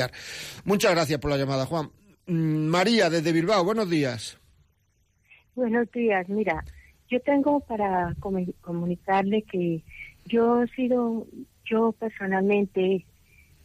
Muchas 0.64 0.92
gracias 0.92 1.18
por 1.20 1.30
la 1.30 1.36
llamada, 1.36 1.66
Juan. 1.66 1.90
Mm, 2.26 2.66
María, 2.66 3.08
desde 3.08 3.32
Bilbao, 3.32 3.64
buenos 3.64 3.88
días. 3.88 4.38
Buenos 5.54 5.90
días, 5.92 6.28
mira, 6.28 6.64
yo 7.08 7.20
tengo 7.20 7.60
para 7.60 8.14
comunicarle 8.60 9.42
que 9.42 9.82
yo 10.26 10.62
he 10.62 10.68
sido, 10.68 11.26
yo 11.64 11.92
personalmente, 11.92 13.06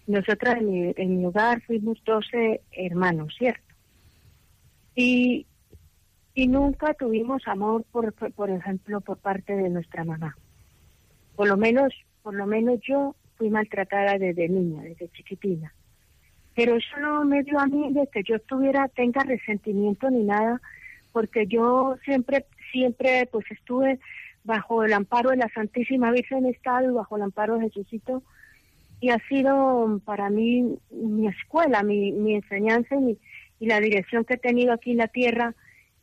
nosotras 0.08 0.58
en 0.60 1.18
mi, 1.18 1.26
hogar 1.26 1.62
fuimos 1.64 2.02
12 2.06 2.62
hermanos, 2.72 3.34
¿cierto? 3.38 3.74
Y, 4.96 5.48
y 6.36 6.48
nunca 6.48 6.94
tuvimos 6.94 7.48
amor, 7.48 7.84
por, 7.92 8.14
por 8.14 8.50
ejemplo, 8.52 9.02
por 9.02 9.18
parte 9.18 9.56
de 9.56 9.70
nuestra 9.70 10.04
mamá. 10.04 10.38
Por 11.36 11.48
lo 11.48 11.58
menos, 11.58 11.94
por 12.22 12.36
lo 12.36 12.46
menos 12.46 12.80
yo 12.88 13.16
fui 13.38 13.50
maltratada 13.50 14.20
desde 14.20 14.48
niña, 14.48 14.84
desde 14.84 15.10
chiquitina 15.10 15.74
pero 16.56 16.76
eso 16.76 16.98
no 17.00 17.24
me 17.24 17.44
dio 17.44 17.60
a 17.60 17.68
mí 17.68 17.94
de 17.94 18.08
que 18.08 18.24
yo 18.24 18.40
tuviera, 18.40 18.88
tenga 18.90 19.24
resentimiento 19.24 20.10
ni 20.10 20.24
nada, 20.24 20.62
porque 21.12 21.48
yo 21.48 21.96
siempre, 22.04 22.46
siempre 22.72 23.28
pues 23.32 23.46
estuve 23.52 24.00
bajo 24.44 24.84
el 24.84 24.94
amparo 24.94 25.30
de 25.30 25.38
la 25.38 25.50
Santísima 25.50 26.12
Virgen 26.12 26.46
Estado 26.46 26.92
y 26.92 26.94
bajo 26.94 27.16
el 27.16 27.24
amparo 27.24 27.58
de 27.58 27.70
Jesucito, 27.70 28.24
y 29.00 29.10
ha 29.10 29.18
sido 29.28 30.00
para 30.06 30.30
mí 30.30 30.78
mi 30.92 31.28
escuela, 31.28 31.84
mi, 31.84 32.12
mi 32.12 32.36
enseñanza 32.36 32.96
y, 32.96 33.18
y 33.60 33.66
la 33.68 33.80
dirección 33.80 34.26
que 34.26 34.36
he 34.36 34.38
tenido 34.38 34.74
aquí 34.74 34.92
en 34.92 34.98
la 34.98 35.08
tierra, 35.08 35.54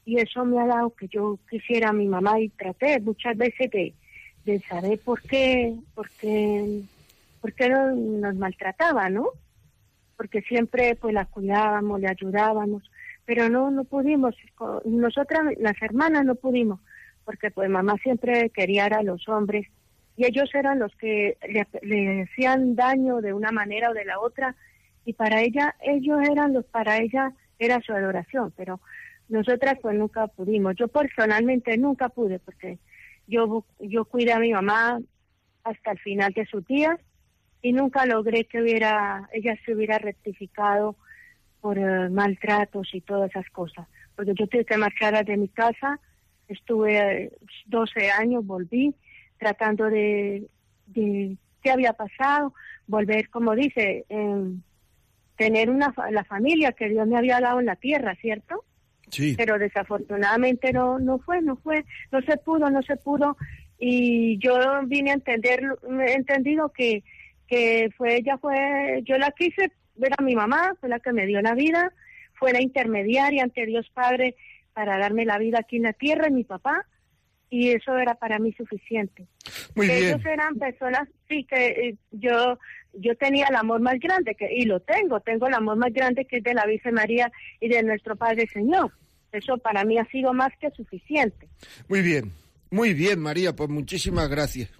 y 0.05 0.19
eso 0.19 0.45
me 0.45 0.61
ha 0.61 0.67
dado 0.67 0.91
que 0.91 1.07
yo 1.09 1.39
quisiera 1.51 1.91
a 1.91 1.93
mi 1.93 2.07
mamá 2.07 2.41
y 2.41 2.49
traté 2.49 2.99
muchas 3.01 3.37
veces 3.37 3.71
de, 3.71 3.93
de 4.47 4.61
saber 4.61 4.99
por 5.01 5.21
qué, 5.21 5.75
por 5.95 6.09
qué, 6.11 6.81
por 7.41 7.53
qué 7.53 7.69
nos 7.69 8.35
maltrataba, 8.37 9.11
¿no? 9.11 9.27
Porque 10.19 10.43
siempre 10.43 10.97
pues 10.97 11.15
la 11.15 11.25
cuidábamos, 11.27 12.01
le 12.01 12.09
ayudábamos, 12.09 12.83
pero 13.25 13.49
no 13.49 13.71
no 13.71 13.85
pudimos, 13.85 14.35
nosotras 14.85 15.43
las 15.59 15.81
hermanas 15.81 16.25
no 16.25 16.35
pudimos, 16.35 16.81
porque 17.25 17.53
pues 17.53 17.71
mamá 17.71 17.95
siempre 18.03 18.51
quería 18.51 18.87
a 18.87 19.03
los 19.05 19.29
hombres 19.29 19.69
y 20.17 20.27
ellos 20.27 20.53
eran 20.53 20.81
los 20.81 20.93
que 20.97 21.39
le, 21.83 22.23
hacían 22.23 22.75
daño 22.75 23.21
de 23.21 23.33
una 23.33 23.53
manera 23.53 23.91
o 23.91 23.95
de 23.95 24.05
la 24.05 24.19
otra 24.19 24.57
y 25.05 25.13
para 25.13 25.41
ella 25.41 25.77
ellos 25.81 26.19
eran 26.29 26.53
los 26.53 26.67
para 26.67 26.99
ella 26.99 27.33
era 27.61 27.81
su 27.81 27.93
adoración, 27.93 28.53
pero 28.57 28.81
nosotras 29.29 29.79
pues 29.81 29.97
nunca 29.97 30.27
pudimos. 30.27 30.75
Yo 30.75 30.89
personalmente 30.89 31.77
nunca 31.79 32.09
pude 32.09 32.41
porque 32.41 32.79
yo, 33.29 33.65
yo 33.79 34.05
cuidé 34.05 34.33
a 34.33 34.41
mi 34.41 34.53
mamá 34.53 34.99
hasta 35.63 35.93
el 35.93 35.99
final 36.01 36.33
de 36.33 36.47
sus 36.47 36.67
días 36.67 36.99
y 37.63 37.73
nunca 37.73 38.07
logré 38.07 38.45
que 38.45 38.61
hubiera, 38.61 39.29
ella 39.33 39.57
se 39.65 39.75
hubiera 39.75 39.99
rectificado 39.99 40.97
por 41.61 41.79
eh, 41.79 42.09
maltratos 42.09 42.95
y 42.95 43.01
todas 43.01 43.31
esas 43.31 43.49
cosas. 43.51 43.87
Porque 44.15 44.35
yo 44.35 44.47
tuve 44.47 44.65
que 44.65 44.77
marchar 44.77 45.25
de 45.25 45.37
mi 45.37 45.49
casa, 45.49 45.99
estuve 46.49 47.25
eh, 47.25 47.33
12 47.67 48.11
años, 48.11 48.47
volví 48.47 48.95
tratando 49.39 49.85
de, 49.87 50.47
de 50.87 51.37
qué 51.63 51.71
había 51.71 51.93
pasado, 51.93 52.55
volver, 52.87 53.29
como 53.31 53.55
dice, 53.55 54.05
em, 54.09 54.63
tener 55.37 55.71
una 55.71 55.95
la 56.11 56.25
familia 56.25 56.73
que 56.73 56.89
Dios 56.89 57.07
me 57.07 57.17
había 57.17 57.41
dado 57.41 57.61
en 57.61 57.67
la 57.67 57.77
tierra, 57.77 58.17
¿cierto? 58.17 58.65
Sí. 59.11 59.35
Pero 59.37 59.59
desafortunadamente 59.59 60.73
no 60.73 60.99
no 60.99 61.19
fue, 61.21 61.41
no 61.41 61.57
fue, 61.57 61.85
no 62.11 62.21
se 62.23 62.37
pudo, 62.37 62.69
no 62.71 62.83
se 62.83 62.97
pudo 62.97 63.37
y 63.79 64.39
yo 64.39 64.59
vine 64.87 65.13
a 65.13 65.15
entender, 65.15 65.63
he 66.07 66.15
entendido 66.15 66.71
que 66.71 67.05
que 67.49 67.91
fue 67.97 68.17
ella 68.17 68.39
fue, 68.39 69.03
yo 69.05 69.17
la 69.19 69.31
quise 69.33 69.73
ver 69.97 70.13
a 70.17 70.23
mi 70.23 70.35
mamá, 70.35 70.75
fue 70.81 70.89
la 70.89 71.01
que 71.01 71.13
me 71.13 71.27
dio 71.27 71.41
la 71.41 71.55
vida, 71.55 71.93
fue 72.35 72.53
la 72.53 72.63
intermediaria 72.63 73.43
ante 73.43 73.67
Dios 73.67 73.91
Padre 73.93 74.37
para 74.73 74.99
darme 74.99 75.25
la 75.25 75.39
vida 75.39 75.59
aquí 75.61 75.77
en 75.77 75.85
la 75.85 75.93
tierra 75.93 76.29
y 76.29 76.33
mi 76.33 76.45
papá 76.45 76.87
y 77.51 77.71
eso 77.71 77.97
era 77.97 78.15
para 78.15 78.39
mí 78.39 78.53
suficiente. 78.53 79.27
Muy 79.75 79.87
que 79.87 79.97
bien. 79.97 80.09
ellos 80.09 80.27
eran 80.27 80.57
personas, 80.57 81.09
sí, 81.29 81.45
que 81.45 81.67
eh, 81.67 81.97
yo 82.13 82.59
yo 82.95 83.15
tenía 83.17 83.47
el 83.49 83.57
amor 83.57 83.81
más 83.81 83.99
grande, 84.01 84.35
que 84.35 84.49
y 84.53 84.65
lo 84.65 84.81
tengo, 84.81 85.21
tengo 85.21 85.47
el 85.47 85.55
amor 85.55 85.77
más 85.77 85.93
grande 85.93 86.25
que 86.25 86.39
es 86.39 86.43
de 86.43 86.55
la 86.55 86.67
Virgen 86.67 86.95
María 86.95 87.31
y 87.61 87.69
de 87.69 87.83
nuestro 87.83 88.17
Padre 88.17 88.49
Señor. 88.53 88.93
Eso 89.31 89.59
para 89.59 89.85
mí 89.85 89.99
ha 89.99 90.07
sido 90.07 90.33
más 90.33 90.51
que 90.61 90.71
suficiente. 90.71 91.49
Muy 91.89 92.03
bien, 92.03 92.33
muy 92.71 92.95
bien, 92.95 93.21
María, 93.21 93.55
pues 93.55 93.69
muchísimas 93.69 94.29
gracias. 94.29 94.71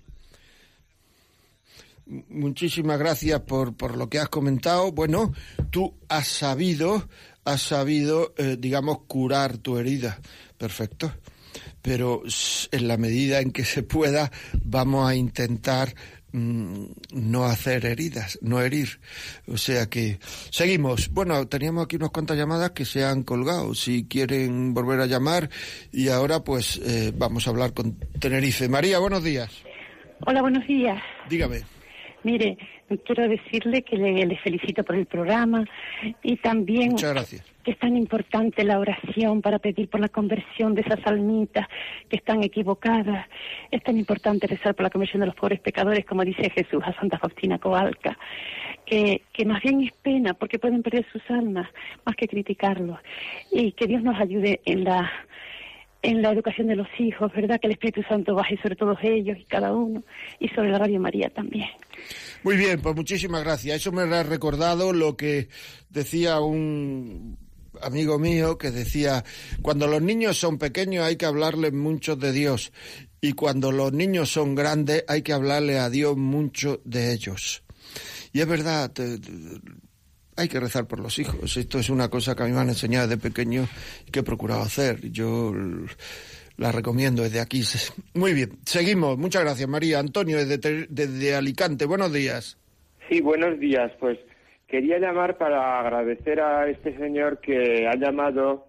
Muchísimas 2.09 2.99
gracias 2.99 3.41
por, 3.43 3.77
por 3.77 3.97
lo 3.97 4.09
que 4.09 4.19
has 4.19 4.31
comentado. 4.31 4.93
Bueno, 4.93 5.35
tú 5.71 5.95
has 6.09 6.27
sabido, 6.27 7.07
has 7.45 7.61
sabido, 7.61 8.33
eh, 8.39 8.57
digamos, 8.59 9.01
curar 9.07 9.59
tu 9.59 9.77
herida. 9.77 10.19
Perfecto. 10.57 11.13
Pero 11.83 12.23
en 12.73 12.89
la 12.89 12.97
medida 12.97 13.41
en 13.41 13.53
que 13.53 13.65
se 13.65 13.83
pueda, 13.83 14.31
vamos 14.65 15.09
a 15.09 15.15
intentar 15.15 15.95
mm, 16.33 16.85
no 17.13 17.45
hacer 17.45 17.85
heridas, 17.85 18.39
no 18.41 18.63
herir. 18.63 19.01
O 19.47 19.59
sea 19.59 19.87
que 19.87 20.19
seguimos. 20.51 21.11
Bueno, 21.11 21.47
teníamos 21.47 21.85
aquí 21.85 21.97
unas 21.97 22.11
cuantas 22.11 22.39
llamadas 22.39 22.71
que 22.71 22.87
se 22.87 23.05
han 23.05 23.23
colgado. 23.23 23.75
Si 23.75 24.07
quieren 24.07 24.73
volver 24.73 25.01
a 25.01 25.07
llamar 25.07 25.51
y 25.93 26.09
ahora 26.09 26.43
pues 26.43 26.81
eh, 26.83 27.13
vamos 27.15 27.47
a 27.47 27.51
hablar 27.51 27.75
con 27.75 27.99
Tenerife. 28.19 28.67
María, 28.67 28.99
buenos 28.99 29.23
días. 29.23 29.51
Hola, 30.27 30.41
buenos 30.41 30.67
días. 30.67 31.01
Dígame. 31.29 31.78
Mire, 32.25 32.59
quiero 33.05 33.29
decirle 33.29 33.83
que 33.83 33.97
le, 33.97 34.27
le 34.27 34.37
felicito 34.39 34.83
por 34.83 34.97
el 34.97 35.07
programa 35.07 35.65
y 36.23 36.37
también 36.37 36.97
que 36.97 37.71
es 37.73 37.79
tan 37.79 37.97
importante 37.97 38.65
la 38.65 38.79
oración 38.79 39.41
para 39.41 39.59
pedir 39.59 39.89
por 39.89 40.01
la 40.01 40.09
conversión 40.09 40.75
de 40.75 40.81
esas 40.81 41.07
almitas 41.07 41.69
que 42.09 42.17
están 42.17 42.43
equivocadas. 42.43 43.27
Es 43.71 43.83
tan 43.83 43.99
importante 43.99 44.47
rezar 44.47 44.75
por 44.75 44.85
la 44.85 44.91
conversión 44.91 45.21
de 45.21 45.27
los 45.27 45.35
pobres 45.37 45.61
pecadores, 45.61 46.05
como 46.07 46.25
dice 46.25 46.51
Jesús 46.51 46.83
a 46.85 46.93
Santa 46.95 47.19
Faustina 47.19 47.59
Cobalca, 47.59 48.19
que, 48.85 49.23
que 49.33 49.45
más 49.45 49.63
bien 49.63 49.83
es 49.83 49.93
pena 49.93 50.35
porque 50.35 50.59
pueden 50.59 50.83
perder 50.83 51.07
sus 51.13 51.23
almas 51.31 51.69
más 52.05 52.17
que 52.17 52.27
criticarlos. 52.27 52.99
Y 53.53 53.73
que 53.73 53.87
Dios 53.87 54.03
nos 54.03 54.19
ayude 54.19 54.61
en 54.65 54.85
la 54.85 55.11
en 56.09 56.23
la 56.23 56.33
educación 56.33 56.69
de 56.69 56.77
los 56.77 56.89
hijos, 56.99 57.31
¿verdad? 57.35 57.61
Que 57.61 57.67
el 57.67 57.75
Espíritu 57.75 58.03
Santo 58.09 58.35
baje 58.35 58.59
sobre 58.63 58.77
todos 58.77 58.99
ellos 59.03 59.37
y 59.39 59.45
cada 59.45 59.75
uno, 59.75 60.03
y 60.41 60.49
sobre 60.49 60.71
la 60.71 60.79
Radio 60.79 60.99
María 61.01 61.29
también. 61.29 61.69
Muy 62.43 62.57
bien, 62.57 62.81
pues 62.81 62.97
muchísimas 62.97 63.45
gracias. 63.45 63.77
Eso 63.77 63.93
me 63.93 64.03
ha 64.03 64.23
recordado 64.23 64.95
lo 64.95 65.19
que 65.19 65.49
decía 65.91 66.41
un 66.41 67.37
amigo 67.83 68.19
mío 68.19 68.57
que 68.57 68.71
decía, 68.71 69.23
cuando 69.61 69.87
los 69.87 70.01
niños 70.01 70.39
son 70.39 70.57
pequeños 70.57 71.05
hay 71.05 71.17
que 71.17 71.27
hablarles 71.27 71.75
mucho 71.75 72.17
de 72.17 72.33
Dios 72.33 72.73
y 73.21 73.35
cuando 73.35 73.71
los 73.71 73.93
niños 73.93 74.33
son 74.33 74.55
grandes 74.55 75.05
hay 75.09 75.21
que 75.21 75.35
hablarle 75.35 75.79
a 75.79 75.91
Dios 75.91 76.17
mucho 76.17 76.81
de 76.85 77.13
ellos. 77.13 77.63
Y 78.33 78.41
es 78.41 78.47
verdad, 78.47 78.93
hay 80.39 80.49
que 80.49 80.61
rezar 80.61 80.87
por 80.87 81.01
los 81.01 81.19
hijos. 81.19 81.57
Esto 81.57 81.79
es 81.79 81.91
una 81.91 82.09
cosa 82.09 82.35
que 82.35 82.45
a 82.45 82.47
mí 82.47 82.53
me 82.53 82.61
han 82.61 82.69
enseñado 82.69 83.09
desde 83.09 83.21
pequeño 83.21 83.67
y 84.07 84.11
que 84.11 84.21
he 84.21 84.23
procurado 84.23 84.63
hacer. 84.63 85.11
Yo 85.11 85.53
la 86.57 86.73
recomiendo 86.73 87.23
desde 87.23 87.41
aquí. 87.41 87.63
Muy 88.15 88.35
bien, 88.35 88.51
seguimos. 88.65 89.19
Muchas 89.19 89.43
gracias, 89.43 89.69
María. 89.69 89.99
Antonio, 89.99 90.39
desde, 90.39 90.87
desde 90.89 91.35
Alicante. 91.35 91.87
Buenos 91.87 92.13
días. 92.13 92.57
Sí, 93.09 93.21
buenos 93.21 93.59
días. 93.59 93.91
Pues 93.99 94.19
quería 94.69 94.99
llamar 94.99 95.39
para 95.39 95.81
agradecer 95.81 96.41
a 96.41 96.69
este 96.69 96.97
señor 96.97 97.41
que 97.41 97.89
ha 97.89 97.97
llamado 97.97 98.67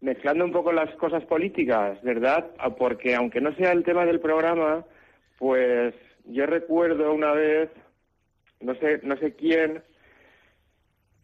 mezclando 0.00 0.44
un 0.44 0.52
poco 0.52 0.72
las 0.72 0.94
cosas 0.96 1.24
políticas, 1.24 2.00
¿verdad? 2.02 2.46
Ah, 2.58 2.70
Porque 2.70 3.14
aunque 3.14 3.40
no 3.40 3.54
sea 3.56 3.72
el 3.72 3.82
tema 3.82 4.04
del 4.04 4.20
programa, 4.20 4.84
pues 5.38 5.94
yo 6.26 6.46
recuerdo 6.46 7.12
una 7.12 7.32
vez, 7.32 7.70
no 8.60 8.74
sé, 8.76 9.00
no 9.02 9.16
sé 9.16 9.34
quién, 9.34 9.82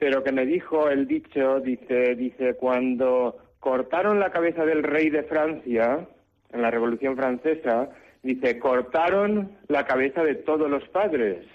pero 0.03 0.25
que 0.25 0.33
me 0.33 0.45
dijo 0.45 0.91
el 0.91 1.07
dicho, 1.07 1.61
dice, 1.61 2.17
dice, 2.17 2.55
cuando 2.55 3.39
cortaron 3.61 4.19
la 4.19 4.33
cabeza 4.33 4.65
del 4.65 4.83
rey 4.83 5.11
de 5.11 5.23
Francia 5.23 6.09
en 6.53 6.61
la 6.61 6.73
Revolución 6.73 7.17
Francesa, 7.17 7.89
dice, 8.21 8.59
cortaron 8.59 9.53
la 9.69 9.87
cabeza 9.87 10.25
de 10.25 10.35
todos 10.35 10.69
los 10.69 10.83
padres. 10.89 11.47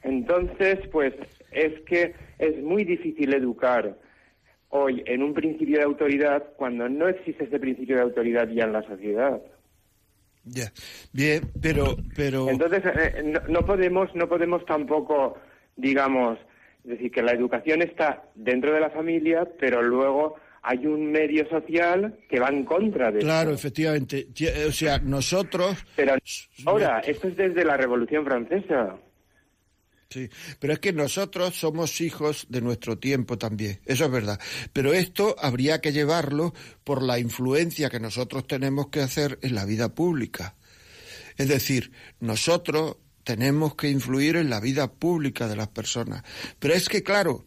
Entonces, 0.00 0.78
pues 0.90 1.12
es 1.50 1.78
que 1.82 2.14
es 2.38 2.62
muy 2.62 2.84
difícil 2.84 3.34
educar 3.34 3.94
hoy 4.70 5.02
en 5.04 5.22
un 5.22 5.34
principio 5.34 5.76
de 5.76 5.84
autoridad 5.84 6.44
cuando 6.56 6.88
no 6.88 7.08
existe 7.08 7.44
ese 7.44 7.58
principio 7.58 7.96
de 7.96 8.02
autoridad 8.04 8.48
ya 8.48 8.64
en 8.64 8.72
la 8.72 8.82
sociedad. 8.84 9.38
Ya. 10.44 10.72
Bien, 11.12 11.42
pero, 11.60 11.94
pero. 12.16 12.48
Entonces, 12.48 12.82
eh, 12.86 13.22
no, 13.22 13.40
no 13.48 13.66
podemos, 13.66 14.08
no 14.14 14.30
podemos 14.30 14.64
tampoco, 14.64 15.36
digamos, 15.76 16.38
decir 16.84 17.10
que 17.10 17.22
la 17.22 17.32
educación 17.32 17.82
está 17.82 18.24
dentro 18.34 18.72
de 18.72 18.80
la 18.80 18.90
familia, 18.90 19.48
pero 19.58 19.82
luego 19.82 20.36
hay 20.62 20.86
un 20.86 21.10
medio 21.10 21.48
social 21.48 22.18
que 22.28 22.38
va 22.38 22.48
en 22.48 22.64
contra 22.64 23.10
de 23.10 23.20
Claro, 23.20 23.52
efectivamente. 23.52 24.28
Tie- 24.32 24.68
O 24.68 24.72
sea, 24.72 24.98
nosotros. 24.98 25.76
Pero 25.96 26.14
ahora, 26.66 27.00
esto 27.00 27.28
es 27.28 27.36
desde 27.36 27.64
la 27.64 27.76
Revolución 27.76 28.24
Francesa. 28.24 28.96
Sí, 30.08 30.28
pero 30.60 30.74
es 30.74 30.78
que 30.78 30.92
nosotros 30.92 31.54
somos 31.54 32.00
hijos 32.02 32.46
de 32.50 32.60
nuestro 32.60 32.98
tiempo 32.98 33.38
también, 33.38 33.80
eso 33.86 34.04
es 34.04 34.10
verdad. 34.10 34.38
Pero 34.74 34.92
esto 34.92 35.34
habría 35.38 35.80
que 35.80 35.90
llevarlo 35.92 36.52
por 36.84 37.02
la 37.02 37.18
influencia 37.18 37.88
que 37.88 37.98
nosotros 37.98 38.46
tenemos 38.46 38.88
que 38.88 39.00
hacer 39.00 39.38
en 39.40 39.54
la 39.54 39.64
vida 39.64 39.94
pública. 39.94 40.54
Es 41.38 41.48
decir, 41.48 41.92
nosotros 42.20 42.98
tenemos 43.24 43.74
que 43.74 43.88
influir 43.90 44.36
en 44.36 44.50
la 44.50 44.60
vida 44.60 44.92
pública 44.92 45.48
de 45.48 45.56
las 45.56 45.68
personas. 45.68 46.22
Pero 46.58 46.74
es 46.74 46.88
que, 46.88 47.02
claro, 47.02 47.46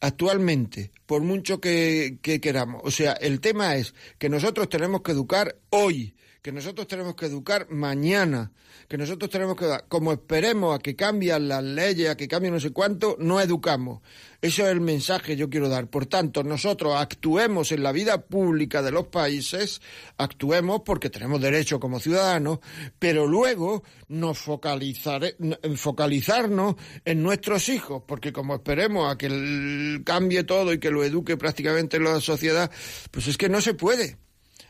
actualmente, 0.00 0.90
por 1.06 1.22
mucho 1.22 1.60
que, 1.60 2.18
que 2.22 2.40
queramos, 2.40 2.82
o 2.84 2.90
sea, 2.90 3.12
el 3.12 3.40
tema 3.40 3.76
es 3.76 3.94
que 4.18 4.28
nosotros 4.28 4.68
tenemos 4.68 5.02
que 5.02 5.12
educar 5.12 5.56
hoy, 5.70 6.14
que 6.46 6.52
nosotros 6.52 6.86
tenemos 6.86 7.16
que 7.16 7.26
educar 7.26 7.66
mañana, 7.70 8.52
que 8.86 8.96
nosotros 8.96 9.28
tenemos 9.28 9.56
que, 9.56 9.66
como 9.88 10.12
esperemos 10.12 10.76
a 10.76 10.78
que 10.78 10.94
cambien 10.94 11.48
las 11.48 11.64
leyes, 11.64 12.08
a 12.08 12.16
que 12.16 12.28
cambien 12.28 12.54
no 12.54 12.60
sé 12.60 12.70
cuánto, 12.70 13.16
no 13.18 13.40
educamos. 13.40 14.00
Eso 14.40 14.64
es 14.64 14.68
el 14.70 14.80
mensaje 14.80 15.32
que 15.32 15.36
yo 15.36 15.50
quiero 15.50 15.68
dar. 15.68 15.90
Por 15.90 16.06
tanto, 16.06 16.44
nosotros 16.44 16.94
actuemos 16.96 17.72
en 17.72 17.82
la 17.82 17.90
vida 17.90 18.22
pública 18.28 18.80
de 18.80 18.92
los 18.92 19.08
países, 19.08 19.80
actuemos 20.18 20.82
porque 20.84 21.10
tenemos 21.10 21.40
derecho 21.40 21.80
como 21.80 21.98
ciudadanos, 21.98 22.60
pero 22.96 23.26
luego 23.26 23.82
nos 24.06 24.38
focalizare- 24.38 25.34
focalizarnos 25.76 26.76
en 27.04 27.24
nuestros 27.24 27.68
hijos, 27.68 28.04
porque 28.06 28.32
como 28.32 28.54
esperemos 28.54 29.12
a 29.12 29.18
que 29.18 30.00
cambie 30.04 30.44
todo 30.44 30.72
y 30.72 30.78
que 30.78 30.92
lo 30.92 31.02
eduque 31.02 31.36
prácticamente 31.36 31.98
la 31.98 32.20
sociedad, 32.20 32.70
pues 33.10 33.26
es 33.26 33.36
que 33.36 33.48
no 33.48 33.60
se 33.60 33.74
puede. 33.74 34.16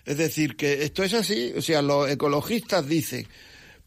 Es 0.07 0.17
decir, 0.17 0.57
que 0.57 0.85
esto 0.85 1.03
es 1.03 1.13
así, 1.15 1.53
o 1.57 1.61
sea, 1.61 1.83
los 1.83 2.09
ecologistas 2.09 2.87
dicen, 2.87 3.27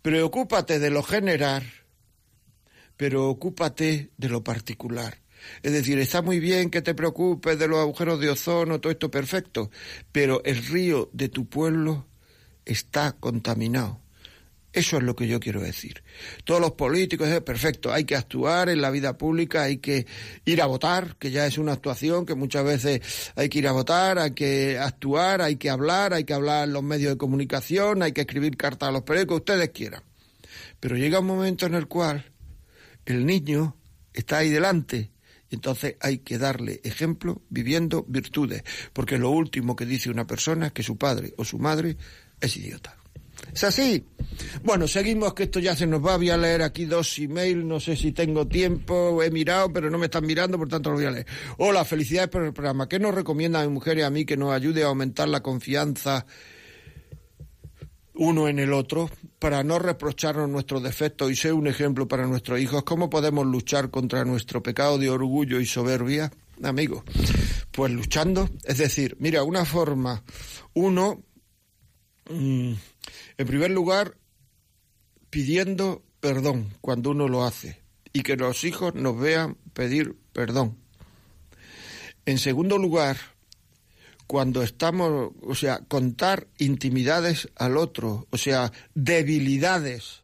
preocúpate 0.02 0.78
de 0.78 0.90
lo 0.90 1.02
general, 1.02 1.64
pero 2.98 3.30
ocúpate 3.30 4.12
de 4.18 4.30
lo 4.30 4.44
particular. 4.44 5.18
Es 5.64 5.72
decir, 5.72 5.98
está 5.98 6.22
muy 6.22 6.42
bien 6.42 6.70
que 6.70 6.82
te 6.82 6.94
preocupes 6.94 7.58
de 7.58 7.70
los 7.70 7.80
agujeros 7.80 8.20
de 8.20 8.30
ozono, 8.30 8.82
todo 8.82 8.92
esto 8.92 9.10
perfecto, 9.10 9.72
pero 10.12 10.44
el 10.44 10.58
río 10.68 11.10
de 11.14 11.30
tu 11.30 11.48
pueblo 11.48 12.06
está 12.66 13.14
contaminado. 13.14 14.02
Eso 14.72 14.98
es 14.98 15.04
lo 15.04 15.16
que 15.16 15.28
yo 15.28 15.40
quiero 15.40 15.62
decir. 15.62 16.04
Todos 16.44 16.62
los 16.62 16.74
políticos, 16.74 17.28
es 17.28 17.42
perfecto, 17.42 17.92
hay 17.92 18.04
que 18.04 18.16
actuar 18.16 18.70
en 18.70 18.82
la 18.82 18.92
vida 18.92 19.18
pública, 19.18 19.64
hay 19.64 19.78
que 19.78 20.06
ir 20.46 20.62
a 20.62 20.68
votar, 20.68 21.16
que 21.18 21.32
ya 21.32 21.48
es 21.48 21.58
una 21.58 21.74
actuación, 21.74 22.26
que 22.26 22.36
muchas 22.36 22.64
veces 22.64 23.02
hay 23.36 23.50
que 23.50 23.60
ir 23.60 23.68
a 23.68 23.72
votar, 23.72 24.20
hay 24.20 24.32
que 24.32 24.78
actuar, 24.78 25.42
hay 25.42 25.56
que 25.56 25.70
hablar, 25.70 26.14
hay 26.14 26.24
que 26.24 26.34
hablar 26.34 26.68
en 26.68 26.74
los 26.74 26.84
medios 26.84 27.14
de 27.14 27.18
comunicación, 27.18 28.04
hay 28.04 28.12
que 28.12 28.22
escribir 28.22 28.58
cartas 28.58 28.90
a 28.90 28.92
los 28.92 29.02
periódicos, 29.02 29.38
ustedes 29.38 29.70
quieran. 29.70 30.04
Pero 30.80 30.96
llega 30.96 31.20
un 31.20 31.28
momento 31.28 31.66
en 31.66 31.74
el 31.74 31.88
cual 31.88 32.32
el 33.06 33.26
niño 33.26 33.76
está 34.14 34.38
ahí 34.38 34.50
delante 34.50 35.12
entonces 35.52 35.96
hay 36.00 36.20
que 36.20 36.38
darle 36.38 36.80
ejemplo 36.84 37.42
viviendo 37.50 38.06
virtudes, 38.08 38.64
porque 38.94 39.18
lo 39.18 39.32
último 39.32 39.76
que 39.76 39.86
dice 39.86 40.10
una 40.10 40.28
persona 40.28 40.68
es 40.68 40.74
que 40.74 40.84
su 40.84 40.98
padre 40.98 41.34
o 41.38 41.46
su 41.46 41.58
madre 41.58 41.98
es 42.40 42.58
idiota. 42.58 42.99
¿Es 43.54 43.64
así? 43.64 44.06
Bueno, 44.64 44.88
seguimos 44.88 45.34
que 45.34 45.44
esto 45.44 45.60
ya 45.60 45.76
se 45.76 45.88
nos 45.88 46.06
va. 46.06 46.18
Voy 46.18 46.30
a 46.30 46.38
leer 46.38 46.62
aquí 46.62 46.86
dos 46.86 47.18
emails. 47.20 47.64
No 47.64 47.80
sé 47.80 47.96
si 47.96 48.12
tengo 48.12 48.48
tiempo. 48.48 49.22
He 49.24 49.32
mirado, 49.32 49.72
pero 49.72 49.90
no 49.90 49.98
me 49.98 50.06
están 50.06 50.26
mirando, 50.26 50.58
por 50.58 50.68
tanto 50.68 50.90
lo 50.90 50.98
voy 50.98 51.06
a 51.06 51.12
leer. 51.12 51.26
Hola, 51.58 51.84
felicidades 51.86 52.30
por 52.30 52.44
el 52.44 52.54
programa. 52.54 52.88
¿Qué 52.88 53.00
nos 53.00 53.14
recomienda 53.14 53.62
a 53.62 53.68
mi 53.68 53.80
a 54.02 54.10
mí 54.10 54.26
que 54.26 54.38
nos 54.38 54.52
ayude 54.52 54.84
a 54.84 54.88
aumentar 54.88 55.28
la 55.28 55.42
confianza 55.42 56.26
uno 58.14 58.50
en 58.50 58.60
el 58.60 58.74
otro 58.74 59.10
para 59.40 59.64
no 59.64 59.80
reprocharnos 59.80 60.50
nuestros 60.50 60.84
defectos 60.84 61.32
y 61.32 61.36
ser 61.36 61.54
un 61.54 61.68
ejemplo 61.68 62.08
para 62.08 62.28
nuestros 62.28 62.60
hijos? 62.60 62.84
¿Cómo 62.84 63.10
podemos 63.10 63.46
luchar 63.46 63.90
contra 63.90 64.26
nuestro 64.26 64.62
pecado 64.62 64.98
de 64.98 65.10
orgullo 65.10 65.60
y 65.60 65.66
soberbia? 65.66 66.32
Amigos, 66.62 67.04
pues 67.72 67.92
luchando. 67.92 68.50
Es 68.66 68.78
decir, 68.78 69.16
mira, 69.20 69.44
una 69.44 69.64
forma, 69.64 70.24
uno 70.74 71.24
Mm, 72.30 72.74
en 73.38 73.48
primer 73.48 73.72
lugar, 73.72 74.18
pidiendo 75.30 76.04
perdón 76.20 76.74
cuando 76.82 77.12
uno 77.12 77.28
lo 77.28 77.44
hace 77.44 77.82
y 78.14 78.24
que 78.24 78.36
los 78.36 78.64
hijos 78.64 78.96
nos 78.96 79.20
vean 79.20 79.58
pedir 79.74 80.16
perdón. 80.34 80.78
En 82.26 82.38
segundo 82.38 82.78
lugar, 82.78 83.18
cuando 84.28 84.62
estamos, 84.62 85.32
o 85.42 85.56
sea, 85.56 85.80
contar 85.88 86.48
intimidades 86.60 87.50
al 87.56 87.78
otro, 87.78 88.28
o 88.30 88.38
sea, 88.38 88.72
debilidades, 88.94 90.22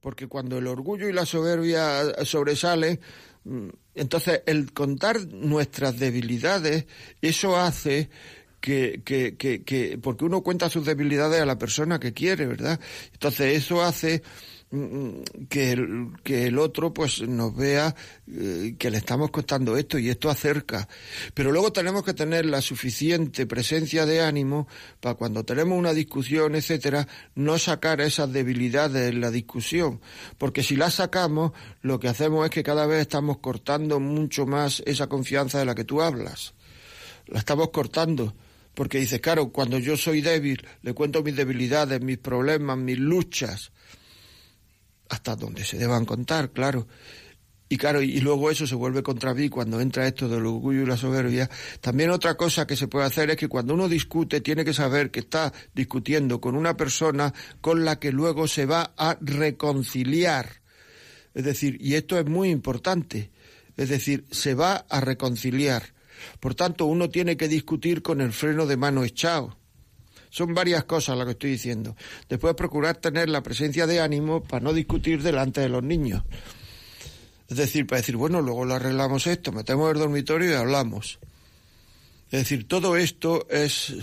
porque 0.00 0.26
cuando 0.26 0.58
el 0.58 0.66
orgullo 0.66 1.08
y 1.08 1.12
la 1.12 1.24
soberbia 1.24 2.24
sobresalen, 2.24 3.00
mm, 3.44 3.68
entonces 3.94 4.42
el 4.46 4.72
contar 4.72 5.26
nuestras 5.28 5.98
debilidades, 5.98 6.86
eso 7.22 7.56
hace 7.56 8.10
que, 8.64 9.02
que, 9.04 9.36
que, 9.36 9.62
que, 9.62 9.98
porque 9.98 10.24
uno 10.24 10.40
cuenta 10.42 10.70
sus 10.70 10.86
debilidades 10.86 11.38
a 11.38 11.44
la 11.44 11.58
persona 11.58 12.00
que 12.00 12.14
quiere, 12.14 12.46
¿verdad? 12.46 12.80
Entonces 13.12 13.58
eso 13.58 13.82
hace 13.82 14.22
mm, 14.70 15.44
que 15.50 15.72
el, 15.72 16.12
que 16.22 16.46
el 16.46 16.58
otro 16.58 16.94
pues 16.94 17.20
nos 17.20 17.54
vea 17.54 17.94
eh, 18.26 18.74
que 18.78 18.90
le 18.90 18.96
estamos 18.96 19.30
contando 19.30 19.76
esto 19.76 19.98
y 19.98 20.08
esto 20.08 20.30
acerca. 20.30 20.88
Pero 21.34 21.52
luego 21.52 21.74
tenemos 21.74 22.04
que 22.04 22.14
tener 22.14 22.46
la 22.46 22.62
suficiente 22.62 23.44
presencia 23.44 24.06
de 24.06 24.22
ánimo 24.22 24.66
para 24.98 25.14
cuando 25.14 25.44
tenemos 25.44 25.78
una 25.78 25.92
discusión, 25.92 26.54
etcétera, 26.54 27.06
no 27.34 27.58
sacar 27.58 28.00
esas 28.00 28.32
debilidades 28.32 29.12
en 29.12 29.20
la 29.20 29.30
discusión. 29.30 30.00
Porque 30.38 30.62
si 30.62 30.74
las 30.74 30.94
sacamos, 30.94 31.52
lo 31.82 32.00
que 32.00 32.08
hacemos 32.08 32.46
es 32.46 32.50
que 32.50 32.62
cada 32.62 32.86
vez 32.86 33.02
estamos 33.02 33.40
cortando 33.40 34.00
mucho 34.00 34.46
más 34.46 34.82
esa 34.86 35.06
confianza 35.06 35.58
de 35.58 35.66
la 35.66 35.74
que 35.74 35.84
tú 35.84 36.00
hablas. 36.00 36.54
La 37.26 37.40
estamos 37.40 37.68
cortando 37.68 38.34
porque 38.74 38.98
dice, 38.98 39.20
claro, 39.20 39.50
cuando 39.50 39.78
yo 39.78 39.96
soy 39.96 40.20
débil, 40.20 40.66
le 40.82 40.92
cuento 40.92 41.22
mis 41.22 41.36
debilidades, 41.36 42.00
mis 42.00 42.18
problemas, 42.18 42.76
mis 42.76 42.98
luchas, 42.98 43.72
hasta 45.08 45.36
donde 45.36 45.64
se 45.64 45.78
deban 45.78 46.04
contar, 46.04 46.50
claro. 46.50 46.86
Y 47.68 47.76
claro, 47.76 48.02
y 48.02 48.20
luego 48.20 48.50
eso 48.50 48.66
se 48.66 48.74
vuelve 48.74 49.02
contra 49.02 49.32
mí 49.32 49.48
cuando 49.48 49.80
entra 49.80 50.06
esto 50.06 50.28
del 50.28 50.46
orgullo 50.46 50.82
y 50.82 50.86
la 50.86 50.96
soberbia. 50.96 51.48
También 51.80 52.10
otra 52.10 52.36
cosa 52.36 52.66
que 52.66 52.76
se 52.76 52.88
puede 52.88 53.06
hacer 53.06 53.30
es 53.30 53.36
que 53.36 53.48
cuando 53.48 53.74
uno 53.74 53.88
discute 53.88 54.40
tiene 54.42 54.64
que 54.64 54.74
saber 54.74 55.10
que 55.10 55.20
está 55.20 55.52
discutiendo 55.74 56.40
con 56.40 56.56
una 56.56 56.76
persona 56.76 57.32
con 57.60 57.84
la 57.84 57.98
que 57.98 58.12
luego 58.12 58.46
se 58.46 58.66
va 58.66 58.92
a 58.96 59.16
reconciliar. 59.20 60.60
Es 61.32 61.44
decir, 61.44 61.78
y 61.80 61.94
esto 61.94 62.18
es 62.18 62.26
muy 62.26 62.50
importante, 62.50 63.30
es 63.76 63.88
decir, 63.88 64.24
se 64.30 64.54
va 64.54 64.84
a 64.88 65.00
reconciliar. 65.00 65.94
Por 66.40 66.54
tanto, 66.54 66.86
uno 66.86 67.08
tiene 67.10 67.36
que 67.36 67.48
discutir 67.48 68.02
con 68.02 68.20
el 68.20 68.32
freno 68.32 68.66
de 68.66 68.76
mano 68.76 69.04
echado. 69.04 69.56
Son 70.30 70.52
varias 70.52 70.84
cosas 70.84 71.16
las 71.16 71.26
que 71.26 71.32
estoy 71.32 71.50
diciendo. 71.50 71.96
Después 72.28 72.54
procurar 72.54 72.96
tener 72.96 73.28
la 73.28 73.42
presencia 73.42 73.86
de 73.86 74.00
ánimo 74.00 74.42
para 74.42 74.64
no 74.64 74.72
discutir 74.72 75.22
delante 75.22 75.60
de 75.60 75.68
los 75.68 75.82
niños. 75.82 76.24
Es 77.48 77.56
decir, 77.56 77.86
para 77.86 78.00
decir, 78.00 78.16
bueno, 78.16 78.40
luego 78.40 78.64
lo 78.64 78.74
arreglamos 78.74 79.26
esto, 79.26 79.52
metemos 79.52 79.92
el 79.92 79.98
dormitorio 79.98 80.50
y 80.50 80.54
hablamos. 80.54 81.18
Es 82.30 82.40
decir, 82.40 82.66
todo 82.66 82.96
esto 82.96 83.46
es, 83.48 83.94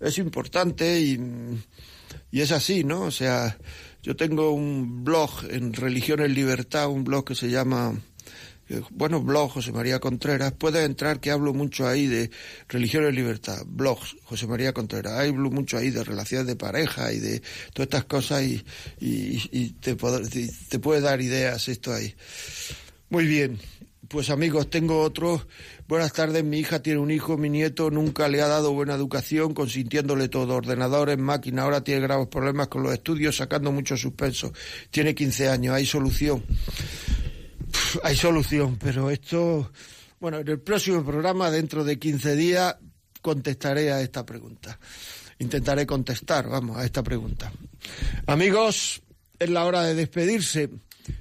es 0.00 0.18
importante 0.18 1.00
y, 1.00 1.20
y 2.30 2.40
es 2.40 2.52
así, 2.52 2.82
¿no? 2.82 3.02
O 3.02 3.10
sea, 3.10 3.58
yo 4.02 4.16
tengo 4.16 4.52
un 4.52 5.04
blog 5.04 5.30
en 5.50 5.74
Religión 5.74 6.20
en 6.20 6.34
Libertad, 6.34 6.88
un 6.88 7.04
blog 7.04 7.26
que 7.26 7.34
se 7.34 7.50
llama 7.50 7.94
bueno, 8.90 9.20
blog 9.20 9.50
José 9.50 9.72
María 9.72 9.98
Contreras, 9.98 10.52
puede 10.52 10.84
entrar 10.84 11.20
que 11.20 11.30
hablo 11.30 11.52
mucho 11.52 11.86
ahí 11.86 12.06
de 12.06 12.30
religión 12.68 13.04
y 13.06 13.12
libertad, 13.12 13.62
blog 13.66 13.98
José 14.24 14.46
María 14.46 14.72
Contreras, 14.72 15.20
hablo 15.20 15.50
mucho 15.50 15.76
ahí 15.76 15.90
de 15.90 16.02
relaciones 16.02 16.46
de 16.46 16.56
pareja 16.56 17.12
y 17.12 17.18
de 17.18 17.40
todas 17.72 17.86
estas 17.86 18.04
cosas 18.04 18.42
y, 18.42 18.64
y, 19.00 19.70
te, 19.80 19.96
te 19.96 20.78
puede 20.78 21.00
dar 21.00 21.20
ideas 21.20 21.68
esto 21.68 21.92
ahí. 21.92 22.14
Muy 23.10 23.26
bien, 23.26 23.58
pues 24.08 24.30
amigos, 24.30 24.70
tengo 24.70 25.00
otro. 25.00 25.46
Buenas 25.86 26.14
tardes, 26.14 26.42
mi 26.42 26.58
hija 26.58 26.82
tiene 26.82 27.00
un 27.00 27.10
hijo, 27.10 27.36
mi 27.36 27.50
nieto 27.50 27.90
nunca 27.90 28.28
le 28.28 28.40
ha 28.40 28.48
dado 28.48 28.72
buena 28.72 28.94
educación, 28.94 29.52
consintiéndole 29.52 30.28
todo, 30.28 30.54
ordenadores, 30.54 31.18
máquina, 31.18 31.62
ahora 31.62 31.84
tiene 31.84 32.00
graves 32.00 32.28
problemas 32.28 32.68
con 32.68 32.82
los 32.82 32.94
estudios, 32.94 33.36
sacando 33.36 33.72
mucho 33.72 33.96
suspenso. 33.96 34.52
Tiene 34.90 35.14
15 35.14 35.48
años, 35.48 35.74
hay 35.74 35.84
solución 35.84 36.42
hay 38.02 38.16
solución, 38.16 38.76
pero 38.76 39.10
esto, 39.10 39.70
bueno, 40.20 40.38
en 40.38 40.48
el 40.48 40.60
próximo 40.60 41.04
programa, 41.04 41.50
dentro 41.50 41.84
de 41.84 41.98
15 41.98 42.36
días, 42.36 42.76
contestaré 43.20 43.92
a 43.92 44.00
esta 44.00 44.24
pregunta. 44.24 44.78
Intentaré 45.38 45.86
contestar, 45.86 46.48
vamos, 46.48 46.76
a 46.76 46.84
esta 46.84 47.02
pregunta. 47.02 47.52
Amigos, 48.26 49.02
es 49.38 49.50
la 49.50 49.64
hora 49.64 49.82
de 49.82 49.94
despedirse. 49.94 50.70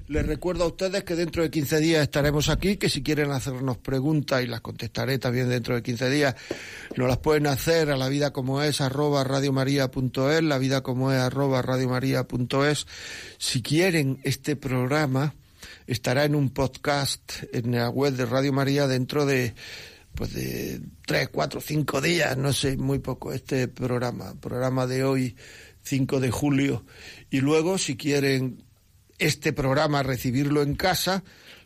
Les 0.08 0.26
recuerdo 0.26 0.64
a 0.64 0.68
ustedes 0.68 1.04
que 1.04 1.16
dentro 1.16 1.43
de 1.43 1.49
15 1.49 1.80
días 1.80 2.04
estaremos 2.04 2.47
aquí, 2.49 2.78
que 2.78 2.89
si 2.89 3.04
quieren 3.04 3.32
hacernos 3.32 3.78
preguntas 3.78 4.41
y 4.41 4.47
las 4.47 4.62
contestaré 4.62 5.18
también 5.18 5.49
dentro 5.49 5.76
de 5.76 5.84
15 5.84 6.10
días, 6.10 6.36
nos 6.95 7.08
las 7.08 7.18
pueden 7.18 7.47
hacer 7.47 7.89
a 7.89 7.97
la 7.97 8.08
vida 8.08 8.32
como 8.32 8.62
es 8.62 8.80
arroba 8.80 9.24
radiomaria.es, 9.24 10.43
la 10.43 10.58
vida 10.58 10.82
como 10.82 11.12
es 11.12 11.20
arroba 11.20 11.62
radiomaria.es. 11.62 12.88
Si 13.38 13.62
quieren 13.62 14.20
este 14.24 14.56
programa, 14.56 15.34
estará 15.88 16.26
en 16.26 16.36
un 16.36 16.50
podcast 16.50 17.44
en 17.52 17.72
la 17.72 17.90
web 17.90 18.14
de 18.14 18.26
Radio 18.26 18.54
María 18.54 18.88
dentro 18.88 19.26
de 19.26 19.54
pues 20.16 20.34
de 20.34 20.80
tres, 21.06 21.30
cuatro, 21.30 21.60
cinco 21.60 22.00
días, 22.00 22.38
no 22.38 22.54
sé, 22.54 22.78
muy 22.78 23.00
poco 23.00 23.34
este 23.34 23.68
programa, 23.68 24.36
programa 24.40 24.86
de 24.86 25.04
hoy, 25.04 25.36
5 25.84 26.20
de 26.20 26.32
julio. 26.32 26.86
Y 27.30 27.42
luego, 27.42 27.78
si 27.78 27.96
quieren 27.96 28.64
este 29.20 29.54
programa 29.54 30.04
recibirlo 30.04 30.62
en 30.62 30.76
casa, 30.76 31.24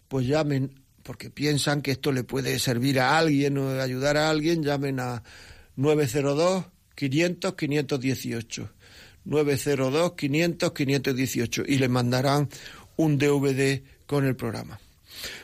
pues 0.07 0.27
llamen, 0.27 0.79
porque 1.03 1.29
piensan 1.29 1.81
que 1.81 1.91
esto 1.91 2.11
le 2.11 2.23
puede 2.23 2.59
servir 2.59 2.99
a 2.99 3.17
alguien 3.17 3.57
o 3.57 3.81
ayudar 3.81 4.17
a 4.17 4.29
alguien, 4.29 4.63
llamen 4.63 4.99
a 4.99 5.23
902 5.75 6.65
500 6.95 7.53
518. 7.53 8.69
902 9.25 10.13
500 10.13 10.71
518 10.71 11.63
y 11.67 11.77
le 11.77 11.89
mandarán 11.89 12.49
un 12.95 13.17
DVD 13.17 13.83
con 14.07 14.25
el 14.25 14.35
programa. 14.35 14.79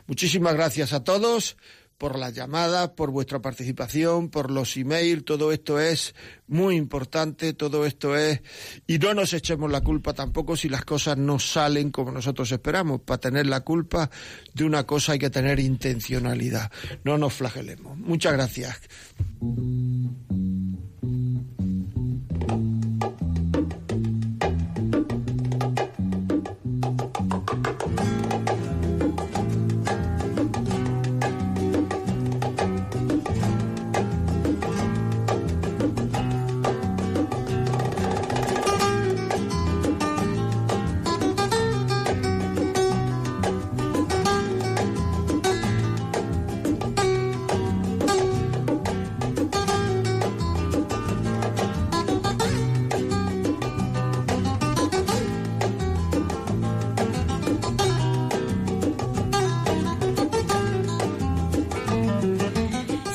Muchísimas 0.08 0.56
gracias 0.56 0.94
a 0.94 1.04
todos 1.04 1.56
por 1.98 2.18
la 2.20 2.32
llamada, 2.32 2.96
por 2.96 3.12
vuestra 3.12 3.42
participación, 3.42 4.30
por 4.30 4.52
los 4.52 4.76
emails, 4.76 5.24
todo 5.24 5.54
esto 5.54 5.80
es 5.80 6.14
muy 6.48 6.76
importante, 6.76 7.54
todo 7.54 7.86
esto 7.86 8.18
es... 8.18 8.42
Y 8.88 8.98
no 9.00 9.14
nos 9.14 9.34
echemos 9.34 9.72
la 9.72 9.82
culpa 9.82 10.14
tampoco 10.14 10.58
si 10.58 10.68
las 10.68 10.84
cosas 10.84 11.18
no 11.18 11.40
salen 11.40 11.92
como 11.92 12.12
nosotros 12.12 12.52
esperamos. 12.52 13.00
Para 13.02 13.20
tener 13.20 13.48
la 13.48 13.62
culpa 13.62 14.10
de 14.54 14.66
una 14.66 14.86
cosa 14.86 15.14
hay 15.14 15.20
que 15.20 15.30
tener 15.30 15.62
intencionalidad. 15.62 16.72
No 17.06 17.18
nos 17.18 17.36
flagelemos. 17.36 17.98
Muchas 17.98 18.34
gracias. 18.34 18.82